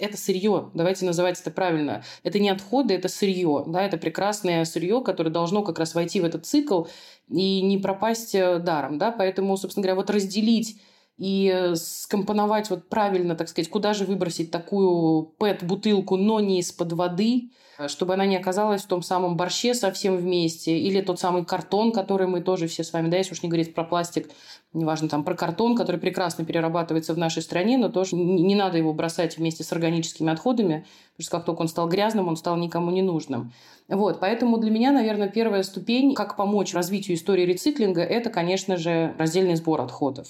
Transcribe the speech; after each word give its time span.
это 0.00 0.16
сырье. 0.16 0.70
Давайте 0.74 1.04
называть 1.04 1.40
это 1.40 1.50
правильно. 1.50 2.02
Это 2.22 2.38
не 2.38 2.48
отходы, 2.48 2.94
это 2.94 3.08
сырье. 3.08 3.64
Да, 3.66 3.82
это 3.82 3.96
прекрасное 3.96 4.64
сырье, 4.64 5.02
которое 5.02 5.30
должно 5.30 5.62
как 5.62 5.78
раз 5.78 5.94
войти 5.94 6.20
в 6.20 6.24
этот 6.24 6.46
цикл 6.46 6.84
и 7.28 7.62
не 7.62 7.78
пропасть 7.78 8.34
э, 8.34 8.58
даром. 8.58 8.98
Да? 8.98 9.12
Поэтому, 9.12 9.56
собственно 9.56 9.82
говоря, 9.82 9.96
вот 9.96 10.10
разделить 10.10 10.80
и 11.18 11.72
скомпоновать 11.74 12.70
вот 12.70 12.88
правильно, 12.88 13.34
так 13.34 13.48
сказать, 13.48 13.68
куда 13.68 13.92
же 13.92 14.04
выбросить 14.04 14.50
такую 14.50 15.34
пэт-бутылку, 15.38 16.16
но 16.16 16.40
не 16.40 16.60
из-под 16.60 16.94
воды, 16.94 17.50
чтобы 17.88 18.14
она 18.14 18.26
не 18.26 18.36
оказалась 18.36 18.82
в 18.82 18.86
том 18.86 19.02
самом 19.02 19.36
борще 19.36 19.74
совсем 19.74 20.16
вместе, 20.16 20.78
или 20.78 21.00
тот 21.00 21.20
самый 21.20 21.44
картон, 21.44 21.92
который 21.92 22.26
мы 22.26 22.40
тоже 22.40 22.66
все 22.66 22.84
с 22.84 22.92
вами, 22.92 23.08
да, 23.08 23.16
если 23.16 23.32
уж 23.32 23.42
не 23.42 23.48
говорить 23.48 23.74
про 23.74 23.84
пластик, 23.84 24.30
неважно, 24.72 25.08
там, 25.08 25.24
про 25.24 25.34
картон, 25.34 25.76
который 25.76 25.96
прекрасно 26.00 26.44
перерабатывается 26.44 27.14
в 27.14 27.18
нашей 27.18 27.42
стране, 27.42 27.78
но 27.78 27.88
тоже 27.88 28.16
не, 28.16 28.42
не 28.42 28.54
надо 28.54 28.78
его 28.78 28.92
бросать 28.92 29.36
вместе 29.36 29.64
с 29.64 29.72
органическими 29.72 30.32
отходами, 30.32 30.86
потому 31.16 31.24
что 31.24 31.36
как 31.36 31.44
только 31.44 31.60
он 31.62 31.68
стал 31.68 31.88
грязным, 31.88 32.28
он 32.28 32.36
стал 32.36 32.56
никому 32.56 32.90
не 32.90 33.02
нужным. 33.02 33.52
Вот, 33.88 34.20
поэтому 34.20 34.58
для 34.58 34.70
меня, 34.70 34.92
наверное, 34.92 35.28
первая 35.28 35.62
ступень, 35.62 36.14
как 36.14 36.36
помочь 36.36 36.74
развитию 36.74 37.16
истории 37.16 37.44
рециклинга, 37.44 38.02
это, 38.02 38.30
конечно 38.30 38.76
же, 38.76 39.14
раздельный 39.18 39.56
сбор 39.56 39.80
отходов. 39.80 40.28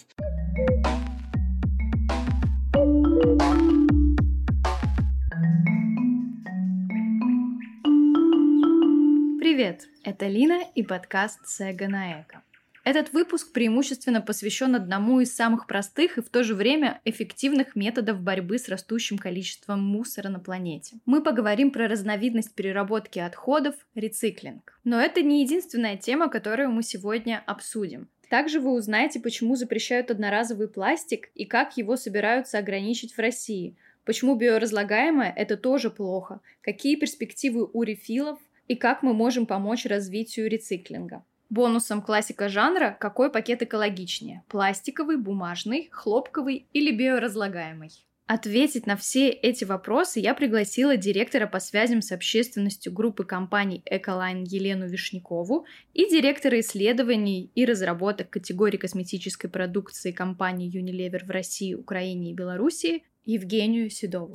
Привет, 9.50 9.88
это 10.04 10.28
Лина 10.28 10.62
и 10.76 10.84
подкаст 10.84 11.40
Сега 11.44 11.88
на 11.88 12.22
Эко. 12.22 12.44
Этот 12.84 13.12
выпуск 13.12 13.52
преимущественно 13.52 14.20
посвящен 14.20 14.76
одному 14.76 15.18
из 15.18 15.34
самых 15.34 15.66
простых 15.66 16.18
и 16.18 16.22
в 16.22 16.28
то 16.28 16.44
же 16.44 16.54
время 16.54 17.00
эффективных 17.04 17.74
методов 17.74 18.20
борьбы 18.20 18.60
с 18.60 18.68
растущим 18.68 19.18
количеством 19.18 19.82
мусора 19.82 20.28
на 20.28 20.38
планете. 20.38 21.00
Мы 21.04 21.20
поговорим 21.20 21.72
про 21.72 21.88
разновидность 21.88 22.54
переработки 22.54 23.18
отходов– 23.18 23.74
рециклинг. 23.96 24.78
Но 24.84 25.00
это 25.00 25.20
не 25.20 25.42
единственная 25.42 25.96
тема, 25.96 26.28
которую 26.28 26.70
мы 26.70 26.84
сегодня 26.84 27.42
обсудим. 27.44 28.08
Также 28.28 28.60
вы 28.60 28.70
узнаете, 28.70 29.18
почему 29.18 29.56
запрещают 29.56 30.12
одноразовый 30.12 30.68
пластик 30.68 31.28
и 31.34 31.44
как 31.44 31.76
его 31.76 31.96
собираются 31.96 32.58
ограничить 32.58 33.14
в 33.14 33.18
России, 33.18 33.76
почему 34.04 34.36
биоразлагаемое– 34.36 35.34
это 35.36 35.56
тоже 35.56 35.90
плохо, 35.90 36.40
какие 36.60 36.94
перспективы 36.94 37.68
у 37.72 37.82
рефилов 37.82 38.38
и 38.70 38.76
как 38.76 39.02
мы 39.02 39.14
можем 39.14 39.46
помочь 39.46 39.84
развитию 39.84 40.48
рециклинга. 40.48 41.24
Бонусом 41.48 42.00
классика 42.02 42.48
жанра– 42.48 42.96
какой 43.00 43.28
пакет 43.28 43.62
экологичнее– 43.62 44.44
пластиковый, 44.48 45.16
бумажный, 45.16 45.88
хлопковый 45.90 46.68
или 46.72 46.92
биоразлагаемый. 46.92 47.90
Ответить 48.28 48.86
на 48.86 48.96
все 48.96 49.28
эти 49.28 49.64
вопросы 49.64 50.20
я 50.20 50.34
пригласила 50.34 50.96
директора 50.96 51.48
по 51.48 51.58
связям 51.58 52.00
с 52.00 52.12
общественностью 52.12 52.92
группы 52.92 53.24
компаний 53.24 53.82
Эколайн 53.86 54.44
Елену 54.44 54.86
Вишнякову 54.86 55.66
и 55.92 56.08
директора 56.08 56.60
исследований 56.60 57.50
и 57.56 57.64
разработок 57.64 58.30
категории 58.30 58.76
косметической 58.76 59.50
продукции 59.50 60.12
компании 60.12 60.70
Unilever 60.72 61.24
в 61.26 61.30
России, 61.30 61.74
Украине 61.74 62.30
и 62.30 62.34
Белоруссии 62.34 63.02
Евгению 63.24 63.90
Седову. 63.90 64.32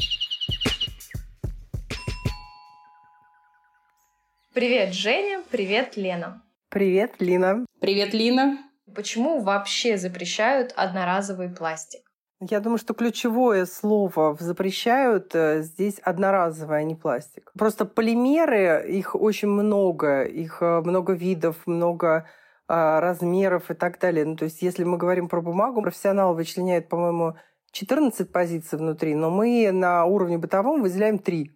Привет, 4.56 4.94
Женя, 4.94 5.44
привет, 5.52 5.98
Лена. 5.98 6.42
Привет, 6.70 7.16
Лина. 7.20 7.66
Привет, 7.82 8.14
Лина. 8.14 8.58
Почему 8.96 9.42
вообще 9.42 9.98
запрещают 9.98 10.72
одноразовый 10.78 11.50
пластик? 11.50 12.00
Я 12.40 12.62
думаю, 12.62 12.78
что 12.78 12.94
ключевое 12.94 13.66
слово 13.66 14.38
запрещают 14.40 15.36
э, 15.36 15.62
здесь 15.62 16.00
одноразовое, 16.00 16.78
а 16.78 16.84
не 16.84 16.96
пластик. 16.96 17.52
Просто 17.60 17.84
полимеры, 17.84 18.86
их 18.88 19.14
очень 19.14 19.50
много, 19.50 20.24
их 20.24 20.62
э, 20.62 20.80
много 20.80 21.12
видов, 21.12 21.58
много 21.68 22.26
а, 22.70 23.02
размеров 23.02 23.70
и 23.72 23.74
так 23.74 24.00
далее. 24.00 24.24
Ну, 24.24 24.38
то 24.38 24.46
есть, 24.46 24.62
если 24.62 24.86
мы 24.86 24.98
говорим 24.98 25.28
про 25.28 25.42
бумагу, 25.42 25.82
профессионал 25.82 26.34
вычленяет, 26.34 26.88
по-моему, 26.88 27.36
14 27.74 28.32
позиций 28.32 28.80
внутри, 28.80 29.16
но 29.16 29.30
мы 29.30 29.70
на 29.74 30.06
уровне 30.06 30.38
бытовом 30.38 30.82
выделяем 30.82 31.20
3. 31.20 31.52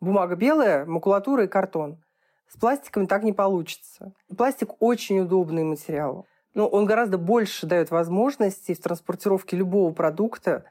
Бумага 0.00 0.36
белая, 0.36 0.86
макулатура 0.86 1.44
и 1.44 1.46
картон. 1.46 2.00
С 2.52 2.56
пластиком 2.58 3.06
так 3.06 3.22
не 3.22 3.32
получится. 3.32 4.12
Пластик 4.36 4.70
очень 4.80 5.20
удобный 5.20 5.62
материал. 5.62 6.26
Но 6.52 6.66
он 6.66 6.84
гораздо 6.84 7.16
больше 7.16 7.66
дает 7.66 7.92
возможностей 7.92 8.74
в 8.74 8.80
транспортировке 8.80 9.56
любого 9.56 9.92
продукта. 9.92 10.64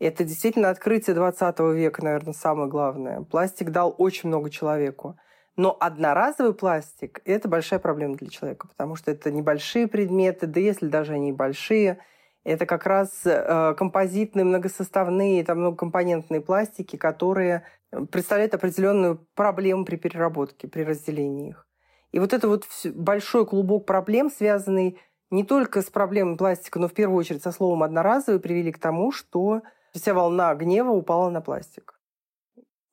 И 0.00 0.06
это 0.06 0.24
действительно 0.24 0.70
открытие 0.70 1.14
20 1.14 1.60
века, 1.60 2.02
наверное, 2.02 2.32
самое 2.32 2.68
главное. 2.68 3.22
Пластик 3.22 3.70
дал 3.70 3.94
очень 3.96 4.28
много 4.28 4.50
человеку. 4.50 5.16
Но 5.56 5.76
одноразовый 5.78 6.54
пластик– 6.54 7.20
это 7.24 7.48
большая 7.48 7.78
проблема 7.78 8.16
для 8.16 8.28
человека, 8.28 8.66
потому 8.66 8.96
что 8.96 9.10
это 9.10 9.30
небольшие 9.30 9.86
предметы, 9.86 10.46
да 10.46 10.58
если 10.58 10.88
даже 10.88 11.12
они 11.12 11.32
большие, 11.32 11.98
это 12.44 12.66
как 12.66 12.86
раз 12.86 13.20
э, 13.24 13.74
композитные, 13.76 14.44
многосоставные, 14.44 15.44
там, 15.44 15.58
многокомпонентные 15.58 16.40
пластики, 16.40 16.96
которые 16.96 17.64
представляют 18.10 18.54
определенную 18.54 19.26
проблему 19.34 19.84
при 19.84 19.96
переработке, 19.96 20.68
при 20.68 20.82
разделении 20.82 21.50
их. 21.50 21.66
И 22.12 22.18
вот 22.18 22.32
это 22.32 22.48
вот 22.48 22.64
большой 22.84 23.46
клубок 23.46 23.86
проблем, 23.86 24.30
связанный 24.30 24.98
не 25.30 25.44
только 25.44 25.80
с 25.80 25.90
проблемой 25.90 26.36
пластика, 26.36 26.78
но 26.78 26.88
в 26.88 26.92
первую 26.92 27.18
очередь 27.18 27.42
со 27.42 27.52
словом 27.52 27.82
«одноразовый», 27.82 28.40
привели 28.40 28.72
к 28.72 28.78
тому, 28.78 29.12
что 29.12 29.62
вся 29.92 30.12
волна 30.12 30.54
гнева 30.54 30.90
упала 30.90 31.30
на 31.30 31.40
пластик. 31.40 32.00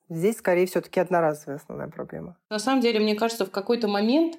Здесь, 0.08 0.38
скорее, 0.38 0.66
все-таки 0.66 1.00
одноразовая 1.00 1.56
основная 1.56 1.88
проблема. 1.88 2.36
На 2.48 2.58
самом 2.58 2.80
деле, 2.80 3.00
мне 3.00 3.14
кажется, 3.14 3.44
в 3.44 3.50
какой-то 3.50 3.88
момент 3.88 4.36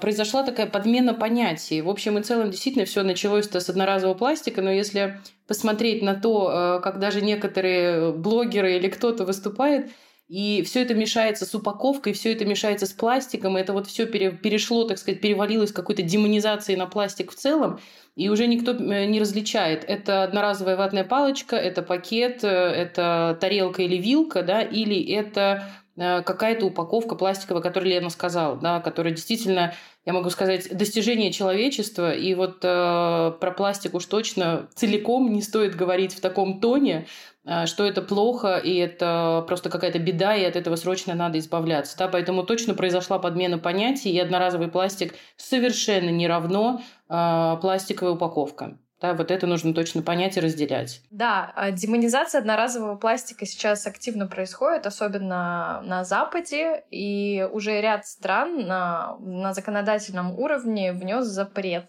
произошла 0.00 0.42
такая 0.42 0.66
подмена 0.66 1.14
понятий. 1.14 1.82
В 1.82 1.88
общем 1.88 2.18
и 2.18 2.22
целом, 2.22 2.50
действительно, 2.50 2.84
все 2.84 3.04
началось-то 3.04 3.60
с 3.60 3.68
одноразового 3.68 4.16
пластика, 4.16 4.60
но 4.60 4.72
если 4.72 5.20
посмотреть 5.46 6.02
на 6.02 6.14
то, 6.14 6.48
а, 6.50 6.80
как 6.80 6.98
даже 6.98 7.20
некоторые 7.20 8.12
блогеры 8.12 8.76
или 8.76 8.88
кто-то 8.88 9.24
выступает, 9.24 9.90
и 10.28 10.62
все 10.62 10.82
это 10.82 10.94
мешается 10.94 11.46
с 11.46 11.54
упаковкой, 11.54 12.12
все 12.12 12.32
это 12.32 12.44
мешается 12.44 12.84
с 12.84 12.92
пластиком, 12.92 13.56
и 13.56 13.60
это 13.62 13.72
вот 13.72 13.86
все 13.86 14.04
перешло, 14.04 14.84
так 14.84 14.98
сказать, 14.98 15.22
перевалилось 15.22 15.72
какой-то 15.72 16.02
демонизации 16.02 16.74
на 16.74 16.86
пластик 16.86 17.30
в 17.30 17.34
целом, 17.34 17.80
и 18.14 18.28
уже 18.28 18.46
никто 18.46 18.72
э, 18.72 19.06
не 19.06 19.20
различает. 19.20 19.84
Это 19.86 20.24
одноразовая 20.24 20.76
ватная 20.76 21.04
палочка, 21.04 21.56
это 21.56 21.82
пакет, 21.82 22.44
э, 22.44 22.48
это 22.48 23.38
тарелка 23.40 23.82
или 23.82 23.96
вилка, 23.96 24.42
да, 24.42 24.60
или 24.60 25.02
это 25.02 25.64
какая-то 25.98 26.66
упаковка 26.66 27.16
пластиковая, 27.16 27.62
которую 27.62 27.90
Лена 27.90 28.10
сказала, 28.10 28.56
да, 28.56 28.80
которая 28.80 29.12
действительно, 29.12 29.74
я 30.04 30.12
могу 30.12 30.30
сказать, 30.30 30.68
достижение 30.76 31.32
человечества. 31.32 32.12
И 32.12 32.34
вот 32.34 32.58
э, 32.62 33.32
про 33.40 33.50
пластик 33.50 33.94
уж 33.94 34.06
точно 34.06 34.68
целиком 34.74 35.32
не 35.32 35.42
стоит 35.42 35.74
говорить 35.74 36.14
в 36.14 36.20
таком 36.20 36.60
тоне, 36.60 37.08
э, 37.44 37.66
что 37.66 37.84
это 37.84 38.00
плохо, 38.00 38.58
и 38.58 38.76
это 38.76 39.44
просто 39.48 39.70
какая-то 39.70 39.98
беда, 39.98 40.36
и 40.36 40.44
от 40.44 40.54
этого 40.54 40.76
срочно 40.76 41.14
надо 41.14 41.38
избавляться. 41.40 41.98
Да? 41.98 42.06
Поэтому 42.06 42.44
точно 42.44 42.74
произошла 42.74 43.18
подмена 43.18 43.58
понятий, 43.58 44.10
и 44.10 44.18
одноразовый 44.20 44.68
пластик 44.68 45.14
совершенно 45.36 46.10
не 46.10 46.28
равно 46.28 46.80
э, 47.08 47.56
пластиковая 47.60 48.14
упаковка. 48.14 48.78
Да, 49.00 49.14
вот 49.14 49.30
это 49.30 49.46
нужно 49.46 49.72
точно 49.72 50.02
понять 50.02 50.36
и 50.36 50.40
разделять. 50.40 51.02
Да, 51.10 51.52
а 51.54 51.70
демонизация 51.70 52.40
одноразового 52.40 52.96
пластика 52.96 53.46
сейчас 53.46 53.86
активно 53.86 54.26
происходит, 54.26 54.86
особенно 54.86 55.80
на 55.84 56.04
Западе, 56.04 56.84
и 56.90 57.46
уже 57.52 57.80
ряд 57.80 58.06
стран 58.06 58.66
на, 58.66 59.16
на 59.20 59.54
законодательном 59.54 60.36
уровне 60.36 60.92
внес 60.92 61.26
запрет 61.26 61.88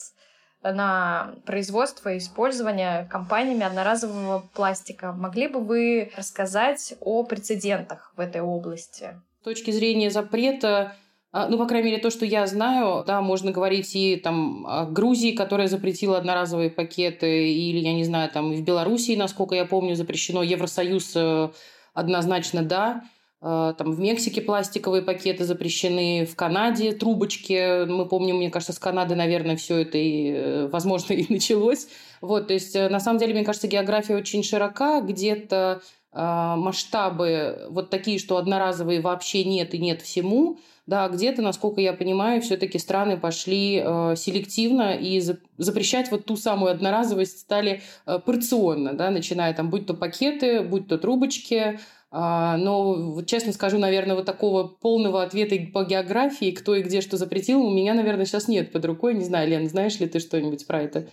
на 0.62 1.36
производство 1.46 2.14
и 2.14 2.18
использование 2.18 3.08
компаниями 3.10 3.64
одноразового 3.64 4.44
пластика. 4.54 5.14
Могли 5.14 5.48
бы 5.48 5.62
вы 5.62 6.12
рассказать 6.16 6.96
о 7.00 7.24
прецедентах 7.24 8.14
в 8.18 8.20
этой 8.20 8.42
области? 8.42 9.20
С 9.42 9.46
точки 9.46 9.72
зрения 9.72 10.12
запрета 10.12 10.96
ну, 11.32 11.58
по 11.60 11.68
крайней 11.68 11.92
мере, 11.92 12.02
то, 12.02 12.10
что 12.10 12.26
я 12.26 12.48
знаю, 12.48 13.04
да, 13.06 13.22
можно 13.22 13.52
говорить 13.52 13.96
и 13.96 14.16
там 14.16 14.66
о 14.66 14.86
Грузии, 14.86 15.36
которая 15.36 15.68
запретила 15.68 16.18
одноразовые 16.18 16.72
пакеты, 16.72 17.54
или, 17.54 17.78
я 17.80 17.94
не 17.94 18.04
знаю, 18.04 18.32
там 18.32 18.52
в 18.52 18.62
Белоруссии, 18.64 19.16
насколько 19.16 19.54
я 19.54 19.66
помню, 19.66 19.96
запрещено, 19.96 20.42
Евросоюз 20.42 21.12
э, 21.16 21.50
однозначно 21.94 22.64
да, 22.64 23.04
э, 23.44 23.74
там 23.78 23.92
в 23.92 24.00
Мексике 24.00 24.42
пластиковые 24.42 25.04
пакеты 25.04 25.46
запрещены, 25.46 26.26
в 26.26 26.36
Канаде 26.36 26.94
трубочки, 26.94 27.86
мы 27.86 28.08
помним, 28.08 28.38
мне 28.38 28.50
кажется, 28.50 28.74
с 28.74 28.80
Канады, 28.80 29.14
наверное, 29.14 29.56
все 29.56 29.78
это 29.78 30.00
и, 30.00 30.32
э, 30.32 30.68
возможно, 30.72 31.14
и 31.14 31.32
началось. 31.32 31.90
Вот, 32.22 32.48
то 32.48 32.54
есть, 32.56 32.74
на 32.74 33.00
самом 33.00 33.20
деле, 33.20 33.36
мне 33.36 33.46
кажется, 33.46 33.68
география 33.68 34.16
очень 34.16 34.44
широка, 34.44 35.00
где-то 35.02 35.84
масштабы 36.12 37.68
вот 37.70 37.90
такие, 37.90 38.18
что 38.18 38.38
одноразовые 38.38 39.02
вообще 39.02 39.44
нет 39.44 39.74
и 39.74 39.78
нет 39.78 40.02
всему, 40.02 40.58
да, 40.88 41.08
где-то, 41.08 41.44
насколько 41.44 41.82
я 41.82 41.94
понимаю, 41.94 42.42
все-таки 42.42 42.80
страны 42.80 43.16
пошли 43.16 43.80
э, 43.84 44.16
селективно 44.18 44.96
и 44.96 45.20
за, 45.20 45.38
запрещать 45.60 46.10
вот 46.10 46.26
ту 46.26 46.36
самую 46.36 46.72
одноразовость 46.72 47.42
стали 47.42 47.84
э, 48.08 48.20
порционно, 48.26 48.94
да, 48.94 49.12
начиная 49.12 49.54
там 49.54 49.70
будь 49.70 49.86
то 49.86 49.94
пакеты, 49.94 50.62
будь 50.62 50.88
то 50.88 50.98
трубочки, 50.98 51.80
А, 52.12 52.58
но, 52.58 53.22
честно 53.24 53.54
скажу, 53.54 53.78
наверное, 53.78 54.16
вот 54.16 54.26
такого 54.26 54.68
полного 54.68 55.22
ответа 55.22 55.56
по 55.72 55.84
географии, 55.84 56.50
кто 56.50 56.74
и 56.74 56.82
где 56.82 57.02
что 57.02 57.18
запретил, 57.18 57.62
у 57.62 57.70
меня, 57.70 57.94
наверное, 57.94 58.26
сейчас 58.26 58.48
нет 58.48 58.72
под 58.72 58.86
рукой. 58.86 59.14
Не 59.14 59.26
знаю, 59.26 59.48
Лен, 59.48 59.70
знаешь 59.70 60.00
ли 60.00 60.08
ты 60.08 60.20
что-нибудь 60.20 60.66
про 60.66 60.82
это? 60.82 61.08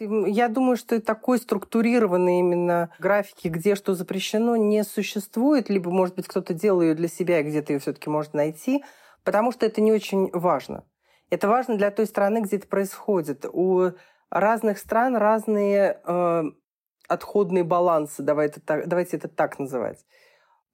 Я 0.00 0.48
думаю, 0.48 0.78
что 0.78 0.98
такой 0.98 1.38
структурированной 1.38 2.38
именно 2.38 2.90
графики, 2.98 3.48
где 3.48 3.74
что 3.74 3.94
запрещено, 3.94 4.56
не 4.56 4.82
существует. 4.82 5.68
Либо, 5.68 5.90
может 5.90 6.16
быть, 6.16 6.26
кто-то 6.26 6.54
делал 6.54 6.80
ее 6.80 6.94
для 6.94 7.06
себя, 7.06 7.40
и 7.40 7.42
где-то 7.42 7.74
ее 7.74 7.80
все-таки 7.80 8.08
может 8.08 8.32
найти, 8.32 8.82
потому 9.24 9.52
что 9.52 9.66
это 9.66 9.82
не 9.82 9.92
очень 9.92 10.30
важно. 10.32 10.84
Это 11.28 11.48
важно 11.48 11.76
для 11.76 11.90
той 11.90 12.06
страны, 12.06 12.40
где 12.40 12.56
это 12.56 12.66
происходит. 12.66 13.44
У 13.44 13.90
разных 14.30 14.78
стран 14.78 15.16
разные 15.16 16.00
э, 16.02 16.42
отходные 17.06 17.64
балансы, 17.64 18.22
давайте 18.22 18.60
это, 18.60 18.66
так, 18.66 18.88
давайте 18.88 19.18
это 19.18 19.28
так 19.28 19.58
называть. 19.58 20.06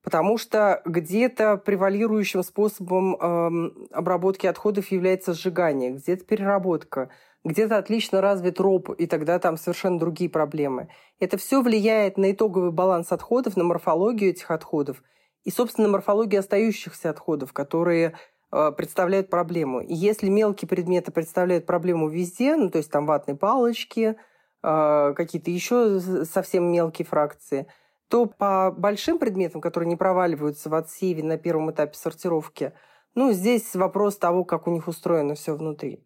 Потому 0.04 0.38
что 0.38 0.82
где-то 0.84 1.56
превалирующим 1.56 2.44
способом 2.44 3.16
э, 3.16 3.70
обработки 3.90 4.46
отходов 4.46 4.92
является 4.92 5.34
сжигание, 5.34 5.90
где-то 5.90 6.24
переработка, 6.24 7.10
где-то 7.46 7.78
отлично 7.78 8.20
развит 8.20 8.58
роб, 8.60 8.90
и 8.90 9.06
тогда 9.06 9.38
там 9.38 9.56
совершенно 9.56 9.98
другие 9.98 10.28
проблемы. 10.28 10.88
Это 11.20 11.38
все 11.38 11.62
влияет 11.62 12.18
на 12.18 12.32
итоговый 12.32 12.72
баланс 12.72 13.12
отходов, 13.12 13.56
на 13.56 13.62
морфологию 13.62 14.30
этих 14.30 14.50
отходов 14.50 15.02
и, 15.44 15.50
собственно, 15.50 15.88
морфологию 15.88 16.40
остающихся 16.40 17.08
отходов, 17.08 17.52
которые 17.52 18.14
э, 18.50 18.72
представляют 18.76 19.30
проблему. 19.30 19.80
И 19.80 19.94
если 19.94 20.28
мелкие 20.28 20.68
предметы 20.68 21.12
представляют 21.12 21.66
проблему 21.66 22.08
везде, 22.08 22.56
ну, 22.56 22.68
то 22.68 22.78
есть 22.78 22.90
там 22.90 23.06
ватные 23.06 23.36
палочки, 23.36 24.16
э, 24.64 25.14
какие-то 25.16 25.50
еще 25.52 26.00
совсем 26.24 26.72
мелкие 26.72 27.06
фракции, 27.06 27.68
то 28.08 28.26
по 28.26 28.74
большим 28.76 29.20
предметам, 29.20 29.60
которые 29.60 29.88
не 29.88 29.96
проваливаются 29.96 30.68
в 30.68 30.74
отсеве 30.74 31.22
на 31.22 31.38
первом 31.38 31.70
этапе 31.70 31.94
сортировки, 31.94 32.72
ну, 33.14 33.30
здесь 33.30 33.76
вопрос 33.76 34.16
того, 34.16 34.44
как 34.44 34.66
у 34.66 34.72
них 34.72 34.88
устроено 34.88 35.36
все 35.36 35.54
внутри. 35.54 36.02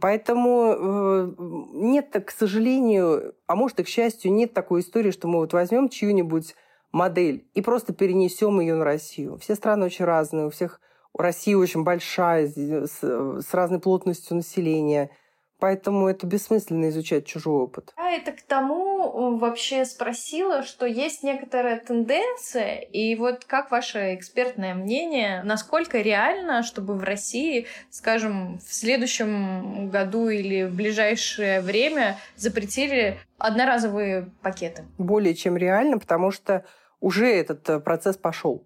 Поэтому 0.00 0.74
э, 0.76 1.34
нет, 1.72 2.24
к 2.26 2.30
сожалению, 2.30 3.34
а 3.46 3.54
может 3.54 3.80
и 3.80 3.84
к 3.84 3.88
счастью, 3.88 4.32
нет 4.32 4.52
такой 4.52 4.80
истории, 4.80 5.10
что 5.10 5.28
мы 5.28 5.38
вот 5.38 5.52
возьмем 5.52 5.88
чью-нибудь 5.88 6.54
модель 6.90 7.48
и 7.54 7.62
просто 7.62 7.92
перенесем 7.92 8.60
ее 8.60 8.74
на 8.74 8.84
Россию. 8.84 9.38
Все 9.38 9.54
страны 9.54 9.86
очень 9.86 10.04
разные, 10.04 10.46
у 10.46 10.50
всех 10.50 10.80
Россия 11.14 11.56
очень 11.56 11.84
большая, 11.84 12.48
с, 12.48 13.02
с 13.02 13.54
разной 13.54 13.80
плотностью 13.80 14.36
населения– 14.36 15.10
Поэтому 15.58 16.06
это 16.08 16.26
бессмысленно 16.26 16.88
изучать 16.90 17.26
чужой 17.26 17.62
опыт. 17.62 17.92
А 17.96 18.10
это 18.10 18.30
к 18.30 18.42
тому 18.42 19.36
вообще 19.38 19.84
спросила, 19.84 20.62
что 20.62 20.86
есть 20.86 21.24
некоторая 21.24 21.80
тенденция, 21.80 22.76
и 22.76 23.16
вот 23.16 23.44
как 23.44 23.70
ваше 23.72 24.14
экспертное 24.14 24.74
мнение, 24.74 25.42
насколько 25.42 25.98
реально, 26.00 26.62
чтобы 26.62 26.94
в 26.94 27.02
России, 27.02 27.66
скажем, 27.90 28.58
в 28.58 28.72
следующем 28.72 29.90
году 29.90 30.28
или 30.28 30.64
в 30.64 30.74
ближайшее 30.74 31.60
время 31.60 32.18
запретили 32.36 33.18
одноразовые 33.38 34.30
пакеты? 34.42 34.84
Более 34.96 35.34
чем 35.34 35.56
реально, 35.56 35.98
потому 35.98 36.30
что 36.30 36.64
уже 37.00 37.26
этот 37.26 37.68
э, 37.68 37.80
процесс 37.80 38.16
пошел. 38.16 38.64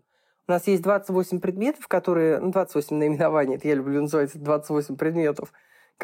У 0.48 0.52
нас 0.52 0.66
есть 0.66 0.82
28 0.82 1.40
предметов, 1.40 1.86
которые... 1.88 2.38
Ну, 2.38 2.50
28 2.50 2.96
наименований, 2.96 3.56
это 3.56 3.68
я 3.68 3.74
люблю 3.74 4.02
называть 4.02 4.30
28 4.34 4.96
предметов, 4.96 5.52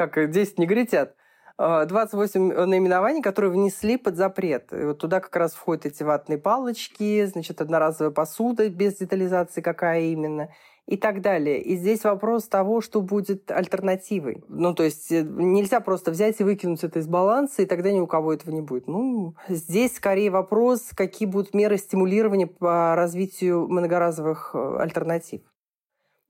как 0.07 0.31
10 0.31 0.59
негритят, 0.59 1.15
28 1.59 2.53
а, 2.53 2.65
наименований, 2.65 3.21
которые 3.21 3.51
внесли 3.51 3.97
под 3.97 4.15
запрет. 4.15 4.71
И 4.71 4.85
вот 4.85 4.99
туда 4.99 5.19
как 5.19 5.35
раз 5.35 5.53
входят 5.53 5.85
эти 5.85 6.03
ватные 6.03 6.37
палочки, 6.37 7.25
значит, 7.25 7.59
одноразовая 7.59 8.11
посуда 8.11 8.69
без 8.69 8.95
детализации, 8.95 9.59
какая 9.59 10.03
именно, 10.03 10.49
и 10.85 10.95
так 10.95 11.21
далее. 11.21 11.61
И 11.61 11.75
здесь 11.75 12.05
вопрос 12.05 12.47
того, 12.47 12.79
что 12.79 13.01
будет 13.01 13.51
альтернативой. 13.51 14.41
Ну, 14.47 14.73
то 14.73 14.83
есть 14.83 15.11
э, 15.11 15.21
нельзя 15.21 15.81
просто 15.81 16.11
взять 16.11 16.39
и 16.39 16.45
выкинуть 16.45 16.83
это 16.83 16.99
из 16.99 17.07
баланса, 17.07 17.61
и 17.61 17.65
тогда 17.65 17.91
ни 17.91 17.99
у 17.99 18.07
кого 18.07 18.33
этого 18.33 18.51
не 18.51 18.61
будет. 18.61 18.87
Ну, 18.87 19.35
здесь 19.49 19.97
скорее 19.97 20.31
вопрос, 20.31 20.91
какие 20.95 21.27
будут 21.27 21.53
меры 21.53 21.77
стимулирования 21.77 22.47
по 22.47 22.95
развитию 22.95 23.67
многоразовых 23.67 24.51
э, 24.53 24.77
альтернатив 24.79 25.41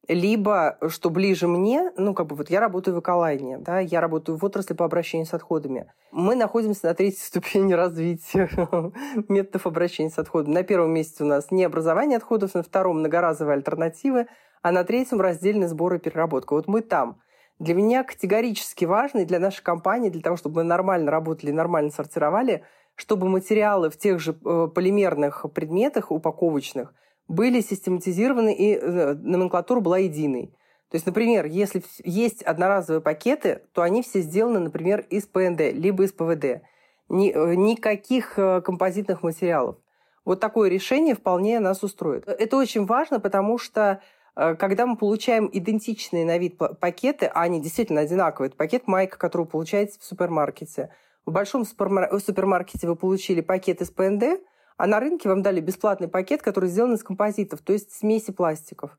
либо, 0.09 0.77
что 0.89 1.11
ближе 1.11 1.47
мне, 1.47 1.91
ну, 1.95 2.15
как 2.15 2.25
бы 2.27 2.35
вот 2.35 2.49
я 2.49 2.59
работаю 2.59 2.95
в 2.95 2.99
эколайне, 2.99 3.59
да, 3.59 3.79
я 3.79 4.01
работаю 4.01 4.37
в 4.37 4.43
отрасли 4.43 4.73
по 4.73 4.83
обращению 4.83 5.27
с 5.27 5.35
отходами. 5.35 5.91
Мы 6.11 6.35
находимся 6.35 6.87
на 6.87 6.95
третьей 6.95 7.19
ступени 7.23 7.73
развития 7.73 8.49
методов 9.29 9.67
обращения 9.67 10.09
с 10.09 10.17
отходами. 10.17 10.55
На 10.55 10.63
первом 10.63 10.91
месте 10.91 11.23
у 11.23 11.27
нас 11.27 11.51
не 11.51 11.63
образование 11.63 12.17
отходов, 12.17 12.55
на 12.55 12.63
втором 12.63 12.99
многоразовые 12.99 13.53
альтернативы, 13.53 14.27
а 14.63 14.71
на 14.71 14.83
третьем 14.83 15.21
раздельный 15.21 15.67
сбор 15.67 15.93
и 15.93 15.99
переработка. 15.99 16.53
Вот 16.53 16.67
мы 16.67 16.81
там. 16.81 17.21
Для 17.59 17.75
меня 17.75 18.03
категорически 18.03 18.85
важно, 18.85 19.19
и 19.19 19.25
для 19.25 19.39
нашей 19.39 19.61
компании, 19.61 20.09
для 20.09 20.21
того, 20.21 20.37
чтобы 20.37 20.57
мы 20.57 20.63
нормально 20.63 21.11
работали, 21.11 21.51
нормально 21.51 21.91
сортировали, 21.91 22.63
чтобы 22.95 23.29
материалы 23.29 23.91
в 23.91 23.97
тех 23.97 24.19
же 24.19 24.31
э, 24.31 24.67
полимерных 24.73 25.45
предметах 25.53 26.09
упаковочных– 26.11 26.95
были 27.29 27.61
систематизированы, 27.61 28.53
и 28.53 28.75
э, 28.75 29.13
номенклатура 29.13 29.79
была 29.79 29.99
единой. 29.99 30.47
То 30.89 30.95
есть, 30.95 31.05
например, 31.05 31.45
если 31.45 31.83
есть 32.03 32.41
одноразовые 32.41 33.01
пакеты, 33.01 33.61
то 33.71 33.83
они 33.83 34.01
все 34.01 34.21
сделаны, 34.21 34.59
например, 34.59 35.05
из 35.11 35.27
ПНД, 35.27 35.71
либо 35.71 36.03
из 36.03 36.11
ПВД. 36.11 36.63
Ни, 37.07 37.31
э, 37.31 37.55
никаких 37.55 38.37
э, 38.37 38.61
композитных 38.61 39.21
материалов. 39.21 39.77
Вот 40.25 40.39
такое 40.39 40.69
решение 40.69 41.15
вполне 41.15 41.59
нас 41.59 41.83
устроит. 41.83 42.27
Это 42.27 42.57
очень 42.57 42.85
важно, 42.85 43.19
потому 43.19 43.57
что 43.57 44.01
когда 44.35 44.85
мы 44.85 44.95
получаем 44.95 45.49
идентичные 45.51 46.23
на 46.23 46.37
вид 46.37 46.57
пакеты, 46.79 47.25
а 47.25 47.41
они 47.41 47.59
действительно 47.59 48.01
одинаковые, 48.01 48.47
это 48.47 48.55
пакет 48.55 48.87
майка, 48.87 49.17
который 49.17 49.41
вы 49.41 49.47
получаете 49.47 49.99
в 49.99 50.03
супермаркете. 50.03 50.91
В 51.25 51.31
большом 51.31 51.65
супермаркете 51.65 52.87
вы 52.87 52.95
получили 52.95 53.41
пакет 53.41 53.81
из 53.81 53.89
ПНД, 53.89 54.39
а 54.79 54.87
на 54.87 55.01
рынке 55.01 55.27
вам 55.27 55.41
дали 55.41 55.59
бесплатный 55.59 56.07
пакет, 56.07 56.41
который 56.41 56.69
сделан 56.69 56.93
из 56.93 57.03
композитов, 57.03 57.59
то 57.61 57.73
есть 57.73 57.91
смеси 57.91 58.31
пластиков. 58.31 58.97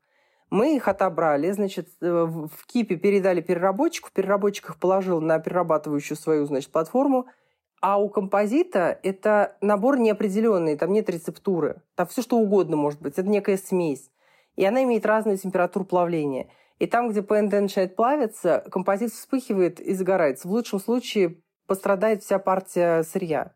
Мы 0.51 0.75
их 0.75 0.87
отобрали, 0.87 1.49
значит, 1.49 1.89
э, 2.01 2.07
в 2.07 2.67
КИПе 2.67 2.97
передали 2.97 3.41
переработчику, 3.41 4.09
переработчик 4.13 4.69
их 4.69 4.77
положил 4.77 5.21
на 5.21 5.39
перерабатывающую 5.39 6.15
свою, 6.15 6.45
значит, 6.45 6.71
платформу, 6.71 7.25
а 7.81 7.99
у 7.99 8.09
композита 8.09 8.99
это 9.01 9.57
набор 9.59 9.97
неопределенный, 9.97 10.77
там 10.77 10.93
нет 10.93 11.09
рецептуры, 11.09 11.81
там 11.95 12.05
все 12.05 12.21
что 12.21 12.37
угодно 12.37 12.77
может 12.77 13.01
быть, 13.01 13.17
это 13.17 13.27
некая 13.27 13.57
смесь. 13.57 14.11
И 14.55 14.63
она 14.63 14.83
имеет 14.83 15.03
разную 15.07 15.39
температуру 15.39 15.85
плавления. 15.85 16.49
И 16.77 16.85
там, 16.85 17.09
где 17.09 17.23
ПНД 17.23 17.53
начинает 17.53 17.95
плавиться, 17.95 18.63
композит 18.71 19.13
вспыхивает 19.13 19.79
и 19.79 19.95
загорается. 19.95 20.47
В 20.47 20.51
лучшем 20.51 20.79
случае 20.79 21.41
пострадает 21.65 22.21
вся 22.21 22.37
партия 22.37 23.01
сырья, 23.01 23.55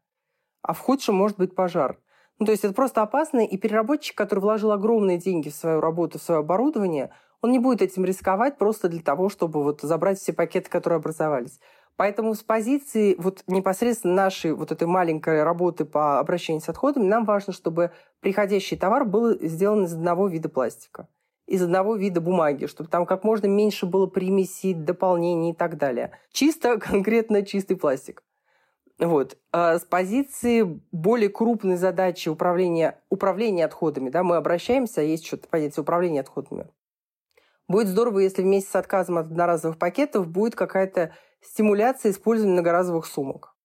а 0.64 0.74
в 0.74 0.80
худшем 0.80 1.14
может 1.14 1.38
быть 1.38 1.54
пожар. 1.54 2.00
Ну, 2.40 2.46
то 2.46 2.52
есть 2.52 2.66
это 2.66 2.74
просто 2.74 3.02
опасно, 3.02 3.40
и 3.40 3.58
переработчик, 3.58 4.16
который 4.16 4.42
вложил 4.42 4.72
огромные 4.72 5.18
деньги 5.18 5.50
в 5.50 5.56
свою 5.56 5.80
работу, 5.80 6.20
в 6.20 6.22
свое 6.22 6.42
оборудование, 6.42 7.12
он 7.42 7.52
не 7.52 7.60
будет 7.60 7.82
этим 7.82 8.04
рисковать 8.06 8.58
просто 8.58 8.90
для 8.90 9.02
того, 9.02 9.30
чтобы 9.30 9.64
вот 9.64 9.82
забрать 9.82 10.20
все 10.20 10.34
пакеты, 10.34 10.70
которые 10.70 10.98
образовались. 10.98 11.60
Поэтому 11.98 12.36
с 12.36 12.44
позиции 12.44 13.16
вот 13.18 13.44
непосредственно 13.48 14.16
нашей 14.16 14.54
вот 14.54 14.72
этой 14.72 14.88
маленькой 14.88 15.44
работы 15.44 15.86
по 15.86 16.20
обращению 16.20 16.62
с 16.62 16.68
отходами 16.68 17.06
нам 17.06 17.24
важно, 17.24 17.54
чтобы 17.54 17.92
приходящий 18.20 18.76
товар 18.76 19.06
был 19.06 19.38
сделан 19.40 19.86
из 19.86 19.94
одного 19.94 20.28
вида 20.28 20.50
пластика, 20.50 21.08
из 21.48 21.62
одного 21.62 21.96
вида 21.96 22.20
бумаги, 22.20 22.66
чтобы 22.66 22.90
там 22.90 23.06
как 23.06 23.24
можно 23.24 23.48
меньше 23.48 23.86
было 23.86 24.08
примесей, 24.08 24.74
дополнений 24.74 25.52
и 25.52 25.56
так 25.56 25.78
далее. 25.78 26.12
Чисто, 26.34 26.78
конкретно 26.80 27.46
чистый 27.46 27.76
пластик. 27.78 28.24
Вот. 28.98 29.38
А 29.52 29.78
с 29.78 29.84
позиции 29.84 30.64
более 30.92 31.30
крупной 31.30 31.76
задачи 31.76 32.30
управления, 32.30 33.02
управления 33.10 33.66
отходами, 33.66 34.10
да, 34.10 34.24
мы 34.24 34.38
обращаемся, 34.38 35.02
есть 35.02 35.26
что-то 35.26 35.50
понятие 35.50 35.82
управления 35.82 36.22
отходами. 36.22 36.70
Будет 37.68 37.88
здорово, 37.88 38.20
если 38.20 38.42
вместе 38.42 38.70
с 38.70 38.76
отказом 38.76 39.18
от 39.18 39.26
одноразовых 39.26 39.78
пакетов 39.78 40.28
будет 40.28 40.56
какая-то 40.56 41.14
стимуляция 41.42 42.12
использования 42.12 42.54
многоразовых 42.54 43.06
сумок. 43.06 43.56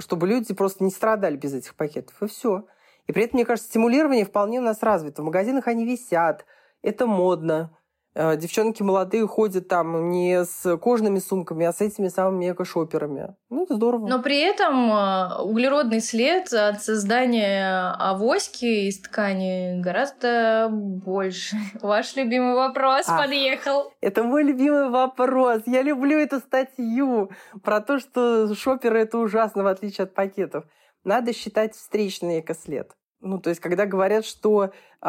Чтобы 0.00 0.26
люди 0.26 0.52
просто 0.54 0.84
не 0.84 0.90
страдали 0.90 1.36
без 1.36 1.54
этих 1.54 1.74
пакетов. 1.74 2.20
И 2.22 2.26
все. 2.26 2.66
И 3.06 3.12
при 3.12 3.24
этом, 3.24 3.36
мне 3.36 3.44
кажется, 3.44 3.68
стимулирование 3.68 4.24
вполне 4.24 4.58
у 4.58 4.62
нас 4.62 4.82
развито. 4.82 5.22
В 5.22 5.26
магазинах 5.26 5.68
они 5.68 5.84
висят, 5.84 6.44
это 6.82 7.06
модно. 7.06 7.75
Э, 8.18 8.34
девчонки 8.38 8.82
молодые 8.82 9.26
ходят 9.26 9.68
там 9.68 10.10
не 10.10 10.42
с 10.46 10.78
кожными 10.78 11.18
сумками, 11.18 11.66
а 11.66 11.72
с 11.72 11.82
этими 11.82 12.08
самыми 12.08 12.50
эко-шоперами. 12.50 13.36
Ну, 13.50 13.64
это 13.64 13.74
здорово. 13.74 14.06
Но 14.06 14.22
при 14.22 14.40
этом 14.40 14.90
э, 14.90 15.42
углеродный 15.42 16.00
след 16.00 16.50
от 16.50 16.82
создания 16.82 17.94
авоськи 17.98 18.88
из 18.88 19.00
ткани 19.00 19.82
гораздо 19.82 20.70
больше. 20.72 21.56
Ваш 21.82 22.16
любимый 22.16 22.54
вопрос 22.54 23.06
а, 23.06 23.18
подъехал. 23.18 23.92
Это 24.00 24.22
мой 24.22 24.44
любимый 24.44 24.88
вопрос. 24.88 25.64
Я 25.66 25.82
люблю 25.82 26.18
эту 26.18 26.38
статью 26.38 27.30
про 27.62 27.82
то, 27.82 27.98
что 27.98 28.54
шоперы 28.54 29.00
это 29.02 29.18
ужасно, 29.18 29.62
в 29.62 29.66
отличие 29.66 30.04
от 30.04 30.14
пакетов. 30.14 30.64
Надо 31.04 31.34
считать 31.34 31.74
встречный 31.74 32.40
экослед. 32.40 32.92
Ну, 33.26 33.38
то 33.38 33.50
есть, 33.50 33.60
когда 33.60 33.86
говорят, 33.86 34.24
что 34.24 34.70
э, 35.02 35.08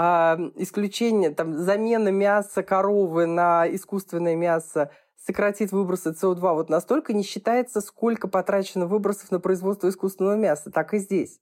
исключение, 0.55 1.29
там, 1.31 1.57
замена 1.57 2.09
мяса 2.09 2.63
коровы 2.63 3.25
на 3.25 3.67
искусственное 3.67 4.35
мясо 4.35 4.91
сократит 5.15 5.71
выбросы 5.71 6.11
СО2, 6.11 6.53
вот 6.53 6.69
настолько 6.69 7.13
не 7.13 7.23
считается, 7.23 7.81
сколько 7.81 8.27
потрачено 8.27 8.87
выбросов 8.87 9.31
на 9.31 9.39
производство 9.39 9.89
искусственного 9.89 10.35
мяса, 10.35 10.71
так 10.71 10.93
и 10.93 10.99
здесь. 10.99 11.39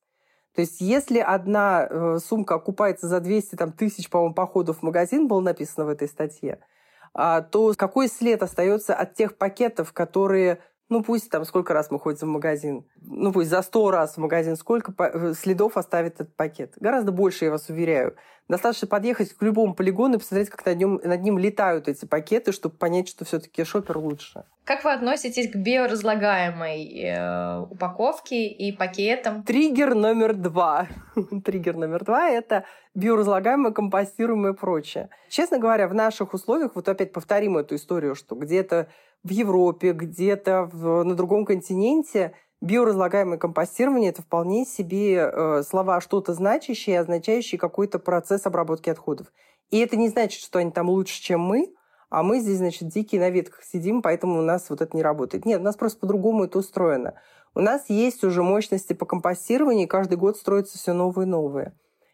То 0.55 0.61
есть 0.61 0.79
если 0.79 1.19
одна 1.19 1.87
э, 1.89 2.17
сумка 2.23 2.55
окупается 2.55 3.07
за 3.07 3.19
200 3.19 3.55
там, 3.55 3.71
тысяч, 3.73 4.09
по-моему, 4.09 4.33
походов 4.33 4.79
в 4.79 4.83
магазин, 4.83 5.27
было 5.27 5.41
написано 5.41 5.85
в 5.85 5.89
этой 5.89 6.07
статье, 6.07 6.59
а, 7.13 7.41
то 7.41 7.73
какой 7.77 8.07
след 8.07 8.41
остается 8.41 8.95
от 8.95 9.15
тех 9.15 9.37
пакетов, 9.37 9.91
которые 9.93 10.59
ну, 10.89 11.03
пусть 11.03 11.29
там 11.29 11.45
сколько 11.45 11.73
раз 11.73 11.89
мы 11.89 11.99
ходим 11.99 12.27
в 12.27 12.31
магазин, 12.31 12.85
ну, 13.01 13.31
пусть 13.31 13.49
за 13.49 13.61
сто 13.61 13.89
раз 13.91 14.15
в 14.15 14.17
магазин, 14.17 14.55
сколько 14.55 14.93
э, 14.97 15.33
следов 15.33 15.77
оставит 15.77 16.15
этот 16.15 16.35
пакет. 16.35 16.73
Гораздо 16.79 17.11
больше, 17.11 17.45
я 17.45 17.51
вас 17.51 17.69
уверяю. 17.69 18.15
Достаточно 18.47 18.87
подъехать 18.87 19.33
к 19.33 19.41
любому 19.41 19.73
полигону 19.73 20.15
и 20.15 20.19
посмотреть, 20.19 20.49
как 20.49 20.63
над 20.67 20.77
ним, 20.77 21.01
над 21.03 21.21
ним 21.23 21.39
летают 21.39 21.87
эти 21.87 22.05
пакеты, 22.05 22.51
чтобы 22.51 22.75
понять, 22.75 23.07
что 23.07 23.25
все 23.25 23.39
таки 23.39 23.63
шопер 23.63 23.97
лучше. 23.97 24.43
Как 24.63 24.83
вы 24.83 24.93
относитесь 24.93 25.51
к 25.51 25.55
биоразлагаемой 25.55 26.85
э, 27.01 27.59
упаковке 27.61 28.47
и 28.47 28.71
пакетам? 28.71 29.41
Триггер 29.41 29.95
номер 29.95 30.35
два. 30.35 30.87
Триггер 31.43 31.75
номер 31.75 32.03
два– 32.03 32.29
это 32.29 32.65
биоразлагаемое, 32.93 33.71
компостируемое 33.71 34.53
и 34.53 34.55
прочее. 34.55 35.09
Честно 35.29 35.57
говоря, 35.57 35.87
в 35.87 35.95
наших 35.95 36.35
условиях, 36.35 36.75
вот 36.75 36.87
опять 36.87 37.13
повторим 37.13 37.57
эту 37.57 37.75
историю, 37.75 38.13
что 38.13 38.35
где-то 38.35 38.87
в 39.25 39.29
Европе, 39.29 39.91
где-то 39.91 40.69
на 40.71 41.15
другом 41.15 41.45
континенте 41.45 42.33
биоразлагаемое 42.61 43.37
компостирование– 43.37 44.09
это 44.11 44.21
вполне 44.21 44.65
себе 44.65 45.15
э, 45.15 45.63
слова 45.63 45.99
что-то 45.99 46.33
значащие, 46.33 46.99
означающие 46.99 47.59
какой-то 47.59 47.99
процесс 47.99 48.45
обработки 48.45 48.89
отходов. 48.89 49.27
И 49.71 49.79
это 49.79 49.97
не 49.97 50.09
значит, 50.09 50.41
что 50.41 50.59
они 50.59 50.71
там 50.71 50.89
лучше, 50.89 51.21
чем 51.21 51.41
мы, 51.41 51.73
а 52.09 52.23
мы 52.23 52.39
здесь, 52.39 52.57
значит, 52.57 52.87
дикие 52.87 53.19
на 53.19 53.29
ветках 53.29 53.63
сидим, 53.63 54.01
поэтому 54.01 54.39
у 54.39 54.43
нас 54.43 54.69
вот 54.69 54.81
это 54.81 54.95
не 54.95 55.03
работает. 55.03 55.45
Нет, 55.45 55.59
у 55.59 55.63
нас 55.63 55.75
просто 55.75 55.99
по-другому 55.99 56.45
это 56.45 56.59
устроено. 56.59 57.15
У 57.55 57.61
нас 57.61 57.85
есть 57.89 58.23
уже 58.23 58.43
мощности 58.43 58.93
по 58.93 59.05
компостированию, 59.05 59.85
и 59.85 59.89
каждый 59.89 60.17
год 60.17 60.37
строятся 60.37 60.77
все 60.77 60.93
новые 60.93 61.25
и 61.25 61.29
новые. 61.29 61.73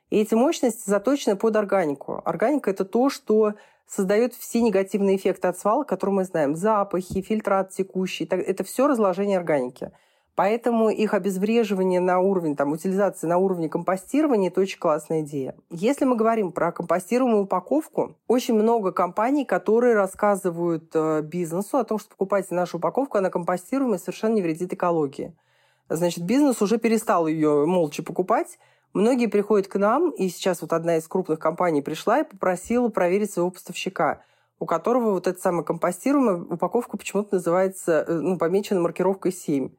И 0.10 0.18
эти 0.18 0.34
мощности 0.34 0.90
заточены 0.90 1.36
под 1.36 1.56
органику. 1.56 2.22
Органика– 2.26 2.70
это 2.72 2.86
то, 2.86 3.10
что 3.10 3.54
создает 3.92 4.34
все 4.34 4.62
негативные 4.62 5.18
эффекты 5.18 5.50
от 5.50 5.60
свалок, 5.60 5.88
которые 5.88 6.16
мы 6.16 6.24
знаем. 6.24 6.56
Запахи, 6.56 7.22
фильтрат 7.22 7.72
текущий. 7.72 8.24
Это 8.26 8.64
все 8.64 8.88
разложение 8.88 9.38
органики. 9.38 9.92
Поэтому 10.34 10.90
их 10.90 11.14
обезвреживание 11.14 12.00
на 12.00 12.20
уровне, 12.20 12.56
там, 12.56 12.72
утилизации 12.72 13.28
на 13.28 13.38
уровне 13.38 13.68
компостирования– 13.68 14.48
это 14.50 14.62
очень 14.62 14.80
классная 14.80 15.22
идея. 15.22 15.56
Если 15.70 16.06
мы 16.06 16.16
говорим 16.16 16.54
про 16.54 16.72
компостируемую 16.72 17.44
упаковку, 17.44 18.16
очень 18.28 18.54
много 18.54 18.94
компаний, 18.94 19.44
которые 19.44 19.94
рассказывают 19.94 20.90
э, 20.94 21.22
бизнесу 21.22 21.78
о 21.78 21.84
том, 21.84 22.00
что 22.00 22.10
покупайте 22.12 22.56
нашу 22.56 22.78
упаковку, 22.78 23.18
она 23.18 23.30
компостируемая, 23.30 24.00
совершенно 24.00 24.36
не 24.36 24.42
вредит 24.42 24.72
экологии. 24.72 25.36
Значит, 25.90 26.24
бизнес 26.24 26.62
уже 26.62 26.78
перестал 26.78 27.28
ее 27.28 27.66
молча 27.66 28.02
покупать, 28.02 28.58
Многие 28.94 29.28
приходят 29.28 29.68
к 29.68 29.78
нам, 29.78 30.12
и 30.12 30.28
сейчас 30.28 30.62
вот 30.62 30.74
одна 30.74 30.98
из 30.98 31.08
крупных 31.08 31.40
компаний 31.40 31.82
пришла 31.82 32.20
и 32.20 32.30
попросила 32.30 32.90
проверить 32.90 33.32
своего 33.32 33.50
поставщика, 33.50 34.22
у 34.60 34.66
которого 34.66 35.12
вот 35.12 35.28
эта 35.28 35.40
самая 35.40 35.64
компостируемая 35.64 36.36
упаковка 36.36 36.98
почему-то 36.98 37.36
называется, 37.36 38.04
э, 38.06 38.14
ну, 38.14 38.38
помечена 38.38 38.82
маркировкой 38.82 39.32
7. 39.32 39.70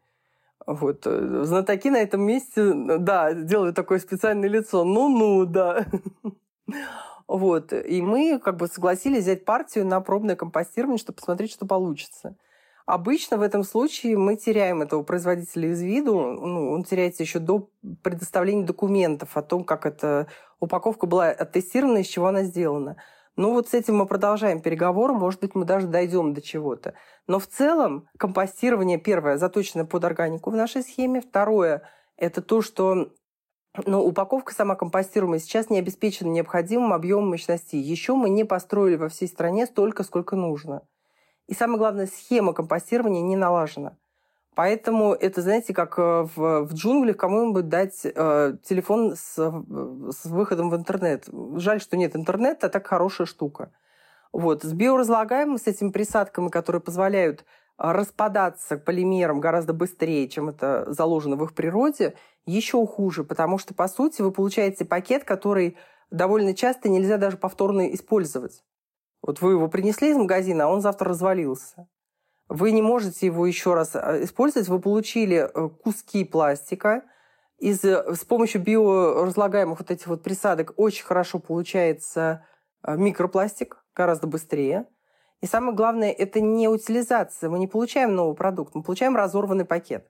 Вот. 0.66 1.07
Э, 1.07 1.42
знатоки 1.45 1.88
на 1.90 1.99
этом 1.99 2.23
месте, 2.23 2.73
да, 2.73 3.35
делают 3.35 3.76
такое 3.76 3.99
специальное 3.99 4.49
лицо. 4.49 4.85
Ну-ну, 4.85 5.47
да. 5.47 5.87
Вот. 7.28 7.73
И 7.73 8.02
мы 8.02 8.38
как 8.38 8.57
бы 8.57 8.66
согласились 8.66 9.23
взять 9.23 9.47
партию 9.47 9.87
на 9.87 10.00
пробное 10.02 10.37
компостирование, 10.37 10.99
чтобы 10.99 11.16
посмотреть, 11.16 11.52
что 11.52 11.66
получится. 11.66 12.37
Обычно 12.87 13.37
в 13.37 13.43
этом 13.43 13.62
случае 13.62 14.17
мы 14.17 14.37
теряем 14.37 14.83
этого 14.83 15.03
производителя 15.03 15.71
из 15.71 15.81
виду. 15.83 16.15
Ну, 16.15 16.73
он 16.73 16.85
теряется 16.85 17.23
еще 17.23 17.39
до 17.39 17.69
предоставления 18.03 18.65
документов 18.65 19.37
о 19.37 19.43
том, 19.43 19.65
как 19.65 19.87
эта 19.87 20.27
упаковка 20.61 21.07
была 21.07 21.29
оттестирована, 21.29 21.99
из 21.99 22.07
чего 22.07 22.27
она 22.27 22.43
сделана. 22.43 22.97
Ну 23.37 23.53
вот 23.53 23.69
с 23.69 23.75
этим 23.75 23.97
мы 23.97 24.07
продолжаем 24.07 24.61
переговоры, 24.61 25.15
может 25.15 25.41
быть, 25.41 25.55
мы 25.55 25.65
даже 25.65 25.87
дойдем 25.87 26.35
до 26.35 26.43
чего-то. 26.43 26.95
Но 27.27 27.39
в 27.39 27.47
целом 27.47 28.09
компостирование, 28.19 28.99
первое, 28.99 29.39
заточено 29.39 29.87
под 29.87 30.05
органику 30.05 30.51
в 30.51 30.57
нашей 30.57 30.83
схеме. 30.83 31.23
Второе, 31.23 31.83
это 32.19 32.43
то, 32.43 32.61
что 32.61 33.12
ну, 33.87 34.05
упаковка 34.05 34.53
сама 34.53 34.75
компостируемая 34.75 35.39
сейчас 35.39 35.71
не 35.71 35.79
обеспечена 35.79 36.29
необходимым 36.29 36.93
объемом 36.93 37.31
мощностей. 37.31 37.81
Еще 37.81 38.15
мы 38.15 38.29
не 38.29 38.45
построили 38.45 38.97
во 38.97 39.09
всей 39.09 39.29
стране 39.29 39.65
столько, 39.65 40.03
сколько 40.03 40.37
нужно. 40.37 40.83
И 41.49 41.55
самое 41.55 41.79
главное, 41.79 42.07
схема 42.07 42.53
компостирования 42.53 43.23
не 43.23 43.37
налажена. 43.37 43.97
Поэтому 44.55 45.15
это, 45.15 45.41
знаете, 45.41 45.73
как 45.73 45.99
э, 45.99 46.29
в, 46.37 46.65
в 46.67 46.75
джунглях 46.75 47.17
кому-нибудь 47.17 47.69
дать 47.69 48.03
э, 48.05 48.57
телефон 48.63 49.17
с, 49.17 49.35
с 49.37 50.25
выходом 50.27 50.69
в 50.69 50.77
интернет. 50.77 51.27
Жаль, 51.57 51.81
что 51.81 51.97
нет 51.97 52.15
интернета, 52.15 52.67
а 52.67 52.71
так 52.71 52.87
хорошая 52.87 53.27
штука. 53.27 53.73
Вот. 54.31 54.63
С 54.63 54.73
биоразлагаемым, 54.73 55.57
с 55.57 55.67
этими 55.67 55.91
присадками, 55.91 56.49
которые 56.49 56.83
позволяют 56.83 57.47
распадаться 57.79 58.77
полимерам 58.77 59.41
гораздо 59.41 59.73
быстрее, 59.73 60.29
чем 60.29 60.51
это 60.51 60.85
заложено 60.93 61.37
в 61.37 61.45
их 61.45 61.55
природе, 61.55 62.15
еще 62.45 62.87
хуже, 62.87 63.25
потому 63.25 63.59
что, 63.59 63.75
по 63.75 63.89
сути, 63.89 64.21
вы 64.21 64.33
получаете 64.33 64.85
пакет, 64.85 65.25
который 65.25 65.77
довольно 66.11 66.55
часто 66.55 66.89
нельзя 66.89 67.17
даже 67.17 67.37
повторно 67.37 67.93
использовать. 67.95 68.63
Вот 69.23 69.41
вы 69.41 69.52
его 69.52 69.69
принесли 69.69 70.11
из 70.11 70.17
магазина, 70.17 70.64
а 70.64 70.69
он 70.69 70.81
завтра 70.81 71.09
развалился. 71.09 71.88
Вы 72.49 72.73
не 72.73 72.83
можете 72.83 73.26
его 73.26 73.47
еще 73.47 73.75
раз 73.75 73.95
э, 73.95 74.25
использовать. 74.25 74.69
Вы 74.69 74.81
получили 74.81 75.49
э, 75.49 75.69
куски 75.83 76.25
пластика. 76.25 77.05
Из, 77.59 77.83
э, 77.85 78.14
с 78.14 78.25
помощью 78.25 78.61
биоразлагаемых 78.61 79.79
вот 79.79 79.91
этих 79.91 80.09
вот 80.09 80.23
присадок 80.23 80.75
очень 80.76 81.05
хорошо 81.05 81.38
получается 81.38 82.45
микропластик, 82.85 83.85
гораздо 83.95 84.26
быстрее. 84.26 84.87
И 85.41 85.47
самое 85.47 85.75
главное, 85.75 86.11
это 86.11 86.41
не 86.41 86.69
утилизация. 86.69 87.49
Мы 87.49 87.61
не 87.61 87.69
получаем 87.69 88.14
новый 88.14 88.35
продукт, 88.35 88.75
мы 88.75 88.83
получаем 88.83 89.17
разорванный 89.17 89.64
пакет. 89.64 90.09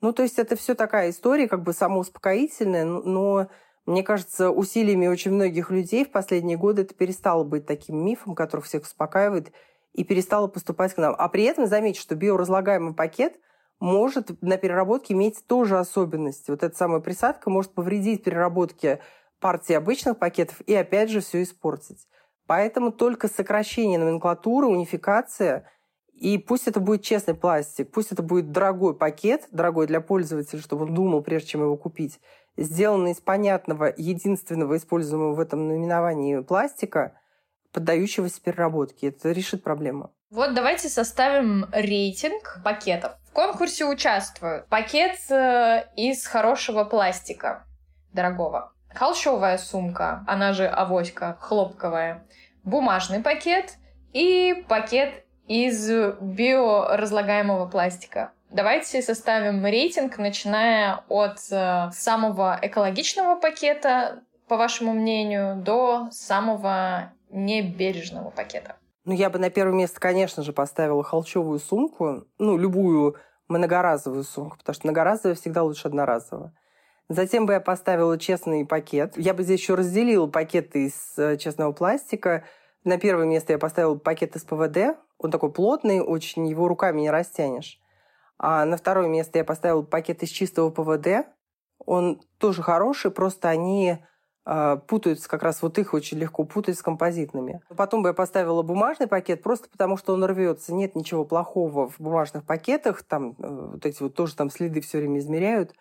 Ну, 0.00 0.12
то 0.12 0.22
есть 0.22 0.38
это 0.38 0.54
все 0.54 0.74
такая 0.74 1.10
история, 1.10 1.48
как 1.48 1.62
бы 1.62 1.72
самоуспокоительная, 1.72 2.84
но 2.84 3.48
мне 3.86 4.02
кажется, 4.02 4.50
усилиями 4.50 5.06
очень 5.06 5.32
многих 5.32 5.70
людей 5.70 6.04
в 6.04 6.10
последние 6.10 6.58
годы 6.58 6.82
это 6.82 6.94
перестало 6.94 7.44
быть 7.44 7.66
таким 7.66 8.04
мифом, 8.04 8.34
который 8.34 8.62
всех 8.62 8.82
успокаивает, 8.82 9.52
и 9.92 10.04
перестало 10.04 10.48
поступать 10.48 10.92
к 10.92 10.98
нам. 10.98 11.14
А 11.16 11.28
при 11.28 11.44
этом 11.44 11.66
заметьте, 11.66 12.00
что 12.00 12.16
биоразлагаемый 12.16 12.92
пакет 12.94 13.38
может 13.80 14.42
на 14.42 14.56
переработке 14.56 15.14
иметь 15.14 15.46
тоже 15.46 15.78
особенности. 15.78 16.50
Вот 16.50 16.62
эта 16.62 16.76
самая 16.76 17.00
присадка 17.00 17.48
может 17.48 17.72
повредить 17.72 18.24
переработке 18.24 19.00
партии 19.40 19.74
обычных 19.74 20.18
пакетов 20.18 20.60
и 20.66 20.74
опять 20.74 21.10
же 21.10 21.20
все 21.20 21.42
испортить. 21.42 22.06
Поэтому 22.46 22.92
только 22.92 23.28
сокращение 23.28 23.98
номенклатуры, 23.98 24.66
унификация, 24.66 25.70
и 26.14 26.38
пусть 26.38 26.66
это 26.68 26.80
будет 26.80 27.02
честный 27.02 27.34
пластик, 27.34 27.90
пусть 27.90 28.12
это 28.12 28.22
будет 28.22 28.50
дорогой 28.50 28.94
пакет, 28.94 29.48
дорогой 29.50 29.86
для 29.86 30.00
пользователя, 30.00 30.60
чтобы 30.60 30.84
он 30.84 30.94
думал, 30.94 31.22
прежде 31.22 31.48
чем 31.48 31.62
его 31.62 31.76
купить, 31.76 32.20
сделанный 32.56 33.12
из 33.12 33.20
понятного, 33.20 33.92
единственного 33.96 34.76
используемого 34.76 35.34
в 35.34 35.40
этом 35.40 35.68
наименовании 35.68 36.40
пластика, 36.40 37.18
поддающегося 37.72 38.40
переработке. 38.40 39.08
Это 39.08 39.32
решит 39.32 39.62
проблему. 39.62 40.12
Вот 40.30 40.54
давайте 40.54 40.88
составим 40.88 41.66
рейтинг 41.72 42.60
пакетов. 42.64 43.12
В 43.28 43.32
конкурсе 43.32 43.84
участвуют 43.84 44.66
пакет 44.66 45.18
э, 45.30 45.84
из 45.96 46.26
хорошего 46.26 46.84
пластика, 46.84 47.64
дорогого. 48.12 48.72
Холщовая 48.92 49.58
сумка, 49.58 50.24
она 50.26 50.52
же 50.52 50.66
авоська, 50.66 51.36
хлопковая. 51.40 52.26
Бумажный 52.64 53.20
пакет 53.20 53.74
и 54.12 54.64
пакет 54.68 55.24
из 55.46 55.88
биоразлагаемого 55.88 57.66
пластика. 57.66 58.32
Давайте 58.50 59.02
составим 59.02 59.64
рейтинг, 59.64 60.18
начиная 60.18 61.00
от 61.08 61.38
э, 61.50 61.90
самого 61.92 62.58
экологичного 62.62 63.38
пакета, 63.38 64.22
по 64.48 64.56
вашему 64.56 64.92
мнению, 64.92 65.56
до 65.56 66.08
самого 66.12 67.12
небережного 67.30 68.30
пакета. 68.30 68.76
Ну, 69.04 69.12
я 69.12 69.30
бы 69.30 69.38
на 69.38 69.50
первое 69.50 69.74
место, 69.74 70.00
конечно 70.00 70.42
же, 70.42 70.52
поставила 70.52 71.02
холчевую 71.02 71.58
сумку, 71.58 72.24
ну, 72.38 72.56
любую 72.56 73.16
многоразовую 73.48 74.24
сумку, 74.24 74.58
потому 74.58 74.74
что 74.74 74.86
многоразовая 74.86 75.36
всегда 75.36 75.62
лучше 75.62 75.88
одноразового. 75.88 76.52
Затем 77.08 77.46
бы 77.46 77.52
я 77.52 77.60
поставила 77.60 78.18
честный 78.18 78.66
пакет. 78.66 79.14
Я 79.16 79.32
бы 79.34 79.42
здесь 79.42 79.60
еще 79.60 79.74
разделила 79.74 80.26
пакеты 80.26 80.86
из 80.86 81.18
э, 81.18 81.36
честного 81.36 81.72
пластика. 81.72 82.44
На 82.84 82.98
первое 82.98 83.26
место 83.26 83.52
я 83.52 83.58
поставила 83.58 83.96
пакет 83.96 84.34
из 84.34 84.42
ПВД. 84.42 84.98
Он 85.18 85.30
такой 85.30 85.52
плотный, 85.52 86.00
очень 86.00 86.46
его 86.46 86.66
руками 86.66 87.02
не 87.02 87.10
растянешь. 87.10 87.80
А 88.38 88.64
на 88.64 88.76
второе 88.76 89.08
место 89.08 89.38
я 89.38 89.44
поставила 89.44 89.82
пакет 89.82 90.22
из 90.22 90.28
чистого 90.28 90.70
ПВД. 90.70 91.26
он 91.78 92.20
тоже 92.38 92.62
хороший, 92.62 93.10
просто 93.10 93.48
они 93.48 93.98
э, 94.44 94.76
путаются, 94.86 95.28
как 95.28 95.42
раз 95.42 95.62
вот 95.62 95.78
их 95.78 95.94
очень 95.94 96.18
легко 96.18 96.44
путать 96.44 96.78
с 96.78 96.82
композитными. 96.82 97.60
Потом 97.76 98.02
бы 98.02 98.10
я 98.10 98.14
поставила 98.14 98.62
бумажный 98.62 99.06
пакет 99.06 99.42
просто 99.42 99.68
потому, 99.70 99.96
что 99.96 100.14
он 100.14 100.24
рвется. 100.24 100.74
Нет 100.74 100.94
ничего 100.94 101.24
плохого 101.24 101.88
в 101.88 101.98
бумажных 101.98 102.44
пакетах, 102.44 103.02
там 103.02 103.34
э, 103.38 103.68
вот 103.72 103.86
эти 103.86 104.02
вот 104.02 104.14
тоже 104.14 104.36
там 104.36 104.50
следы 104.50 104.80
все 104.80 104.98
время 104.98 105.18
измеряют. 105.20 105.74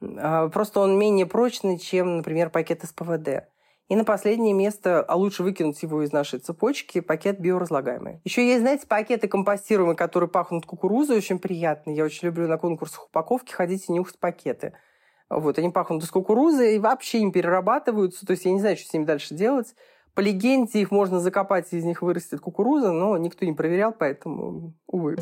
Э, 0.00 0.48
просто 0.52 0.80
он 0.80 0.98
менее 0.98 1.26
прочный, 1.26 1.78
чем, 1.78 2.18
например, 2.18 2.50
пакет 2.50 2.84
из 2.84 2.92
ПВД. 2.92 3.48
И 3.88 3.94
на 3.94 4.04
последнее 4.04 4.52
место, 4.52 5.00
а 5.00 5.14
лучше 5.14 5.44
выкинуть 5.44 5.80
его 5.80 6.02
из 6.02 6.10
нашей 6.10 6.40
цепочки, 6.40 7.00
пакет 7.00 7.38
биоразлагаемый. 7.38 8.20
Еще 8.24 8.44
есть, 8.44 8.62
знаете, 8.62 8.86
пакеты 8.86 9.28
компостируемые, 9.28 9.96
которые 9.96 10.28
пахнут 10.28 10.66
кукурузой, 10.66 11.16
очень 11.16 11.38
приятные. 11.38 11.96
Я 11.96 12.04
очень 12.04 12.26
люблю 12.26 12.48
на 12.48 12.58
конкурсах 12.58 13.06
упаковки 13.06 13.52
ходить 13.52 13.88
и 13.88 13.92
нюхать 13.92 14.18
пакеты. 14.18 14.72
Вот, 15.30 15.58
они 15.58 15.70
пахнут 15.70 16.02
из 16.02 16.10
кукурузы 16.10 16.74
и 16.74 16.78
вообще 16.80 17.20
им 17.20 17.30
перерабатываются. 17.30 18.26
То 18.26 18.32
есть 18.32 18.44
я 18.44 18.52
не 18.52 18.60
знаю, 18.60 18.76
что 18.76 18.88
с 18.88 18.92
ними 18.92 19.04
дальше 19.04 19.34
делать. 19.34 19.74
По 20.14 20.20
легенде 20.20 20.80
их 20.80 20.90
можно 20.90 21.20
закопать, 21.20 21.72
из 21.72 21.84
них 21.84 22.02
вырастет 22.02 22.40
кукуруза, 22.40 22.90
но 22.90 23.16
никто 23.18 23.44
не 23.44 23.52
проверял, 23.52 23.92
поэтому, 23.92 24.72
увы. 24.86 25.16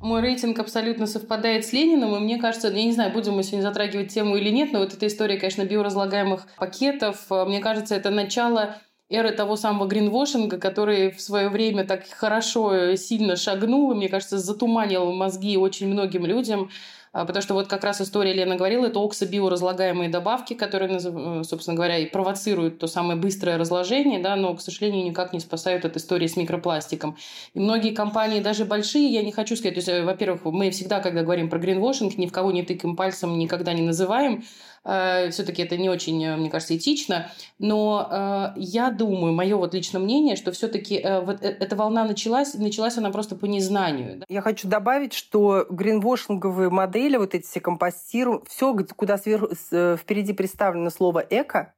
Мой 0.00 0.22
рейтинг 0.22 0.58
абсолютно 0.58 1.06
совпадает 1.06 1.66
с 1.66 1.74
Лениным, 1.74 2.16
и 2.16 2.20
мне 2.20 2.38
кажется, 2.38 2.68
я 2.68 2.84
не 2.84 2.92
знаю, 2.92 3.12
будем 3.12 3.34
мы 3.34 3.42
сегодня 3.42 3.62
затрагивать 3.62 4.12
тему 4.12 4.36
или 4.36 4.48
нет, 4.48 4.72
но 4.72 4.78
вот 4.78 4.94
эта 4.94 5.06
история, 5.06 5.36
конечно, 5.36 5.62
биоразлагаемых 5.62 6.46
пакетов, 6.56 7.26
э, 7.28 7.44
мне 7.44 7.60
кажется, 7.60 7.94
это 7.94 8.08
начало 8.08 8.76
эры 9.10 9.30
того 9.32 9.56
самого 9.56 9.86
гринвошинга, 9.86 10.58
который 10.58 11.10
в 11.10 11.20
свое 11.20 11.50
время 11.50 11.84
так 11.84 12.08
хорошо, 12.08 12.72
э, 12.74 12.96
сильно 12.96 13.36
шагнул, 13.36 13.92
и, 13.92 13.94
мне 13.94 14.08
кажется, 14.08 14.38
затуманил 14.38 15.12
мозги 15.12 15.58
очень 15.58 15.88
многим 15.88 16.24
людям. 16.24 16.70
А, 17.12 17.24
потому 17.24 17.42
что 17.42 17.54
вот 17.54 17.66
как 17.66 17.82
раз 17.82 18.00
история 18.00 18.32
Лена 18.32 18.54
говорила, 18.54 18.86
это 18.86 19.00
оксобиоразлагаемые 19.00 20.08
добавки, 20.08 20.54
которые, 20.54 20.96
э, 20.96 21.42
собственно 21.44 21.76
говоря, 21.76 21.98
и 21.98 22.06
провоцируют 22.06 22.78
то 22.78 22.86
самое 22.86 23.18
быстрое 23.18 23.58
разложение, 23.58 24.20
да, 24.20 24.36
но, 24.36 24.54
к 24.54 24.60
сожалению, 24.60 25.04
никак 25.04 25.32
не 25.32 25.40
спасают 25.40 25.84
от 25.84 25.96
истории 25.96 26.28
с 26.28 26.36
микропластиком. 26.36 27.16
И 27.54 27.58
многие 27.58 27.92
компании, 27.92 28.40
даже 28.40 28.64
большие, 28.64 29.08
я 29.08 29.22
не 29.22 29.32
хочу 29.32 29.56
сказать, 29.56 29.74
то 29.74 29.78
есть, 29.78 29.88
э, 29.88 30.04
во-первых, 30.04 30.44
мы 30.44 30.70
всегда, 30.70 31.00
когда 31.00 31.22
говорим 31.22 31.50
про 31.50 31.58
гринвошинг, 31.58 32.16
ни 32.16 32.26
в 32.26 32.32
кого 32.32 32.52
не 32.52 32.62
тыкаем 32.62 32.94
пальцем, 32.94 33.36
никогда 33.38 33.72
не 33.72 33.82
называем, 33.82 34.44
Э, 34.82 35.28
все-таки 35.30 35.62
это 35.62 35.76
не 35.76 35.90
очень, 35.90 36.36
мне 36.36 36.48
кажется, 36.48 36.74
этично. 36.74 37.30
Но 37.58 38.54
я 38.56 38.90
думаю, 38.90 39.34
мое 39.34 39.54
вот 39.56 39.74
личное 39.74 40.00
мнение, 40.00 40.36
что 40.36 40.52
все-таки 40.52 41.04
вот 41.22 41.42
эта 41.42 41.76
волна 41.76 42.04
началась, 42.04 42.54
началась 42.54 42.96
она 42.96 43.10
просто 43.10 43.36
по 43.36 43.44
незнанию. 43.44 44.22
Я 44.28 44.40
хочу 44.40 44.68
добавить, 44.68 45.12
что 45.12 45.66
гринвошинговые 45.68 46.70
модели, 46.70 46.99
вот 47.16 47.34
эти 47.34 47.46
все 47.46 47.60
компостируют, 47.60 48.48
все, 48.48 48.76
куда 48.96 49.18
сверху, 49.18 49.48
впереди 49.54 50.32
представлено 50.32 50.90
слово 50.90 51.20
«эко», 51.20 51.74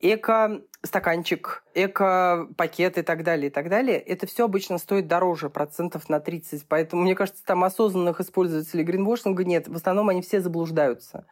эко-стаканчик, 0.00 1.64
эко-пакет 1.74 2.98
и 2.98 3.02
так 3.02 3.24
далее, 3.24 3.48
и 3.48 3.50
так 3.50 3.68
далее, 3.68 3.98
это 3.98 4.26
все 4.26 4.44
обычно 4.44 4.78
стоит 4.78 5.08
дороже, 5.08 5.50
процентов 5.50 6.08
на 6.08 6.20
30. 6.20 6.66
Поэтому, 6.68 7.02
мне 7.02 7.14
кажется, 7.14 7.44
там 7.44 7.64
осознанных 7.64 8.20
использователей 8.20 8.84
гринвошинга 8.84 9.44
нет. 9.44 9.66
В 9.68 9.74
основном 9.74 10.08
они 10.08 10.22
все 10.22 10.40
заблуждаются. 10.40 11.26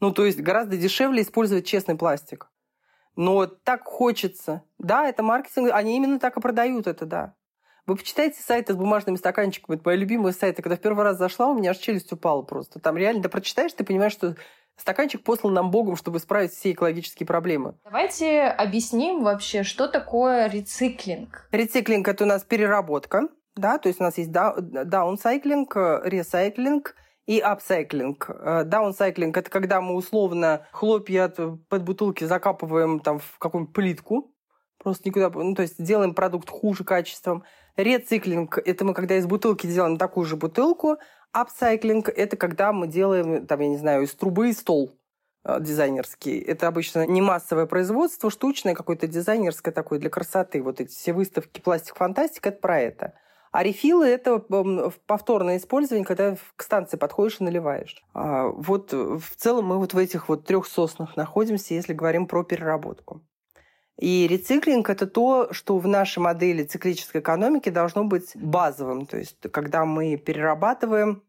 Ну, 0.00 0.12
то 0.12 0.24
есть 0.24 0.40
гораздо 0.40 0.76
дешевле 0.76 1.22
использовать 1.22 1.66
честный 1.66 1.96
пластик. 1.96 2.50
Но 3.14 3.46
так 3.46 3.84
хочется. 3.84 4.62
Да, 4.78 5.08
это 5.08 5.22
маркетинг, 5.22 5.70
они 5.72 5.96
именно 5.96 6.18
так 6.18 6.36
и 6.36 6.40
продают 6.40 6.86
это, 6.86 7.06
да. 7.06 7.34
Вы 7.88 7.96
почитайте 7.96 8.40
сайты 8.42 8.74
с 8.74 8.76
бумажными 8.76 9.16
стаканчиками. 9.16 9.76
Это 9.76 9.82
мои 9.86 9.96
любимые 9.96 10.34
сайты. 10.34 10.60
Когда 10.60 10.76
в 10.76 10.80
первый 10.80 11.04
раз 11.04 11.16
зашла, 11.16 11.48
у 11.48 11.54
меня 11.54 11.70
аж 11.70 11.78
челюсть 11.78 12.12
упала 12.12 12.42
просто. 12.42 12.80
Там 12.80 12.98
реально, 12.98 13.22
да 13.22 13.30
прочитаешь, 13.30 13.72
ты 13.72 13.82
понимаешь, 13.82 14.12
что 14.12 14.36
стаканчик 14.76 15.22
послан 15.24 15.54
нам 15.54 15.70
Богом, 15.70 15.96
чтобы 15.96 16.18
исправить 16.18 16.52
все 16.52 16.72
экологические 16.72 17.26
проблемы. 17.26 17.76
Давайте 17.84 18.42
объясним 18.42 19.24
вообще, 19.24 19.62
что 19.62 19.88
такое 19.88 20.50
рециклинг. 20.50 21.48
Рециклинг– 21.50 22.06
это 22.08 22.24
у 22.24 22.26
нас 22.26 22.44
переработка. 22.44 23.28
Да, 23.56 23.78
то 23.78 23.88
есть 23.88 24.00
у 24.00 24.04
нас 24.04 24.18
есть 24.18 24.30
downcycling, 24.30 25.74
recycling – 26.04 27.04
и 27.28 27.40
upcycling. 27.40 28.30
Э, 28.30 28.64
downcycling– 28.64 29.36
это 29.38 29.50
когда 29.50 29.82
мы 29.82 29.94
условно 29.94 30.66
хлопья 30.72 31.28
под 31.28 31.82
бутылки 31.82 32.24
закапываем 32.24 33.00
там 33.00 33.18
в 33.18 33.38
какую-нибудь 33.38 33.74
плитку, 33.74 34.34
просто 34.82 35.06
никуда, 35.06 35.28
ну, 35.28 35.54
то 35.54 35.60
есть 35.60 35.82
делаем 35.82 36.14
продукт 36.14 36.48
хуже 36.48 36.84
качеством. 36.84 37.44
Рециклинг– 37.78 38.58
это 38.64 38.84
мы 38.84 38.92
когда 38.92 39.16
из 39.16 39.26
бутылки 39.26 39.68
делаем 39.68 39.98
такую 39.98 40.26
же 40.26 40.34
бутылку. 40.34 40.98
Апсайклинг– 41.30 42.08
это 42.16 42.36
когда 42.36 42.72
мы 42.72 42.88
делаем, 42.88 43.46
там, 43.46 43.60
я 43.60 43.68
не 43.68 43.76
знаю, 43.76 44.02
из 44.02 44.12
трубы 44.14 44.52
стол 44.52 44.98
э, 45.44 45.58
дизайнерский. 45.60 46.40
Это 46.40 46.66
обычно 46.66 47.06
не 47.06 47.22
массовое 47.22 47.66
производство, 47.66 48.30
штучное 48.30 48.74
какое-то 48.74 49.06
дизайнерское 49.06 49.72
такое 49.72 50.00
для 50.00 50.10
красоты. 50.10 50.60
Вот 50.60 50.80
эти 50.80 50.90
все 50.90 51.12
выставки 51.12 51.60
«Пластик 51.60 51.94
Фантастик»– 51.94 52.46
это 52.48 52.58
про 52.60 52.80
это. 52.80 53.14
А 53.52 53.62
рефилы– 53.62 54.06
это 54.08 54.40
повторное 55.06 55.58
использование, 55.58 56.04
когда 56.04 56.36
к 56.56 56.62
станции 56.64 56.96
подходишь 56.96 57.40
и 57.40 57.44
наливаешь. 57.44 58.02
А 58.12 58.48
вот 58.48 58.92
в 58.92 59.36
целом 59.36 59.66
мы 59.66 59.78
вот 59.78 59.94
в 59.94 59.98
этих 59.98 60.28
вот 60.28 60.44
трех 60.44 60.66
соснах 60.66 61.16
находимся, 61.16 61.74
если 61.74 61.92
говорим 61.92 62.26
про 62.26 62.42
переработку. 62.42 63.22
И 63.98 64.28
рециклинг– 64.28 64.88
это 64.90 65.06
то, 65.06 65.52
что 65.52 65.76
в 65.78 65.86
нашей 65.86 66.20
модели 66.20 66.62
циклической 66.62 67.20
экономики 67.20 67.68
должно 67.68 68.04
быть 68.04 68.30
базовым. 68.36 69.06
То 69.06 69.18
есть, 69.18 69.38
когда 69.50 69.84
мы 69.84 70.16
перерабатываем 70.16 71.22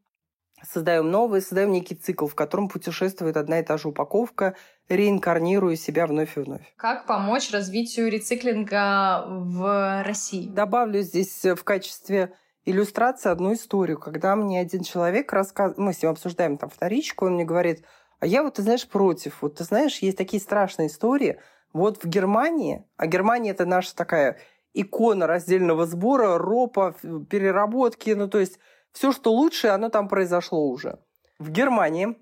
создаем 0.64 1.10
новый, 1.10 1.42
создаем 1.42 1.72
некий 1.72 1.96
цикл, 1.96 2.28
в 2.28 2.36
котором 2.36 2.70
путешествует 2.70 3.38
одна 3.38 3.60
и 3.60 3.64
та 3.64 3.78
же 3.78 3.88
упаковка, 3.88 4.56
реинкарнируя 4.88 5.76
себя 5.76 6.08
вновь 6.08 6.38
и 6.38 6.42
вновь. 6.42 6.74
Как 6.76 7.06
помочь 7.06 7.52
развитию 7.52 8.10
рециклинга 8.10 9.26
в 9.28 10.04
России? 10.04 10.50
Добавлю 10.50 11.02
здесь 11.02 11.46
в 11.46 11.64
качестве 11.64 12.34
иллюстрации 12.66 13.30
одну 13.30 13.54
историю, 13.54 13.98
когда 13.98 14.36
мне 14.36 14.60
один 14.60 14.84
человек 14.84 15.32
рассказывает, 15.32 15.78
мы 15.78 15.94
с 15.94 16.02
ним 16.02 16.12
обсуждаем 16.12 16.58
там 16.58 16.70
вторичку, 16.70 17.26
он 17.26 17.36
мне 17.36 17.46
говорит, 17.46 17.84
а 18.20 18.26
я 18.26 18.44
вот, 18.44 18.56
ты 18.56 18.64
знаешь, 18.64 18.88
против. 18.88 19.42
Вот 19.42 19.56
ты 19.56 19.64
знаешь, 19.64 20.00
есть 20.00 20.18
такие 20.18 20.42
страшные 20.42 20.90
истории. 20.90 21.40
Вот 21.74 22.04
в 22.04 22.08
Германии, 22.08 22.86
а 22.98 23.08
Германия 23.08 23.52
это 23.52 23.66
наша 23.66 23.96
такая 23.96 24.40
икона 24.74 25.28
раздельного 25.28 25.86
сбора, 25.86 26.38
ропа, 26.38 26.96
переработки, 27.30 28.12
ну 28.12 28.28
то 28.28 28.40
есть 28.40 28.60
все, 28.92 29.12
что 29.12 29.32
лучше, 29.32 29.68
оно 29.68 29.90
там 29.90 30.08
произошло 30.08 30.68
уже. 30.68 31.00
В 31.38 31.52
Германии 31.52 32.16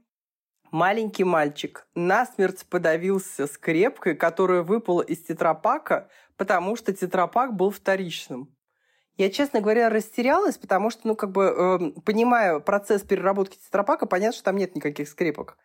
маленький 0.72 1.24
мальчик 1.24 1.88
насмерть 1.96 2.66
подавился 2.70 3.48
скрепкой, 3.48 4.16
которая 4.16 4.64
выпала 4.64 5.02
из 5.02 5.24
тетрапака, 5.24 6.10
потому 6.36 6.76
что 6.76 6.94
тетрапак 6.94 7.56
был 7.56 7.72
вторичным. 7.72 8.54
Я, 9.16 9.32
честно 9.32 9.62
говоря, 9.62 9.90
растерялась, 9.90 10.58
потому 10.58 10.92
что, 10.92 11.08
ну, 11.08 11.16
как 11.16 11.32
бы, 11.32 11.44
э, 11.46 12.02
понимая 12.02 12.60
процесс 12.60 13.02
переработки 13.02 13.58
тетрапака, 13.58 14.06
понятно, 14.06 14.36
что 14.36 14.44
там 14.44 14.58
нет 14.58 14.76
никаких 14.76 15.10
скрепок. 15.10 15.58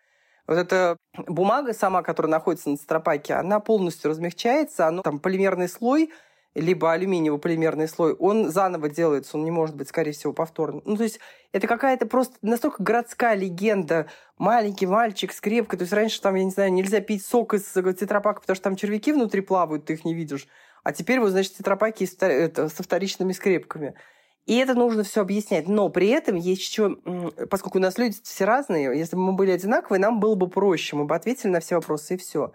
Вот 0.52 0.58
эта 0.58 0.96
бумага 1.26 1.72
сама, 1.72 2.02
которая 2.02 2.30
находится 2.30 2.70
на 2.70 2.76
тетрапаке, 2.76 3.34
она 3.34 3.58
полностью 3.60 4.10
размягчается, 4.10 4.86
оно, 4.86 5.02
там 5.02 5.18
полимерный 5.18 5.68
слой– 5.68 6.10
либо 6.54 6.92
алюминиевый 6.92 7.40
полимерный 7.40 7.88
слой, 7.88 8.12
он 8.14 8.50
заново 8.50 8.88
делается, 8.88 9.36
он 9.36 9.44
не 9.44 9.50
может 9.50 9.74
быть, 9.74 9.88
скорее 9.88 10.12
всего, 10.12 10.32
повторным. 10.32 10.82
Ну, 10.84 10.96
то 10.96 11.04
есть 11.04 11.18
это 11.52 11.66
какая-то 11.66 12.06
просто 12.06 12.36
настолько 12.42 12.82
городская 12.82 13.34
легенда. 13.34 14.06
Маленький 14.36 14.86
мальчик, 14.86 15.32
скрепка. 15.32 15.76
То 15.76 15.82
есть 15.82 15.92
раньше 15.92 16.20
там, 16.20 16.34
я 16.34 16.44
не 16.44 16.50
знаю, 16.50 16.72
нельзя 16.72 17.00
пить 17.00 17.24
сок 17.24 17.54
из 17.54 17.64
тетрапака, 17.64 18.40
потому 18.40 18.54
что 18.54 18.64
там 18.64 18.76
червяки 18.76 19.12
внутри 19.12 19.40
плавают, 19.40 19.86
ты 19.86 19.94
их 19.94 20.04
не 20.04 20.14
видишь. 20.14 20.46
А 20.82 20.92
теперь 20.92 21.20
вот, 21.20 21.30
значит, 21.30 21.54
тетрапаки 21.54 22.04
со 22.04 22.82
вторичными 22.82 23.32
скрепками. 23.32 23.94
И 24.46 24.56
это 24.56 24.74
нужно 24.74 25.04
все 25.04 25.20
объяснять. 25.20 25.68
Но 25.68 25.88
при 25.88 26.08
этом 26.08 26.36
есть 26.36 26.62
еще, 26.62 26.96
поскольку 27.48 27.78
у 27.78 27.80
нас 27.80 27.98
люди 27.98 28.16
все 28.22 28.44
разные, 28.44 28.96
если 28.98 29.16
бы 29.16 29.22
мы 29.22 29.32
были 29.32 29.52
одинаковые, 29.52 30.00
нам 30.00 30.18
было 30.18 30.34
бы 30.34 30.48
проще, 30.48 30.96
мы 30.96 31.04
бы 31.04 31.14
ответили 31.14 31.50
на 31.50 31.60
все 31.60 31.76
вопросы 31.76 32.14
и 32.14 32.18
все. 32.18 32.52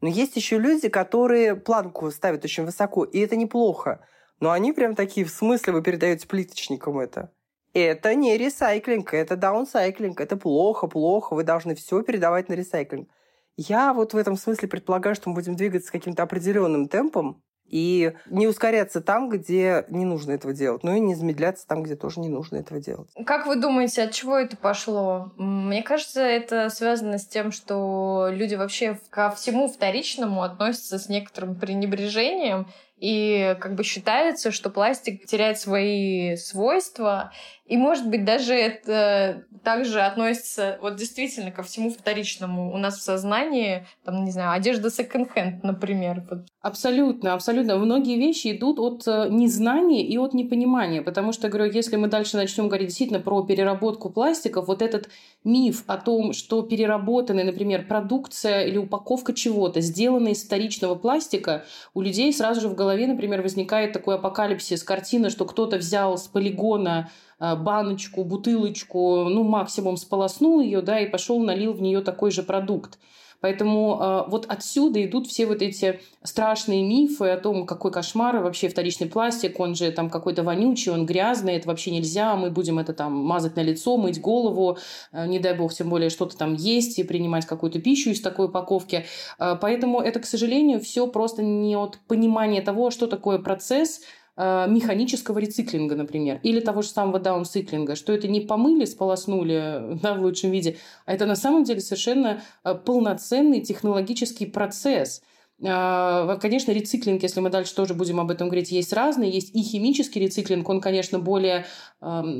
Но 0.00 0.08
есть 0.08 0.36
еще 0.36 0.58
люди, 0.58 0.88
которые 0.88 1.56
планку 1.56 2.10
ставят 2.10 2.44
очень 2.44 2.64
высоко, 2.64 3.04
и 3.04 3.18
это 3.18 3.36
неплохо. 3.36 4.06
Но 4.38 4.50
они 4.50 4.72
прям 4.72 4.94
такие, 4.94 5.26
в 5.26 5.30
смысле 5.30 5.74
вы 5.74 5.82
передаете 5.82 6.26
плиточникам 6.26 6.98
это? 6.98 7.30
Это 7.72 8.14
не 8.14 8.36
ресайклинг, 8.36 9.14
это 9.14 9.36
даунсайклинг, 9.36 10.20
это 10.20 10.36
плохо, 10.36 10.88
плохо, 10.88 11.34
вы 11.34 11.44
должны 11.44 11.74
все 11.74 12.02
передавать 12.02 12.48
на 12.48 12.54
ресайклинг. 12.54 13.08
Я 13.56 13.92
вот 13.92 14.12
в 14.12 14.16
этом 14.16 14.36
смысле 14.36 14.68
предполагаю, 14.68 15.14
что 15.14 15.28
мы 15.28 15.36
будем 15.36 15.54
двигаться 15.54 15.92
каким-то 15.92 16.22
определенным 16.22 16.88
темпом, 16.88 17.42
и 17.70 18.12
не 18.26 18.48
ускоряться 18.48 19.00
там, 19.00 19.28
где 19.30 19.84
не 19.88 20.04
нужно 20.04 20.32
этого 20.32 20.52
делать, 20.52 20.82
ну 20.82 20.94
и 20.94 21.00
не 21.00 21.14
замедляться 21.14 21.66
там, 21.66 21.82
где 21.82 21.94
тоже 21.94 22.20
не 22.20 22.28
нужно 22.28 22.56
этого 22.56 22.80
делать. 22.80 23.08
Как 23.24 23.46
вы 23.46 23.56
думаете, 23.56 24.02
от 24.02 24.12
чего 24.12 24.36
это 24.36 24.56
пошло? 24.56 25.32
Мне 25.36 25.82
кажется, 25.82 26.20
это 26.20 26.68
связано 26.68 27.18
с 27.18 27.26
тем, 27.26 27.52
что 27.52 28.28
люди 28.30 28.56
вообще 28.56 28.98
ко 29.10 29.30
всему 29.30 29.68
вторичному 29.68 30.42
относятся 30.42 30.98
с 30.98 31.08
некоторым 31.08 31.54
пренебрежением, 31.54 32.66
и 33.00 33.56
как 33.60 33.76
бы 33.76 33.82
считается, 33.82 34.50
что 34.50 34.68
пластик 34.68 35.24
теряет 35.24 35.58
свои 35.58 36.36
свойства, 36.36 37.32
и, 37.70 37.76
может 37.76 38.08
быть, 38.08 38.24
даже 38.24 38.52
это 38.52 39.44
также 39.62 40.00
относится 40.00 40.78
вот 40.82 40.96
действительно 40.96 41.52
ко 41.52 41.62
всему 41.62 41.90
вторичному 41.90 42.74
у 42.74 42.78
нас 42.78 42.98
в 42.98 43.02
сознании, 43.02 43.86
там, 44.04 44.24
не 44.24 44.32
знаю, 44.32 44.50
одежда 44.52 44.90
секонд-хенд, 44.90 45.62
например. 45.62 46.24
Абсолютно, 46.62 47.32
абсолютно. 47.32 47.76
Многие 47.76 48.18
вещи 48.18 48.56
идут 48.56 48.80
от 48.80 49.06
э, 49.06 49.28
незнания 49.30 50.04
и 50.04 50.18
от 50.18 50.34
непонимания, 50.34 51.00
потому 51.00 51.32
что, 51.32 51.48
говорю, 51.48 51.70
если 51.70 51.94
мы 51.94 52.08
дальше 52.08 52.36
начнем 52.36 52.66
говорить 52.66 52.88
действительно 52.88 53.20
про 53.20 53.44
переработку 53.44 54.10
пластиков, 54.10 54.66
вот 54.66 54.82
этот 54.82 55.08
миф 55.44 55.84
о 55.86 55.96
том, 55.96 56.32
что 56.32 56.62
переработанная, 56.62 57.44
например, 57.44 57.86
продукция 57.86 58.64
или 58.64 58.78
упаковка 58.78 59.32
чего-то, 59.32 59.80
сделанная 59.80 60.32
из 60.32 60.42
вторичного 60.42 60.96
пластика, 60.96 61.64
у 61.94 62.00
людей 62.00 62.32
сразу 62.32 62.62
же 62.62 62.68
в 62.68 62.74
голове, 62.74 63.06
например, 63.06 63.42
возникает 63.42 63.92
такой 63.92 64.16
апокалипсис, 64.16 64.82
картина, 64.82 65.30
что 65.30 65.44
кто-то 65.44 65.76
взял 65.76 66.18
с 66.18 66.26
полигона 66.26 67.10
баночку, 67.40 68.24
бутылочку, 68.24 69.24
ну, 69.24 69.42
максимум 69.44 69.96
сполоснул 69.96 70.60
ее, 70.60 70.82
да, 70.82 71.00
и 71.00 71.08
пошел, 71.08 71.40
налил 71.40 71.72
в 71.72 71.80
нее 71.80 72.00
такой 72.02 72.30
же 72.30 72.42
продукт. 72.42 72.98
Поэтому 73.40 73.98
э, 74.00 74.30
вот 74.30 74.46
отсюда 74.48 75.04
идут 75.04 75.26
все 75.26 75.46
вот 75.46 75.62
эти 75.62 76.00
страшные 76.22 76.82
мифы 76.82 77.28
о 77.28 77.38
том, 77.38 77.66
какой 77.66 77.90
кошмар 77.90 78.38
вообще 78.38 78.68
вторичный 78.68 79.06
пластик, 79.06 79.58
он 79.58 79.74
же 79.74 79.90
там 79.92 80.10
какой-то 80.10 80.42
вонючий, 80.42 80.92
он 80.92 81.06
грязный, 81.06 81.54
это 81.54 81.68
вообще 81.68 81.90
нельзя, 81.90 82.36
мы 82.36 82.50
будем 82.50 82.78
это 82.78 82.92
там 82.92 83.14
мазать 83.14 83.56
на 83.56 83.62
лицо, 83.62 83.96
мыть 83.96 84.20
голову, 84.20 84.78
э, 85.12 85.26
не 85.26 85.38
дай 85.38 85.54
бог, 85.54 85.72
тем 85.72 85.88
более 85.88 86.10
что-то 86.10 86.36
там 86.36 86.54
есть 86.54 86.98
и 86.98 87.04
принимать 87.04 87.46
какую-то 87.46 87.80
пищу 87.80 88.10
из 88.10 88.20
такой 88.20 88.46
упаковки. 88.46 89.06
Э, 89.38 89.56
поэтому 89.60 90.00
это, 90.00 90.20
к 90.20 90.26
сожалению, 90.26 90.80
все 90.80 91.06
просто 91.06 91.42
не 91.42 91.76
от 91.76 91.98
понимания 92.06 92.60
того, 92.60 92.90
что 92.90 93.06
такое 93.06 93.38
процесс, 93.38 94.00
Э, 94.00 94.19
механического 94.68 95.38
рециклинга, 95.38 95.96
например, 95.96 96.40
или 96.42 96.60
того 96.60 96.82
же 96.82 96.88
самого 96.88 97.18
даунциклинга, 97.18 97.94
что 97.94 98.12
это 98.12 98.28
не 98.28 98.40
помыли, 98.40 98.84
сполоснули 98.84 99.98
да, 100.02 100.14
в 100.14 100.22
лучшем 100.22 100.50
виде, 100.50 100.76
а 101.06 101.12
это 101.12 101.26
на 101.26 101.36
самом 101.36 101.64
деле 101.64 101.80
совершенно 101.80 102.40
э, 102.64 102.74
полноценный 102.74 103.60
технологический 103.60 104.46
процесс– 104.46 105.22
конечно, 105.60 106.72
рециклинг, 106.72 107.22
если 107.22 107.40
мы 107.40 107.50
дальше 107.50 107.74
тоже 107.74 107.94
будем 107.94 108.18
об 108.18 108.30
этом 108.30 108.48
говорить, 108.48 108.70
есть 108.72 108.92
разные. 108.92 109.30
Есть 109.30 109.54
и 109.54 109.62
химический 109.62 110.20
рециклинг, 110.20 110.68
он, 110.68 110.80
конечно, 110.80 111.18
более, 111.18 111.66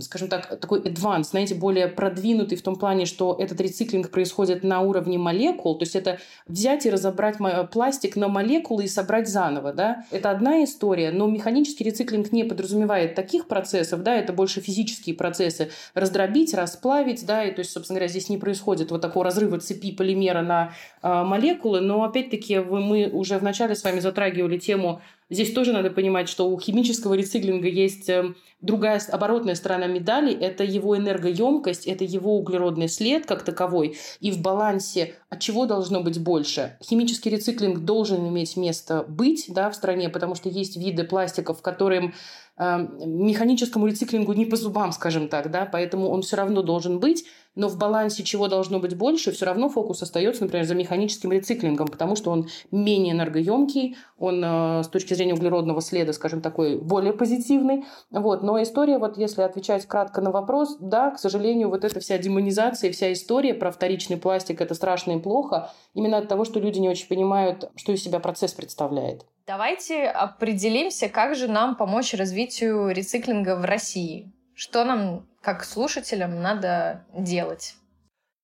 скажем 0.01 0.29
так, 0.29 0.59
такой 0.59 0.81
advanced, 0.81 1.25
знаете, 1.25 1.55
более 1.55 1.89
продвинутый 1.89 2.57
в 2.57 2.63
том 2.63 2.77
плане, 2.77 3.05
что 3.05 3.37
этот 3.39 3.61
рециклинг 3.61 4.11
происходит 4.11 4.65
на 4.65 4.81
уровне 4.81 5.19
молекул. 5.19 5.77
То 5.79 5.85
есть 5.85 5.97
это 5.97 6.19
взять 6.47 6.87
и 6.87 6.91
разобрать 6.91 7.37
пластик 7.71 8.17
на 8.17 8.29
молекулы 8.29 8.85
и 8.85 8.89
собрать 8.89 9.29
заново. 9.29 9.73
Да? 9.73 10.05
Это 10.11 10.31
одна 10.31 10.65
история, 10.65 11.11
но 11.11 11.27
механический 11.27 11.85
рециклинг 11.85 12.33
не 12.33 12.45
подразумевает 12.45 13.15
таких 13.15 13.49
процессов, 13.49 14.03
да, 14.03 14.15
это 14.15 14.33
больше 14.33 14.61
физические 14.61 15.15
процессы. 15.15 15.71
Раздробить, 15.95 16.55
расплавить, 16.55 17.27
да, 17.27 17.45
и 17.45 17.53
то 17.53 17.61
есть, 17.61 17.73
собственно 17.73 17.99
говоря, 17.99 18.09
здесь 18.09 18.29
не 18.29 18.39
происходит 18.39 18.91
вот 18.91 19.03
такого 19.03 19.25
разрыва 19.25 19.61
цепи 19.61 19.93
полимера 19.93 20.43
на 20.43 20.73
э, 21.03 21.23
молекулы, 21.23 21.81
но 21.81 22.03
опять-таки 22.05 22.59
мы 22.59 23.10
уже 23.13 23.39
вначале 23.39 23.75
с 23.75 23.85
вами 23.85 24.01
затрагивали 24.01 24.59
тему, 24.59 25.01
здесь 25.29 25.53
тоже 25.53 25.73
надо 25.73 25.91
понимать, 25.91 26.29
что 26.29 26.49
у 26.51 26.59
химического 26.59 27.15
рециклинга 27.15 27.69
есть 27.69 28.09
э, 28.09 28.35
другая 28.61 29.01
оборотная 29.11 29.55
сторона 29.55 29.87
медали, 29.87 30.35
это 30.35 30.65
его 30.65 30.97
энергоемкость, 30.97 31.87
это 31.87 32.05
его 32.05 32.39
углеродный 32.39 32.89
след 32.89 33.27
как 33.27 33.43
таковой, 33.43 33.97
и 34.21 34.31
в 34.31 34.41
балансе 34.41 35.15
от 35.29 35.41
чего 35.41 35.67
должно 35.67 36.01
быть 36.01 36.21
больше. 36.21 36.77
Химический 36.83 37.31
рециклинг 37.31 37.81
должен 37.81 38.27
иметь 38.29 38.57
место 38.57 39.05
быть 39.09 39.47
да, 39.49 39.71
в 39.71 39.75
стране, 39.75 40.09
потому 40.09 40.35
что 40.35 40.49
есть 40.49 40.77
виды 40.77 41.05
пластиков, 41.05 41.63
которым 41.63 42.15
механическому 42.61 43.87
рециклингу 43.87 44.33
не 44.35 44.45
по 44.45 44.57
зубам, 44.57 44.93
скажем 44.93 45.29
так, 45.29 45.51
да, 45.51 45.69
поэтому 45.71 46.09
он 46.11 46.23
все 46.23 46.37
равно 46.37 46.63
должен 46.63 47.01
быть 47.01 47.25
но 47.55 47.69
в 47.69 47.77
балансе 47.77 48.23
чего 48.23 48.49
должно 48.49 48.79
быть 48.79 48.97
больше, 48.97 49.33
все 49.33 49.47
равно 49.47 49.69
фокус 49.69 50.03
остается, 50.03 50.45
например, 50.45 50.67
за 50.67 50.75
механическим 50.75 51.33
рециклингом, 51.33 51.89
потому 51.89 52.17
что 52.17 52.31
он 52.31 52.49
менее 52.71 53.13
энергоемкий, 53.13 53.97
он 54.19 54.43
э, 54.45 54.83
с 54.85 54.89
точки 54.89 55.15
зрения 55.15 55.35
углеродного 55.35 55.81
следа, 55.81 56.13
скажем, 56.13 56.41
такой 56.41 56.79
более 56.79 57.13
позитивный. 57.13 57.85
Вот. 58.11 58.43
Но 58.43 58.63
история, 58.63 58.99
вот 58.99 59.19
если 59.19 59.43
отвечать 59.43 59.87
кратко 59.87 60.21
на 60.21 60.31
вопрос, 60.31 60.77
да, 60.81 61.11
к 61.11 61.19
сожалению, 61.19 61.71
вот 61.71 61.85
эта 61.85 61.99
вся 62.01 62.19
демонизация, 62.19 62.93
вся 62.93 63.13
история 63.13 63.55
про 63.55 63.73
вторичный 63.73 64.17
пластик, 64.17 64.61
это 64.61 64.75
страшно 64.75 65.13
и 65.13 65.19
плохо, 65.19 65.73
именно 65.95 66.19
от 66.19 66.29
того, 66.29 66.45
что 66.45 66.61
люди 66.61 66.79
не 66.79 66.89
очень 66.89 67.09
понимают, 67.09 67.71
что 67.75 67.93
из 67.93 68.03
себя 68.03 68.21
процесс 68.21 68.53
представляет. 68.53 69.25
Давайте 69.47 70.05
определимся, 70.05 71.09
как 71.09 71.35
же 71.35 71.49
нам 71.49 71.77
помочь 71.77 72.15
развитию 72.15 72.91
рециклинга 72.91 73.57
в 73.57 73.65
России. 73.65 74.33
Что 74.55 74.85
нам 74.85 75.27
как 75.41 75.65
слушателям 75.65 76.41
надо 76.43 77.07
делать? 77.15 77.75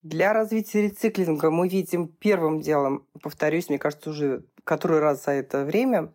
Для 0.01 0.33
развития 0.33 0.83
рециклинга 0.83 1.51
мы 1.51 1.67
видим 1.67 2.07
первым 2.07 2.61
делом, 2.61 3.07
повторюсь, 3.21 3.69
мне 3.69 3.77
кажется, 3.77 4.09
уже 4.09 4.45
который 4.63 4.99
раз 4.99 5.23
за 5.23 5.31
это 5.31 5.63
время, 5.63 6.13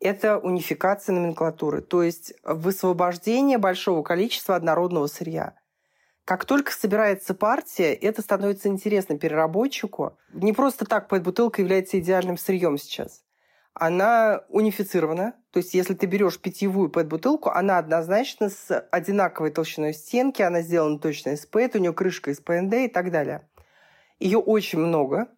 это 0.00 0.38
унификация 0.38 1.14
номенклатуры, 1.14 1.82
то 1.82 2.02
есть 2.02 2.34
высвобождение 2.44 3.58
большого 3.58 4.02
количества 4.02 4.54
однородного 4.54 5.08
сырья. 5.08 5.54
Как 6.24 6.44
только 6.44 6.72
собирается 6.72 7.34
партия, 7.34 7.94
это 7.94 8.22
становится 8.22 8.68
интересно 8.68 9.18
переработчику. 9.18 10.16
Не 10.32 10.52
просто 10.52 10.84
так 10.84 11.08
бутылка 11.08 11.62
является 11.62 11.98
идеальным 11.98 12.36
сырьем 12.36 12.76
сейчас 12.76 13.22
она 13.80 14.42
унифицирована. 14.48 15.34
То 15.50 15.58
есть, 15.58 15.74
если 15.74 15.94
ты 15.94 16.06
берешь 16.06 16.38
питьевую 16.38 16.90
пэт-бутылку, 16.90 17.50
она 17.50 17.78
однозначно 17.78 18.50
с 18.50 18.78
одинаковой 18.90 19.50
толщиной 19.50 19.94
стенки, 19.94 20.42
она 20.42 20.62
сделана 20.62 20.98
точно 20.98 21.30
из 21.30 21.46
пэт, 21.46 21.74
у 21.74 21.78
нее 21.78 21.92
крышка 21.92 22.30
из 22.30 22.40
ПНД 22.40 22.74
и 22.74 22.88
так 22.88 23.10
далее. 23.10 23.48
Ее 24.18 24.38
очень 24.38 24.78
много. 24.78 25.28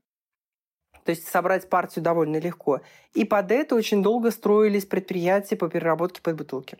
То 1.05 1.11
есть 1.11 1.29
собрать 1.29 1.69
партию 1.69 2.05
довольно 2.05 2.37
легко. 2.39 2.83
И 3.15 3.25
под 3.25 3.51
это 3.53 3.75
очень 3.75 4.03
долго 4.03 4.31
строились 4.31 4.85
предприятия 4.85 5.57
по 5.57 5.69
переработке 5.69 6.21
пэт-бутылки. 6.21 6.79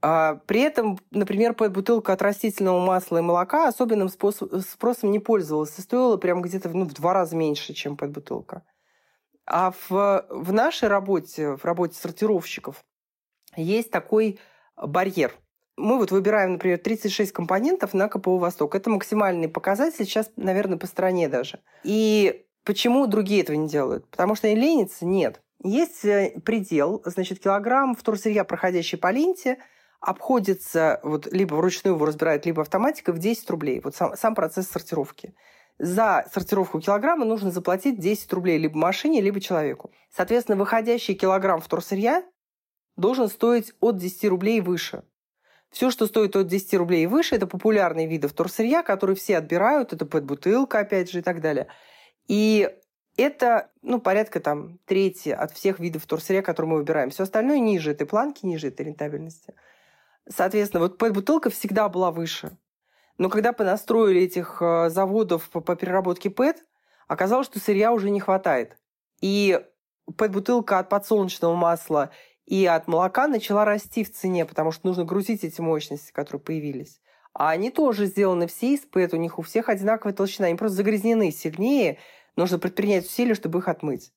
А, 0.00 0.40
при 0.46 0.62
этом, 0.62 0.98
например, 1.12 1.54
пэт-бутылка 1.54 2.12
от 2.12 2.22
растительного 2.22 2.84
масла 2.84 3.18
и 3.18 3.22
молока 3.22 3.68
особенным 3.68 4.08
спросом 4.08 5.12
не 5.12 5.20
пользовалась 5.20 5.78
и 5.78 5.82
стоила 5.82 6.16
прям 6.16 6.42
где-то 6.42 6.68
ну, 6.70 6.84
в 6.84 6.92
два 6.92 7.12
раза 7.14 7.36
меньше, 7.36 7.72
чем 7.72 7.96
пэт-бутылка. 7.96 8.62
А 9.52 9.70
в, 9.70 10.24
в 10.30 10.50
нашей 10.50 10.88
работе, 10.88 11.56
в 11.56 11.64
работе 11.66 11.94
сортировщиков, 11.94 12.82
есть 13.54 13.90
такой 13.90 14.40
барьер. 14.82 15.34
Мы 15.76 15.98
вот 15.98 16.10
выбираем, 16.10 16.52
например, 16.52 16.78
36 16.78 17.32
компонентов 17.32 17.92
на 17.92 18.08
КПО 18.08 18.38
«Восток». 18.38 18.74
Это 18.74 18.88
максимальный 18.88 19.48
показатель 19.48 20.06
сейчас, 20.06 20.30
наверное, 20.36 20.78
по 20.78 20.86
стране 20.86 21.28
даже. 21.28 21.60
И 21.84 22.46
почему 22.64 23.06
другие 23.06 23.42
этого 23.42 23.56
не 23.56 23.68
делают? 23.68 24.08
Потому 24.08 24.36
что 24.36 24.46
они 24.46 24.56
ленятся? 24.56 25.04
Нет. 25.04 25.42
Есть 25.62 26.02
э, 26.06 26.40
предел, 26.42 27.02
значит, 27.04 27.38
килограмм 27.38 27.94
вторсырья, 27.94 28.44
проходящий 28.44 28.96
по 28.96 29.10
ленте, 29.10 29.58
обходится, 30.00 30.98
вот, 31.02 31.30
либо 31.30 31.56
вручную 31.56 31.94
его 31.94 32.06
разбирают, 32.06 32.46
либо 32.46 32.62
автоматика 32.62 33.12
в 33.12 33.18
10 33.18 33.50
рублей. 33.50 33.82
Вот 33.84 33.94
сам, 33.94 34.16
сам 34.16 34.34
процесс 34.34 34.68
сортировки 34.68 35.34
за 35.82 36.24
сортировку 36.32 36.80
килограмма 36.80 37.24
нужно 37.24 37.50
заплатить 37.50 37.98
10 37.98 38.32
рублей 38.32 38.56
либо 38.56 38.78
машине, 38.78 39.20
либо 39.20 39.40
человеку. 39.40 39.90
Соответственно, 40.14 40.56
выходящий 40.56 41.14
килограмм 41.14 41.60
вторсырья 41.60 42.24
должен 42.96 43.28
стоить 43.28 43.72
от 43.80 43.96
10 43.96 44.26
рублей 44.26 44.60
выше. 44.60 45.02
Все, 45.70 45.90
что 45.90 46.06
стоит 46.06 46.36
от 46.36 46.46
10 46.46 46.74
рублей 46.74 47.02
и 47.02 47.06
выше, 47.08 47.34
это 47.34 47.48
популярные 47.48 48.06
виды 48.06 48.28
вторсырья, 48.28 48.84
которые 48.84 49.16
все 49.16 49.38
отбирают. 49.38 49.92
Это 49.92 50.06
пэт-бутылка, 50.06 50.78
опять 50.78 51.10
же, 51.10 51.18
и 51.18 51.22
так 51.22 51.40
далее. 51.40 51.66
И 52.28 52.70
это 53.16 53.72
ну, 53.82 54.00
порядка 54.00 54.38
там 54.38 54.78
трети 54.84 55.30
от 55.30 55.50
всех 55.50 55.80
видов 55.80 56.04
вторсырья, 56.04 56.42
которые 56.42 56.70
мы 56.70 56.76
выбираем. 56.76 57.10
Все 57.10 57.24
остальное 57.24 57.58
ниже 57.58 57.90
этой 57.90 58.06
планки, 58.06 58.46
ниже 58.46 58.68
этой 58.68 58.86
рентабельности. 58.86 59.54
Соответственно, 60.28 60.84
вот 60.84 60.96
пэт-бутылка 60.96 61.50
всегда 61.50 61.88
была 61.88 62.12
выше. 62.12 62.56
Но 63.18 63.28
когда 63.28 63.52
понастроили 63.52 64.22
этих 64.22 64.58
э, 64.60 64.88
заводов 64.90 65.50
по, 65.50 65.76
переработке 65.76 66.30
ПЭТ, 66.30 66.64
оказалось, 67.08 67.46
что 67.46 67.60
сырья 67.60 67.92
уже 67.92 68.10
не 68.10 68.20
хватает. 68.20 68.76
И 69.20 69.60
ПЭТ-бутылка 70.16 70.78
от 70.78 70.88
подсолнечного 70.88 71.54
масла 71.54 72.10
и 72.46 72.66
от 72.66 72.88
молока 72.88 73.28
начала 73.28 73.64
расти 73.64 74.04
в 74.04 74.12
цене, 74.12 74.44
потому 74.44 74.72
что 74.72 74.86
нужно 74.86 75.04
грузить 75.04 75.44
эти 75.44 75.60
мощности, 75.60 76.12
которые 76.12 76.40
появились. 76.40 77.00
А 77.34 77.50
они 77.50 77.70
тоже 77.70 78.06
сделаны 78.06 78.46
все 78.46 78.74
из 78.74 78.80
ПЭТ, 78.80 79.14
у 79.14 79.16
них 79.16 79.38
у 79.38 79.42
всех 79.42 79.68
одинаковая 79.68 80.14
толщина, 80.14 80.48
они 80.48 80.56
просто 80.56 80.78
загрязнены 80.78 81.30
сильнее, 81.30 81.98
нужно 82.36 82.58
предпринять 82.58 83.06
усилия, 83.06 83.34
чтобы 83.34 83.60
их 83.60 83.68
отмыть. 83.68 84.12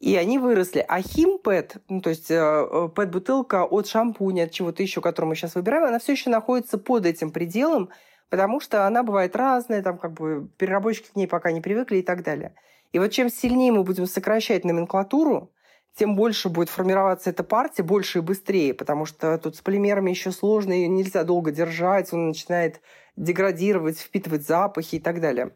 И 0.00 0.16
они 0.16 0.38
выросли. 0.38 0.84
А 0.86 1.00
химпэт, 1.00 1.76
ну, 1.88 2.00
то 2.02 2.10
есть 2.10 2.30
э, 2.30 2.88
пэт-бутылка 2.94 3.64
от 3.64 3.86
шампуня, 3.86 4.44
от 4.44 4.50
чего-то 4.50 4.82
еще, 4.82 5.00
который 5.00 5.26
мы 5.26 5.36
сейчас 5.36 5.54
выбираем, 5.54 5.84
она 5.84 5.98
все 5.98 6.12
еще 6.12 6.28
находится 6.28 6.76
под 6.76 7.06
этим 7.06 7.30
пределом, 7.30 7.90
потому 8.30 8.60
что 8.60 8.86
она 8.86 9.02
бывает 9.02 9.36
разная, 9.36 9.82
там 9.82 9.98
как 9.98 10.12
бы 10.12 10.48
переработчики 10.56 11.10
к 11.12 11.16
ней 11.16 11.26
пока 11.26 11.52
не 11.52 11.60
привыкли 11.60 11.98
и 11.98 12.02
так 12.02 12.22
далее. 12.22 12.54
И 12.92 12.98
вот 12.98 13.10
чем 13.10 13.28
сильнее 13.28 13.72
мы 13.72 13.82
будем 13.82 14.06
сокращать 14.06 14.64
номенклатуру, 14.64 15.50
тем 15.96 16.16
больше 16.16 16.48
будет 16.48 16.68
формироваться 16.68 17.30
эта 17.30 17.44
партия, 17.44 17.82
больше 17.82 18.18
и 18.18 18.22
быстрее, 18.22 18.74
потому 18.74 19.06
что 19.06 19.38
тут 19.38 19.56
с 19.56 19.60
полимерами 19.60 20.10
еще 20.10 20.32
сложно, 20.32 20.72
ее 20.72 20.88
нельзя 20.88 21.24
долго 21.24 21.52
держать, 21.52 22.12
он 22.12 22.28
начинает 22.28 22.80
деградировать, 23.16 23.98
впитывать 23.98 24.46
запахи 24.46 24.96
и 24.96 25.00
так 25.00 25.20
далее. 25.20 25.52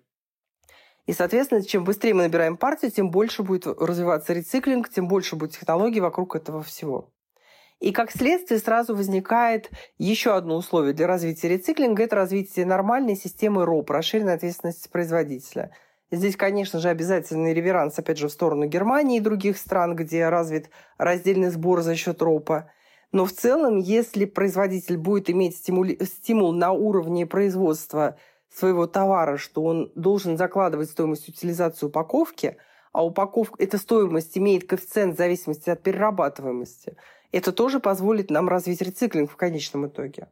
И, 1.07 1.13
соответственно, 1.13 1.65
чем 1.65 1.85
быстрее 1.85 2.15
мы 2.15 2.25
набираем 2.25 2.57
партию, 2.57 2.91
тем 2.91 3.11
больше 3.11 3.43
будет 3.43 3.67
развиваться 3.67 4.33
рециклинг, 4.33 4.91
тем 4.91 5.09
больше 5.09 5.37
будет 5.37 5.53
технологий 5.53 6.01
вокруг 6.01 6.37
этого 6.37 6.63
всего. 6.63 7.11
И 7.81 7.93
как 7.93 8.11
следствие 8.11 8.59
сразу 8.59 8.95
возникает 8.95 9.71
еще 9.99 10.35
одно 10.35 10.57
условие 10.57 10.95
для 10.95 11.07
развития 11.07 11.49
рециклинга– 11.49 12.03
это 12.05 12.17
развитие 12.17 12.67
нормальной 12.67 13.15
системы 13.15 13.65
РОП, 13.65 13.91
расширенной 13.91 14.35
ответственности 14.35 14.89
производителя. 14.89 15.71
Здесь, 16.11 16.37
конечно 16.37 16.81
же, 16.81 16.89
обязательный 16.89 17.55
реверанс, 17.55 17.99
опять 17.99 18.19
же, 18.19 18.29
в 18.29 18.33
сторону 18.33 18.67
Германии 18.67 19.19
и 19.19 19.23
других 19.23 19.59
стран, 19.59 19.95
где 19.95 20.29
развит 20.29 20.71
раздельный 20.97 21.51
сбор 21.51 21.83
за 21.83 21.95
счет 21.95 22.21
РОПа. 22.21 22.71
Но 23.13 23.25
в 23.25 23.33
целом, 23.33 23.79
если 23.79 24.25
производитель 24.25 24.97
будет 24.97 25.31
иметь 25.31 25.57
стимули... 25.57 26.03
стимул 26.05 26.53
на 26.53 26.73
уровне 26.73 27.27
производства 27.27 28.17
своего 28.53 28.87
товара, 28.87 29.37
что 29.37 29.63
он 29.63 29.93
должен 29.95 30.37
закладывать 30.37 30.91
стоимость 30.91 31.29
утилизации 31.29 31.87
упаковки, 31.87 32.57
а 32.93 33.05
упаковка, 33.05 33.63
эта 33.63 33.79
стоимость 33.79 34.37
имеет 34.37 34.67
коэффициент 34.67 35.15
в 35.15 35.19
зависимости 35.19 35.71
от 35.71 35.81
перерабатываемости– 35.81 36.97
это 37.33 37.53
тоже 37.53 37.81
позволит 37.81 38.31
нам 38.31 38.49
развить 38.49 38.83
рециклинг 38.83 39.31
в 39.31 39.37
конечном 39.37 39.87
итоге. 39.87 40.29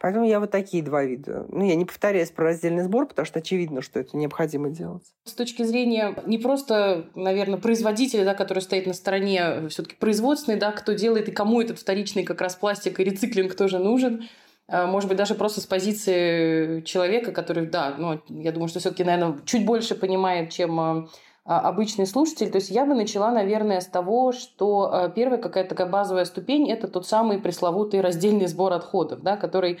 Поэтому 0.00 0.26
я 0.26 0.38
вот 0.38 0.52
такие 0.52 0.82
два 0.82 1.02
вида. 1.02 1.46
Ну, 1.48 1.64
я 1.66 1.74
не 1.74 1.84
повторяюсь 1.84 2.30
про 2.30 2.44
раздельный 2.44 2.84
сбор, 2.84 3.06
потому 3.06 3.26
что 3.26 3.40
очевидно, 3.40 3.82
что 3.82 3.98
это 3.98 4.16
необходимо 4.16 4.70
делать. 4.70 5.02
С 5.24 5.32
точки 5.32 5.64
зрения 5.64 6.14
не 6.24 6.38
просто, 6.38 7.06
наверное, 7.16 7.58
производителя, 7.58 8.24
да, 8.24 8.34
который 8.34 8.60
стоит 8.60 8.86
на 8.86 8.92
стороне 8.92 9.68
все 9.68 9.82
таки 9.82 9.96
производственной, 9.96 10.56
да, 10.56 10.70
кто 10.70 10.92
делает 10.92 11.28
и 11.28 11.32
кому 11.32 11.60
этот 11.60 11.80
вторичный 11.80 12.22
как 12.22 12.40
раз 12.40 12.54
пластик 12.54 13.00
и 13.00 13.04
рециклинг 13.04 13.56
тоже 13.56 13.80
нужен, 13.80 14.28
а, 14.68 14.86
может 14.86 15.08
быть, 15.08 15.18
даже 15.18 15.34
просто 15.34 15.60
с 15.60 15.66
позиции 15.66 16.82
человека, 16.82 17.32
который, 17.32 17.66
да, 17.66 17.94
ну, 17.98 18.20
я 18.28 18.52
думаю, 18.52 18.68
что 18.68 18.80
все 18.80 18.90
таки 18.90 19.02
наверное, 19.02 19.40
чуть 19.46 19.64
больше 19.64 19.94
понимает, 19.94 20.50
чем 20.50 20.80
а, 20.80 21.08
обычный 21.48 22.06
слушатель. 22.06 22.50
То 22.50 22.56
есть 22.56 22.68
я 22.68 22.84
бы 22.84 22.94
начала, 22.94 23.30
наверное, 23.30 23.80
с 23.80 23.86
того, 23.86 24.32
что 24.32 24.90
а, 24.92 25.08
первая 25.08 25.40
какая-то 25.40 25.70
такая 25.70 25.88
базовая 25.88 26.26
ступень– 26.26 26.70
это 26.70 26.88
тот 26.88 27.06
самый 27.06 27.38
пресловутый 27.38 28.02
раздельный 28.02 28.46
сбор 28.46 28.72
отходов, 28.74 29.22
да, 29.22 29.36
который 29.36 29.78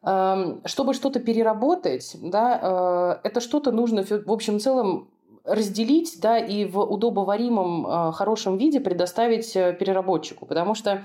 чтобы 0.00 0.94
что-то 0.94 1.18
переработать, 1.18 2.16
да, 2.22 2.60
а, 2.62 3.20
это 3.24 3.40
что-то 3.40 3.72
нужно, 3.72 4.04
в 4.04 4.30
общем 4.30 4.60
целом, 4.60 5.08
разделить, 5.44 6.20
да, 6.20 6.38
и 6.38 6.66
в 6.66 6.78
удобоваримом 6.78 8.12
хорошем 8.12 8.58
виде 8.58 8.78
предоставить 8.78 9.56
э, 9.56 9.72
переработчику. 9.72 10.44
Потому 10.44 10.74
что 10.74 11.04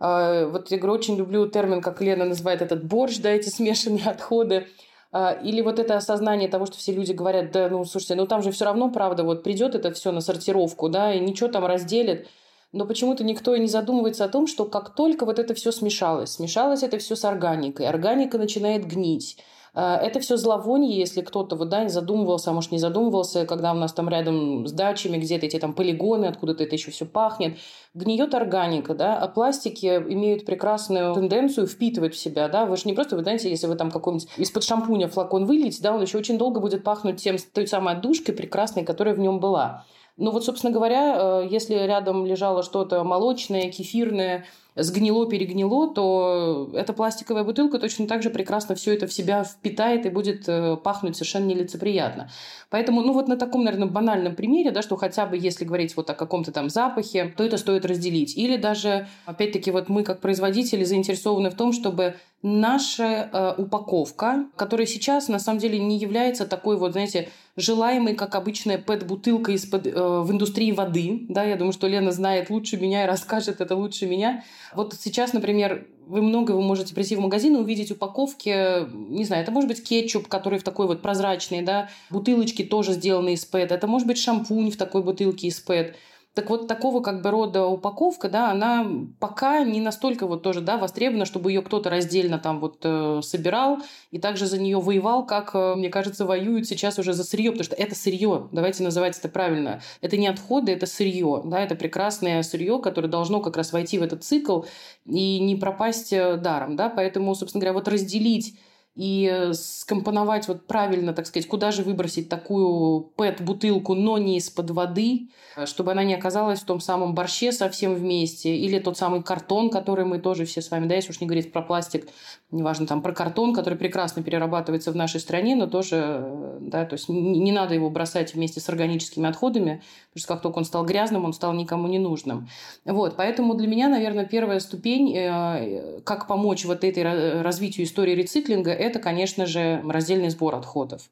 вот 0.00 0.70
я 0.70 0.78
говорю, 0.78 0.94
очень 0.94 1.16
люблю 1.16 1.46
термин, 1.46 1.80
как 1.80 2.00
Лена 2.00 2.24
называет 2.24 2.62
этот 2.62 2.84
борщ, 2.84 3.18
да, 3.18 3.30
эти 3.30 3.50
смешанные 3.50 4.06
отходы. 4.06 4.66
А, 5.12 5.32
или 5.32 5.60
вот 5.60 5.78
это 5.78 5.96
осознание 5.96 6.48
того, 6.48 6.64
что 6.64 6.78
все 6.78 6.92
люди 6.92 7.12
говорят, 7.12 7.52
да, 7.52 7.68
ну, 7.68 7.84
слушайте, 7.84 8.14
ну 8.14 8.26
там 8.26 8.42
же 8.42 8.50
все 8.50 8.64
равно, 8.64 8.90
правда, 8.90 9.24
вот 9.24 9.42
придет 9.42 9.74
это 9.74 9.92
все 9.92 10.10
на 10.10 10.22
сортировку, 10.22 10.88
да, 10.88 11.12
и 11.12 11.20
ничего 11.20 11.50
там 11.50 11.66
разделит. 11.66 12.28
Но 12.72 12.86
почему-то 12.86 13.22
никто 13.22 13.54
и 13.54 13.60
не 13.60 13.66
задумывается 13.66 14.24
о 14.24 14.28
том, 14.28 14.46
что 14.46 14.64
как 14.64 14.94
только 14.94 15.26
вот 15.26 15.38
это 15.38 15.52
все 15.52 15.70
смешалось, 15.70 16.32
смешалось 16.32 16.82
это 16.82 16.96
все 16.96 17.14
с 17.14 17.24
органикой, 17.26 17.86
органика 17.86 18.38
начинает 18.38 18.86
гнить, 18.86 19.36
это 19.74 20.20
все 20.20 20.36
зловоние, 20.36 20.98
если 20.98 21.22
кто-то 21.22 21.56
вот, 21.56 21.70
да, 21.70 21.82
не 21.82 21.88
задумывался, 21.88 22.50
а 22.50 22.52
может 22.52 22.72
не 22.72 22.78
задумывался, 22.78 23.46
когда 23.46 23.72
у 23.72 23.74
нас 23.74 23.92
там 23.92 24.08
рядом 24.08 24.66
с 24.66 24.72
дачами 24.72 25.16
где-то 25.16 25.46
эти 25.46 25.58
там 25.58 25.72
полигоны, 25.72 26.26
откуда-то 26.26 26.64
это 26.64 26.74
еще 26.74 26.90
все 26.90 27.06
пахнет. 27.06 27.56
Гниет 27.94 28.34
органика, 28.34 28.94
да, 28.94 29.16
а 29.16 29.28
пластики 29.28 29.86
имеют 29.86 30.44
прекрасную 30.44 31.14
тенденцию 31.14 31.66
впитывать 31.66 32.14
в 32.14 32.18
себя, 32.18 32.48
да. 32.48 32.66
Вы 32.66 32.76
же 32.76 32.82
не 32.84 32.92
просто, 32.92 33.16
вы 33.16 33.22
знаете, 33.22 33.48
если 33.48 33.66
вы 33.66 33.76
там 33.76 33.90
какой-нибудь 33.90 34.28
из-под 34.36 34.64
шампуня 34.64 35.08
флакон 35.08 35.46
выльете, 35.46 35.82
да, 35.82 35.94
он 35.94 36.02
еще 36.02 36.18
очень 36.18 36.36
долго 36.36 36.60
будет 36.60 36.84
пахнуть 36.84 37.22
тем, 37.22 37.36
той 37.54 37.66
самой 37.66 37.94
отдушкой 37.94 38.34
прекрасной, 38.34 38.84
которая 38.84 39.14
в 39.14 39.18
нем 39.18 39.40
была. 39.40 39.84
Ну 40.16 40.30
вот, 40.30 40.44
собственно 40.44 40.72
говоря, 40.72 41.16
э, 41.16 41.48
если 41.50 41.74
рядом 41.74 42.26
лежало 42.26 42.62
что-то 42.62 43.02
молочное, 43.02 43.70
кефирное, 43.70 44.44
сгнило, 44.74 45.26
перегнило, 45.28 45.92
то 45.92 46.70
эта 46.74 46.92
пластиковая 46.92 47.44
бутылка 47.44 47.78
точно 47.78 48.06
так 48.06 48.22
же 48.22 48.30
прекрасно 48.30 48.74
все 48.74 48.94
это 48.94 49.06
в 49.06 49.12
себя 49.12 49.44
впитает 49.44 50.06
и 50.06 50.10
будет 50.10 50.48
э, 50.48 50.76
пахнуть 50.76 51.16
совершенно 51.16 51.46
нелицеприятно. 51.46 52.30
Поэтому, 52.70 53.02
ну 53.02 53.12
вот 53.12 53.28
на 53.28 53.36
таком, 53.36 53.64
наверное, 53.64 53.88
банальном 53.88 54.34
примере, 54.34 54.70
да, 54.70 54.80
что 54.80 54.96
хотя 54.96 55.26
бы 55.26 55.36
если 55.36 55.64
говорить 55.64 55.96
вот 55.96 56.08
о 56.08 56.14
каком-то 56.14 56.52
там 56.52 56.70
запахе, 56.70 57.32
то 57.36 57.44
это 57.44 57.58
стоит 57.58 57.84
разделить. 57.84 58.36
Или 58.36 58.56
даже, 58.56 59.08
опять-таки, 59.26 59.70
вот 59.70 59.88
мы 59.88 60.04
как 60.04 60.20
производители 60.20 60.84
заинтересованы 60.84 61.50
в 61.50 61.54
том, 61.54 61.72
чтобы 61.72 62.16
наша 62.42 63.28
э, 63.32 63.54
упаковка, 63.58 64.46
которая 64.56 64.86
сейчас 64.86 65.28
на 65.28 65.38
самом 65.38 65.58
деле 65.58 65.78
не 65.78 65.98
является 65.98 66.46
такой 66.46 66.76
вот, 66.76 66.92
знаете, 66.92 67.28
желаемой, 67.56 68.14
как 68.14 68.34
обычная 68.34 68.78
пэт-бутылка 68.78 69.52
из-под, 69.52 69.86
э, 69.86 69.92
в 69.92 70.30
индустрии 70.30 70.72
воды. 70.72 71.26
Да, 71.28 71.44
я 71.44 71.56
думаю, 71.56 71.72
что 71.72 71.86
Лена 71.86 72.10
знает 72.12 72.50
лучше 72.50 72.76
меня 72.78 73.04
и 73.04 73.06
расскажет 73.06 73.60
это 73.60 73.76
лучше 73.76 74.06
меня. 74.06 74.42
Вот 74.74 74.94
сейчас, 74.98 75.32
например, 75.32 75.86
вы 76.06 76.22
много 76.22 76.52
вы 76.52 76.62
можете 76.62 76.94
прийти 76.94 77.14
в 77.14 77.20
магазин 77.20 77.56
и 77.56 77.58
увидеть 77.60 77.90
упаковки, 77.90 78.86
не 78.90 79.24
знаю, 79.24 79.42
это 79.42 79.52
может 79.52 79.68
быть 79.68 79.82
кетчуп, 79.82 80.28
который 80.28 80.58
в 80.58 80.62
такой 80.62 80.86
вот 80.86 81.02
прозрачной, 81.02 81.62
да, 81.62 81.90
бутылочки 82.10 82.62
тоже 82.64 82.92
сделаны 82.92 83.34
из 83.34 83.44
ПЭТ, 83.44 83.72
это 83.72 83.86
может 83.86 84.08
быть 84.08 84.18
шампунь 84.18 84.70
в 84.70 84.76
такой 84.76 85.02
бутылке 85.02 85.48
из 85.48 85.60
ПЭТ. 85.60 85.96
Так 86.34 86.48
вот, 86.48 86.66
такого 86.66 87.02
как 87.02 87.20
бы 87.20 87.30
рода 87.30 87.66
упаковка, 87.66 88.30
да, 88.30 88.50
она 88.50 88.86
пока 89.20 89.64
не 89.64 89.82
настолько 89.82 90.26
вот 90.26 90.42
тоже, 90.42 90.62
да, 90.62 90.78
востребована, 90.78 91.26
чтобы 91.26 91.50
ее 91.50 91.60
кто-то 91.60 91.90
раздельно 91.90 92.38
там 92.38 92.58
вот 92.58 92.78
э, 92.84 93.20
собирал 93.22 93.80
и 94.10 94.18
также 94.18 94.46
за 94.46 94.58
нее 94.58 94.80
воевал, 94.80 95.26
как, 95.26 95.50
э, 95.54 95.74
мне 95.74 95.90
кажется, 95.90 96.24
воюют 96.24 96.66
сейчас 96.66 96.98
уже 96.98 97.12
за 97.12 97.24
сырье, 97.24 97.50
потому 97.50 97.64
что 97.64 97.76
это 97.76 97.94
сырье, 97.94 98.48
давайте 98.50 98.82
называть 98.82 99.18
это 99.18 99.28
правильно. 99.28 99.82
Это 100.00 100.16
не 100.16 100.26
отходы, 100.26 100.72
это 100.72 100.86
сырье, 100.86 101.42
да, 101.44 101.60
это 101.60 101.74
прекрасное 101.74 102.42
сырье, 102.42 102.80
которое 102.80 103.08
должно 103.08 103.40
как 103.40 103.58
раз 103.58 103.74
войти 103.74 103.98
в 103.98 104.02
этот 104.02 104.24
цикл 104.24 104.62
и 105.04 105.38
не 105.38 105.56
пропасть 105.56 106.14
э, 106.14 106.38
даром, 106.38 106.76
да, 106.76 106.88
поэтому, 106.88 107.34
собственно 107.34 107.60
говоря, 107.60 107.74
вот 107.74 107.88
разделить 107.88 108.56
и 108.94 109.26
э, 109.32 109.54
скомпоновать 109.54 110.48
вот 110.48 110.66
правильно, 110.66 111.14
так 111.14 111.26
сказать, 111.26 111.48
куда 111.48 111.70
же 111.70 111.82
выбросить 111.82 112.28
такую 112.28 113.00
пэт-бутылку, 113.16 113.94
но 113.94 114.18
не 114.18 114.36
из-под 114.36 114.70
воды, 114.70 115.28
э, 115.56 115.64
чтобы 115.64 115.92
она 115.92 116.04
не 116.04 116.14
оказалась 116.14 116.60
в 116.60 116.66
том 116.66 116.78
самом 116.78 117.14
борще 117.14 117.52
совсем 117.52 117.94
вместе, 117.94 118.54
или 118.54 118.78
тот 118.78 118.98
самый 118.98 119.22
картон, 119.22 119.70
который 119.70 120.04
мы 120.04 120.18
тоже 120.18 120.44
все 120.44 120.60
с 120.60 120.70
вами, 120.70 120.88
да, 120.88 120.94
если 120.94 121.10
уж 121.10 121.20
не 121.22 121.26
говорить 121.26 121.52
про 121.52 121.62
пластик, 121.62 122.06
неважно, 122.50 122.86
там, 122.86 123.00
про 123.00 123.12
картон, 123.12 123.54
который 123.54 123.78
прекрасно 123.78 124.22
перерабатывается 124.22 124.92
в 124.92 124.96
нашей 124.96 125.20
стране, 125.20 125.56
но 125.56 125.66
тоже, 125.66 125.96
э, 126.20 126.58
да, 126.60 126.84
то 126.84 126.94
есть 126.94 127.08
не, 127.08 127.38
не 127.38 127.52
надо 127.52 127.72
его 127.72 127.88
бросать 127.88 128.34
вместе 128.34 128.60
с 128.60 128.68
органическими 128.68 129.26
отходами, 129.26 129.82
потому 130.10 130.20
что 130.20 130.28
как 130.28 130.42
только 130.42 130.58
он 130.58 130.64
стал 130.66 130.84
грязным, 130.84 131.24
он 131.24 131.32
стал 131.32 131.54
никому 131.54 131.88
не 131.88 131.98
нужным. 131.98 132.46
Вот, 132.84 133.16
поэтому 133.16 133.54
для 133.54 133.68
меня, 133.68 133.88
наверное, 133.88 134.26
первая 134.26 134.60
ступень, 134.60 136.02
как 136.04 136.28
помочь 136.28 136.66
вот 136.66 136.84
этой 136.84 137.40
развитию 137.42 137.86
истории 137.86 138.14
рециклинга, 138.14 138.81
это, 138.82 138.98
конечно 138.98 139.46
же, 139.46 139.82
раздельный 139.86 140.30
сбор 140.30 140.54
отходов. 140.54 141.02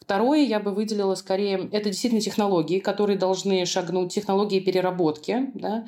Второе 0.00 0.40
я 0.40 0.60
бы 0.60 0.72
выделила 0.72 1.14
скорее, 1.14 1.68
это 1.72 1.90
действительно 1.90 2.20
технологии, 2.20 2.78
которые 2.78 3.18
должны 3.18 3.64
шагнуть, 3.66 4.12
технологии 4.12 4.60
переработки, 4.60 5.50
да, 5.54 5.86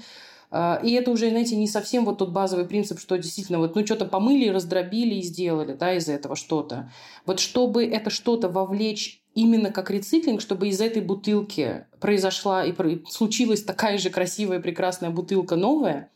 а, 0.55 0.79
и 0.83 0.93
это 0.93 1.11
уже, 1.11 1.31
знаете, 1.31 1.57
не 1.57 1.67
совсем 1.67 2.05
вот 2.05 2.19
тот 2.19 2.31
базовый 2.31 2.67
принцип, 2.67 3.01
что 3.01 3.17
действительно 3.17 3.59
вот, 3.59 3.75
ну, 3.75 3.87
что-то 3.87 4.05
помыли, 4.05 4.51
раздробили 4.51 5.15
и 5.15 5.23
сделали, 5.23 5.73
да, 5.73 5.95
из 5.95 6.09
этого 6.09 6.37
что-то. 6.37 6.93
Вот 7.25 7.41
чтобы 7.41 7.87
это 7.87 8.11
что-то 8.11 8.51
вовлечь 8.51 9.23
именно 9.35 9.71
как 9.71 9.91
рециклинг, 9.91 10.43
чтобы 10.43 10.69
из 10.69 10.81
этой 10.83 11.01
бутылки 11.01 11.87
произошла 12.01 12.67
и 12.67 12.75
случилась 13.09 13.63
такая 13.63 13.97
же 13.97 14.11
красивая, 14.11 14.61
прекрасная 14.61 15.09
бутылка 15.09 15.57
новая, 15.57 16.11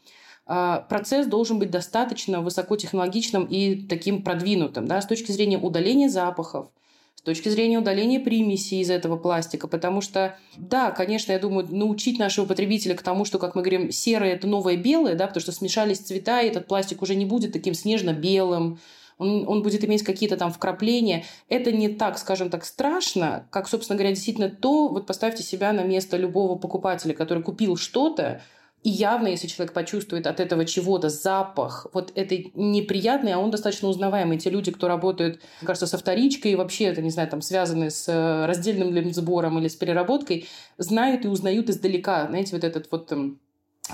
процесс 0.46 1.26
должен 1.26 1.58
быть 1.58 1.70
достаточно 1.70 2.40
высокотехнологичным 2.40 3.46
и 3.46 3.86
таким 3.86 4.22
продвинутым 4.22 4.86
да, 4.86 5.00
с 5.00 5.06
точки 5.06 5.32
зрения 5.32 5.58
удаления 5.58 6.08
запахов, 6.08 6.68
с 7.16 7.22
точки 7.22 7.48
зрения 7.48 7.78
удаления 7.78 8.20
примесей 8.20 8.80
из 8.80 8.90
этого 8.90 9.16
пластика, 9.16 9.66
потому 9.66 10.00
что, 10.00 10.38
да, 10.56 10.92
конечно, 10.92 11.32
я 11.32 11.40
думаю, 11.40 11.66
научить 11.68 12.20
нашего 12.20 12.46
потребителя 12.46 12.94
к 12.94 13.02
тому, 13.02 13.24
что, 13.24 13.40
как 13.40 13.56
мы 13.56 13.62
говорим, 13.62 13.90
серое– 13.90 14.32
это 14.34 14.46
новое 14.46 14.76
белое, 14.76 15.16
да, 15.16 15.26
потому 15.26 15.40
что 15.40 15.50
смешались 15.50 15.98
цвета, 15.98 16.40
и 16.40 16.48
этот 16.48 16.68
пластик 16.68 17.02
уже 17.02 17.16
не 17.16 17.24
будет 17.24 17.52
таким 17.52 17.74
снежно-белым, 17.74 18.78
он, 19.18 19.48
он 19.48 19.62
будет 19.62 19.82
иметь 19.84 20.02
какие-то 20.02 20.36
там 20.36 20.52
вкрапления. 20.52 21.24
Это 21.48 21.72
не 21.72 21.88
так, 21.88 22.18
скажем 22.18 22.50
так, 22.50 22.64
страшно, 22.64 23.46
как, 23.50 23.66
собственно 23.68 23.96
говоря, 23.96 24.14
действительно 24.14 24.50
то, 24.50 24.88
вот 24.88 25.06
поставьте 25.06 25.42
себя 25.42 25.72
на 25.72 25.82
место 25.84 26.16
любого 26.16 26.56
покупателя, 26.56 27.14
который 27.14 27.42
купил 27.42 27.76
что-то, 27.76 28.42
и 28.86 28.88
явно, 28.88 29.26
если 29.26 29.48
человек 29.48 29.72
почувствует 29.72 30.28
от 30.28 30.38
этого 30.38 30.64
чего-то 30.64 31.08
запах, 31.08 31.88
вот 31.92 32.12
этой 32.14 32.52
неприятный, 32.54 33.32
а 33.32 33.38
он 33.40 33.50
достаточно 33.50 33.88
узнаваемый. 33.88 34.38
Те 34.38 34.48
люди, 34.48 34.70
кто 34.70 34.86
работают, 34.86 35.40
кажется, 35.64 35.88
со 35.88 35.98
вторичкой 35.98 36.52
и 36.52 36.54
вообще, 36.54 36.84
это, 36.84 37.02
не 37.02 37.10
знаю, 37.10 37.28
там, 37.28 37.42
связаны 37.42 37.90
с 37.90 38.06
э, 38.06 38.46
раздельным 38.46 39.12
сбором 39.12 39.58
или 39.58 39.66
с 39.66 39.74
переработкой, 39.74 40.46
знают 40.78 41.24
и 41.24 41.28
узнают 41.28 41.68
издалека, 41.68 42.28
знаете, 42.28 42.54
вот 42.54 42.62
этот 42.62 42.86
вот 42.92 43.10
эм, 43.10 43.40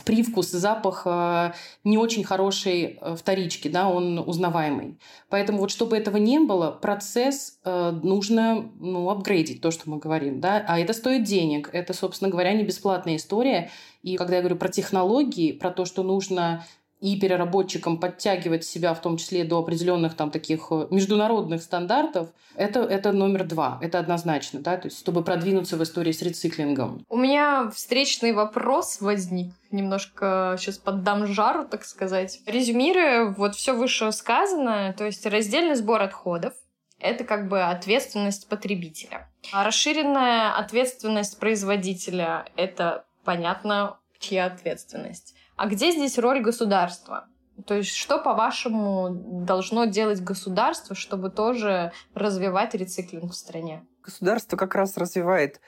привкус, 0.04 0.50
запах 0.50 1.02
э, 1.04 1.52
не 1.84 1.98
очень 1.98 2.24
хорошей 2.24 2.98
э, 3.00 3.14
вторички, 3.16 3.68
да, 3.68 3.88
он 3.88 4.18
узнаваемый. 4.18 4.98
Поэтому 5.28 5.58
вот 5.58 5.70
чтобы 5.70 5.96
этого 5.96 6.16
не 6.16 6.38
было, 6.38 6.70
процесс 6.70 7.58
э, 7.64 7.90
нужно, 8.02 8.70
ну, 8.80 9.10
апгрейдить, 9.10 9.60
то, 9.60 9.70
что 9.70 9.90
мы 9.90 9.98
говорим, 9.98 10.40
да, 10.40 10.64
а 10.66 10.78
это 10.78 10.92
стоит 10.92 11.24
денег, 11.24 11.70
это, 11.72 11.92
собственно 11.92 12.30
говоря, 12.30 12.52
не 12.52 12.64
бесплатная 12.64 13.16
история, 13.16 13.70
и 14.02 14.16
когда 14.16 14.36
я 14.36 14.42
говорю 14.42 14.56
про 14.56 14.68
технологии, 14.68 15.52
про 15.52 15.70
то, 15.70 15.84
что 15.84 16.02
нужно 16.02 16.64
и 17.02 17.18
переработчикам 17.18 17.98
подтягивать 17.98 18.64
себя, 18.64 18.94
в 18.94 19.00
том 19.00 19.16
числе 19.16 19.42
до 19.42 19.58
определенных 19.58 20.14
там 20.14 20.30
таких 20.30 20.68
э, 20.70 20.86
международных 20.90 21.60
стандартов, 21.60 22.28
это, 22.54 22.80
это 22.80 23.10
номер 23.10 23.42
два, 23.42 23.80
это 23.82 23.98
однозначно, 23.98 24.60
да, 24.60 24.76
то 24.76 24.86
есть 24.86 25.00
чтобы 25.00 25.24
продвинуться 25.24 25.76
в 25.76 25.82
истории 25.82 26.12
с 26.12 26.22
рециклингом. 26.22 27.04
У 27.08 27.16
меня 27.16 27.70
встречный 27.74 28.32
вопрос 28.32 29.00
возник, 29.00 29.52
немножко 29.72 30.56
сейчас 30.60 30.78
поддам 30.78 31.26
жару, 31.26 31.64
так 31.64 31.84
сказать. 31.84 32.38
Резюмируя 32.46 33.34
вот 33.36 33.56
все 33.56 33.74
вышесказанное, 33.74 34.92
то 34.92 35.04
есть 35.04 35.26
раздельный 35.26 35.74
сбор 35.74 36.02
отходов, 36.02 36.52
это 37.00 37.24
как 37.24 37.48
бы 37.48 37.64
ответственность 37.64 38.48
потребителя. 38.48 39.28
А 39.52 39.64
расширенная 39.64 40.56
ответственность 40.56 41.40
производителя— 41.40 42.46
это, 42.56 43.06
понятно, 43.24 43.98
чья 44.20 44.46
ответственность. 44.46 45.34
А 45.56 45.66
где 45.66 45.92
здесь 45.92 46.18
роль 46.18 46.40
государства? 46.40 47.28
То 47.66 47.74
есть 47.74 47.94
что, 47.94 48.18
по-вашему, 48.18 49.10
должно 49.44 49.84
делать 49.84 50.20
государство, 50.20 50.96
чтобы 50.96 51.30
тоже 51.30 51.92
развивать 52.14 52.74
рециклинг 52.74 53.32
в 53.32 53.36
стране? 53.36 53.86
Государство 54.02 54.56
как 54.56 54.74
раз 54.74 54.96
развивает, 54.96 55.60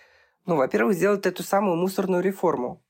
ну, 0.46 0.56
во-первых, 0.56 0.94
сделать 0.96 1.26
эту 1.26 1.42
самую 1.42 1.76
мусорную 1.76 2.22
реформу, 2.22 2.82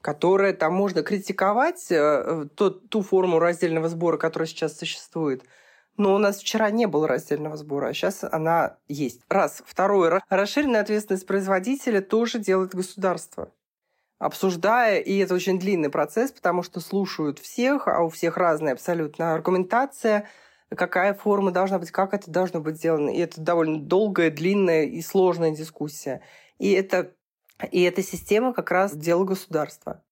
которая 0.00 0.54
там 0.54 0.74
можно 0.74 1.02
критиковать, 1.02 1.86
э, 1.90 2.46
тот, 2.56 2.88
ту 2.88 3.02
форму 3.02 3.38
раздельного 3.38 3.88
сбора, 3.88 4.16
которая 4.16 4.48
сейчас 4.48 4.76
существует, 4.76 5.44
но 5.96 6.14
у 6.14 6.18
нас 6.18 6.38
вчера 6.38 6.70
не 6.70 6.86
было 6.86 7.06
раздельного 7.06 7.56
сбора, 7.56 7.88
а 7.88 7.92
сейчас 7.92 8.24
она 8.24 8.78
есть. 8.88 9.20
Раз. 9.28 9.62
Второе. 9.66 10.22
Расширенная 10.30 10.80
ответственность 10.80 11.26
производителя 11.26 12.00
тоже 12.00 12.38
делает 12.38 12.74
государство 12.74 13.52
обсуждая, 14.22 15.00
и 15.00 15.18
это 15.18 15.34
очень 15.34 15.58
длинный 15.58 15.90
процесс, 15.90 16.30
потому 16.30 16.62
что 16.62 16.78
слушают 16.78 17.40
всех, 17.40 17.88
а 17.88 18.04
у 18.04 18.08
всех 18.08 18.36
разная 18.36 18.72
абсолютно 18.72 19.34
аргументация, 19.34 20.28
какая 20.68 21.12
форма 21.12 21.50
должна 21.50 21.80
быть, 21.80 21.90
как 21.90 22.14
это 22.14 22.30
должно 22.30 22.60
быть 22.60 22.76
сделано. 22.76 23.10
И 23.10 23.18
это 23.18 23.40
довольно 23.40 23.80
долгая, 23.80 24.30
длинная 24.30 24.84
и 24.84 25.02
сложная 25.02 25.50
дискуссия. 25.50 26.22
И 26.60 26.70
это, 26.70 27.12
и 27.72 27.82
эта 27.82 28.04
система 28.04 28.54
как 28.54 28.70
раз 28.70 28.94
дело 28.94 29.24
государства. 29.24 30.04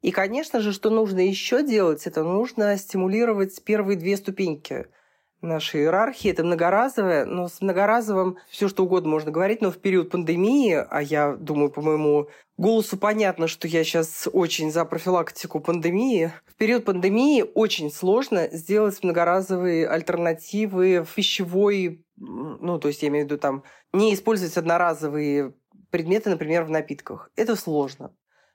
И, 0.00 0.10
конечно 0.10 0.58
же, 0.58 0.72
что 0.72 0.90
нужно 0.90 1.20
еще 1.20 1.64
делать, 1.64 2.08
это 2.08 2.24
нужно 2.24 2.76
стимулировать 2.76 3.62
первые 3.62 3.96
две 3.96 4.16
ступеньки– 4.16 4.86
нашей 5.42 5.82
иерархии. 5.82 6.30
Это 6.30 6.44
многоразовое, 6.44 7.24
но 7.24 7.48
с 7.48 7.60
многоразовым 7.60 8.38
все 8.48 8.68
что 8.68 8.84
угодно 8.84 9.10
можно 9.10 9.30
говорить, 9.30 9.60
но 9.60 9.70
в 9.70 9.78
период 9.78 10.10
пандемии, 10.10 10.84
а 10.88 11.02
я 11.02 11.32
думаю, 11.32 11.70
по 11.70 11.82
моему 11.82 12.28
голосу 12.56 12.96
понятно, 12.96 13.48
что 13.48 13.66
я 13.66 13.84
сейчас 13.84 14.28
очень 14.32 14.70
за 14.70 14.84
профилактику 14.84 15.60
пандемии, 15.60 16.32
в 16.46 16.54
период 16.54 16.84
пандемии 16.84 17.44
очень 17.54 17.90
сложно 17.90 18.48
сделать 18.52 19.02
многоразовые 19.02 19.88
альтернативы 19.88 21.04
в 21.04 21.14
пищевой, 21.14 22.04
ну, 22.16 22.78
то 22.78 22.88
есть 22.88 23.02
я 23.02 23.08
имею 23.08 23.26
в 23.26 23.28
виду 23.28 23.38
там, 23.38 23.64
не 23.92 24.14
использовать 24.14 24.56
одноразовые 24.56 25.54
предметы, 25.90 26.30
например, 26.30 26.64
в 26.64 26.70
напитках. 26.70 27.30
Это 27.36 27.56
сложно, 27.56 28.14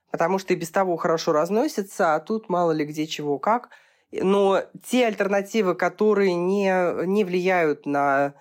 потому 0.10 0.39
что 0.39 0.54
и 0.54 0.58
без 0.58 0.71
того 0.71 0.95
хорошо 0.95 1.34
разносится, 1.34 2.15
а 2.15 2.19
тут 2.19 2.50
мало 2.50 2.71
ли 2.71 2.86
где 2.86 3.06
чего 3.08 3.39
как– 3.39 3.69
но 4.12 4.63
те 4.86 5.08
альтернативы, 5.08 5.76
которые 5.76 6.36
не, 6.36 7.06
не 7.06 7.24
влияют 7.24 7.86
на 7.86 8.34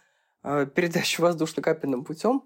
э, 0.43 0.67
передачу 0.67 1.23
воздушно-капельным 1.23 2.05
путем, 2.05 2.45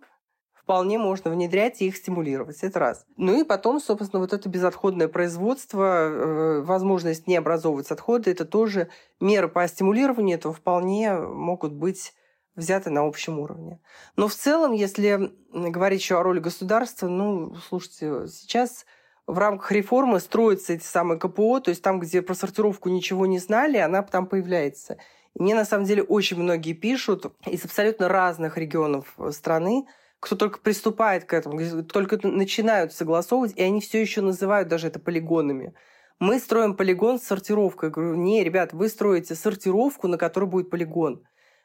вполне 0.53 0.99
можно 0.99 1.31
внедрять 1.31 1.83
и 1.83 1.89
их 1.89 1.97
стимулировать. 1.97 2.63
Это 2.63 2.79
раз. 2.79 3.05
Ну 3.17 3.41
и 3.41 3.45
потом, 3.45 3.81
собственно, 3.81 4.21
вот 4.21 4.33
это 4.33 4.49
безотходное 4.49 5.09
производство, 5.09 5.83
э, 5.83 6.61
возможность 6.61 7.27
не 7.27 7.37
образовывать 7.37 7.91
отходы, 7.91 8.31
это 8.31 8.45
тоже 8.45 8.89
меры 9.19 9.49
по 9.49 9.67
стимулированию 9.67 10.37
этого 10.37 10.55
вполне 10.55 11.15
могут 11.15 11.73
быть 11.73 12.15
взяты 12.55 12.91
на 12.91 13.07
общем 13.07 13.39
уровне. 13.39 13.81
Но 14.17 14.29
в 14.29 14.35
целом, 14.35 14.73
если 14.73 15.33
говорить 15.53 16.01
еще 16.01 16.19
о 16.19 16.23
роли 16.23 16.39
государства, 16.41 17.09
ну, 17.09 17.57
слушайте, 17.69 18.29
сейчас 18.29 18.85
в 19.31 19.39
рамках 19.39 19.73
реформы 19.73 20.21
строятся 20.21 20.73
эти 20.75 20.85
самые 20.85 21.19
КПО, 21.19 21.61
то 21.61 21.71
есть 21.71 21.83
там, 21.83 22.01
где 22.01 22.23
про 22.23 22.35
сортировку 22.35 22.89
ничего 22.89 23.27
не 23.27 23.39
знали, 23.39 23.79
она 23.79 24.03
там 24.03 24.27
появляется. 24.27 24.99
И 25.35 25.43
мне 25.43 25.55
на 25.55 25.65
самом 25.65 25.85
деле 25.85 26.03
очень 26.03 26.37
многие 26.37 26.73
пишут 26.73 27.33
из 27.47 27.65
абсолютно 27.65 28.09
разных 28.09 28.59
регионов 28.59 29.17
страны, 29.31 29.87
кто 30.19 30.37
только 30.37 30.59
приступает 30.59 31.25
к 31.25 31.33
этому, 31.33 31.83
только 31.85 32.19
начинают 32.27 32.93
согласовывать, 32.93 33.57
и 33.57 33.63
они 33.63 33.81
все 33.81 34.01
еще 34.01 34.21
называют 34.21 34.69
даже 34.69 34.89
это 34.89 34.99
полигонами. 34.99 35.75
Мы 36.19 36.39
строим 36.39 36.75
полигон 36.75 37.19
с 37.19 37.25
сортировкой. 37.25 37.89
Я 37.89 37.93
говорю, 37.93 38.15
не, 38.17 38.45
ребят, 38.45 38.75
вы 38.75 38.89
строите 38.89 39.35
сортировку, 39.35 40.07
на 40.09 40.19
которой 40.19 40.45
будет 40.45 40.69
полигон. 40.69 41.25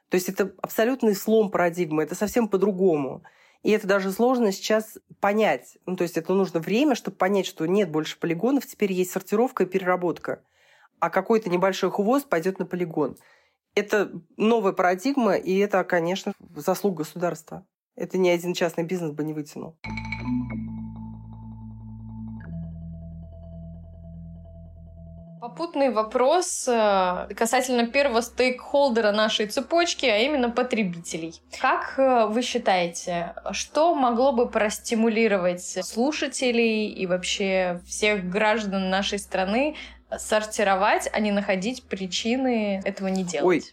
То 0.10 0.16
есть 0.16 0.30
это 0.30 0.54
абсолютный 0.62 1.16
слом 1.16 1.52
парадигмы, 1.52 2.04
это 2.04 2.16
совсем 2.16 2.48
по-другому. 2.48 3.24
И 3.66 3.72
это 3.72 3.88
даже 3.88 4.12
сложно 4.12 4.52
сейчас 4.52 5.00
понять. 5.20 5.80
Ну, 5.88 5.96
то 5.96 6.04
есть 6.04 6.18
это 6.18 6.36
нужно 6.36 6.60
время, 6.60 6.94
чтобы 6.94 7.18
понять, 7.18 7.48
что 7.48 7.66
нет 7.66 7.90
больше 7.90 8.20
полигонов, 8.20 8.68
теперь 8.68 8.94
есть 8.94 9.10
сортировка 9.10 9.64
и 9.64 9.66
переработка. 9.66 10.44
А 11.00 11.10
какой-то 11.10 11.50
небольшой 11.50 11.90
хвост 11.90 12.30
пойдет 12.30 12.60
на 12.60 12.68
полигон. 12.68 13.18
Это 13.74 14.12
новая 14.38 14.72
парадигма, 14.72 15.34
и 15.34 15.58
это, 15.58 15.84
конечно, 15.84 16.34
заслуг 16.56 16.98
государства. 16.98 17.66
Это 17.96 18.20
ни 18.20 18.30
один 18.30 18.54
частный 18.54 18.84
бизнес 18.84 19.10
бы 19.10 19.24
не 19.24 19.34
вытянул. 19.34 19.76
Попутный 25.56 25.90
вопрос 25.90 26.68
э, 26.68 27.30
касательно 27.34 27.88
первого 27.88 28.20
стейкхолдера 28.20 29.14
нашей 29.14 29.48
цепочки, 29.48 30.06
а 30.06 30.18
именно 30.18 30.50
потребителей. 30.50 31.42
Как 31.62 31.98
э, 31.98 32.26
вы 32.26 32.42
считаете, 32.42 33.34
что 33.52 33.96
могло 33.96 34.34
бы 34.34 34.50
простимулировать 34.50 35.62
слушателей 35.62 36.90
и 36.90 37.08
вообще 37.08 37.80
всех 37.88 38.30
граждан 38.30 38.90
нашей 38.90 39.18
страны 39.18 39.78
сортировать, 40.18 41.10
а 41.14 41.22
не 41.22 41.32
находить 41.32 41.84
причины 41.84 42.82
этого 42.84 43.08
не 43.08 43.24
делать? 43.24 43.46
Ой, 43.46 43.64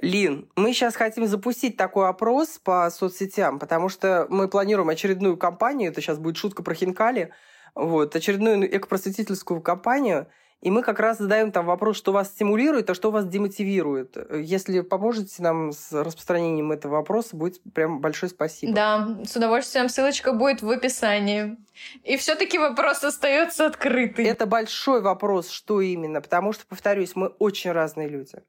Лин, 0.00 0.48
мы 0.56 0.72
сейчас 0.72 0.96
хотим 0.96 1.26
запустить 1.26 1.76
такой 1.76 2.08
опрос 2.08 2.58
по 2.58 2.88
соцсетям, 2.90 3.58
потому 3.58 3.90
что 3.90 4.26
мы 4.30 4.48
планируем 4.48 4.88
очередную 4.88 5.36
кампанию, 5.36 5.90
это 5.90 6.00
сейчас 6.00 6.18
будет 6.18 6.38
шутка 6.38 6.62
про 6.62 6.72
хинкали, 6.74 7.34
вот, 7.74 8.16
очередную 8.16 8.74
экопросветительскую 8.74 9.60
кампанию, 9.60 10.28
и 10.60 10.70
мы 10.70 10.82
как 10.82 10.98
раз 10.98 11.18
задаем 11.18 11.52
там 11.52 11.66
вопрос, 11.66 11.96
что 11.96 12.10
вас 12.10 12.28
стимулирует, 12.28 12.90
а 12.90 12.94
что 12.94 13.12
вас 13.12 13.26
демотивирует. 13.26 14.16
Если 14.32 14.80
поможете 14.80 15.40
нам 15.42 15.72
с 15.72 15.92
распространением 15.92 16.72
этого 16.72 16.96
вопроса, 16.96 17.36
будет 17.36 17.62
прям 17.72 18.00
большое 18.00 18.30
спасибо. 18.30 18.72
Да, 18.74 19.18
с 19.24 19.36
удовольствием. 19.36 19.88
Ссылочка 19.88 20.32
будет 20.32 20.62
в 20.62 20.70
описании. 20.70 21.56
И 22.02 22.16
все-таки 22.16 22.58
вопрос 22.58 23.04
остается 23.04 23.66
открытый. 23.66 24.24
Это 24.24 24.46
большой 24.46 25.00
вопрос, 25.00 25.48
что 25.48 25.80
именно, 25.80 26.20
потому 26.20 26.52
что, 26.52 26.66
повторюсь, 26.66 27.14
мы 27.14 27.28
очень 27.28 27.70
разные 27.70 28.08
люди. 28.08 28.42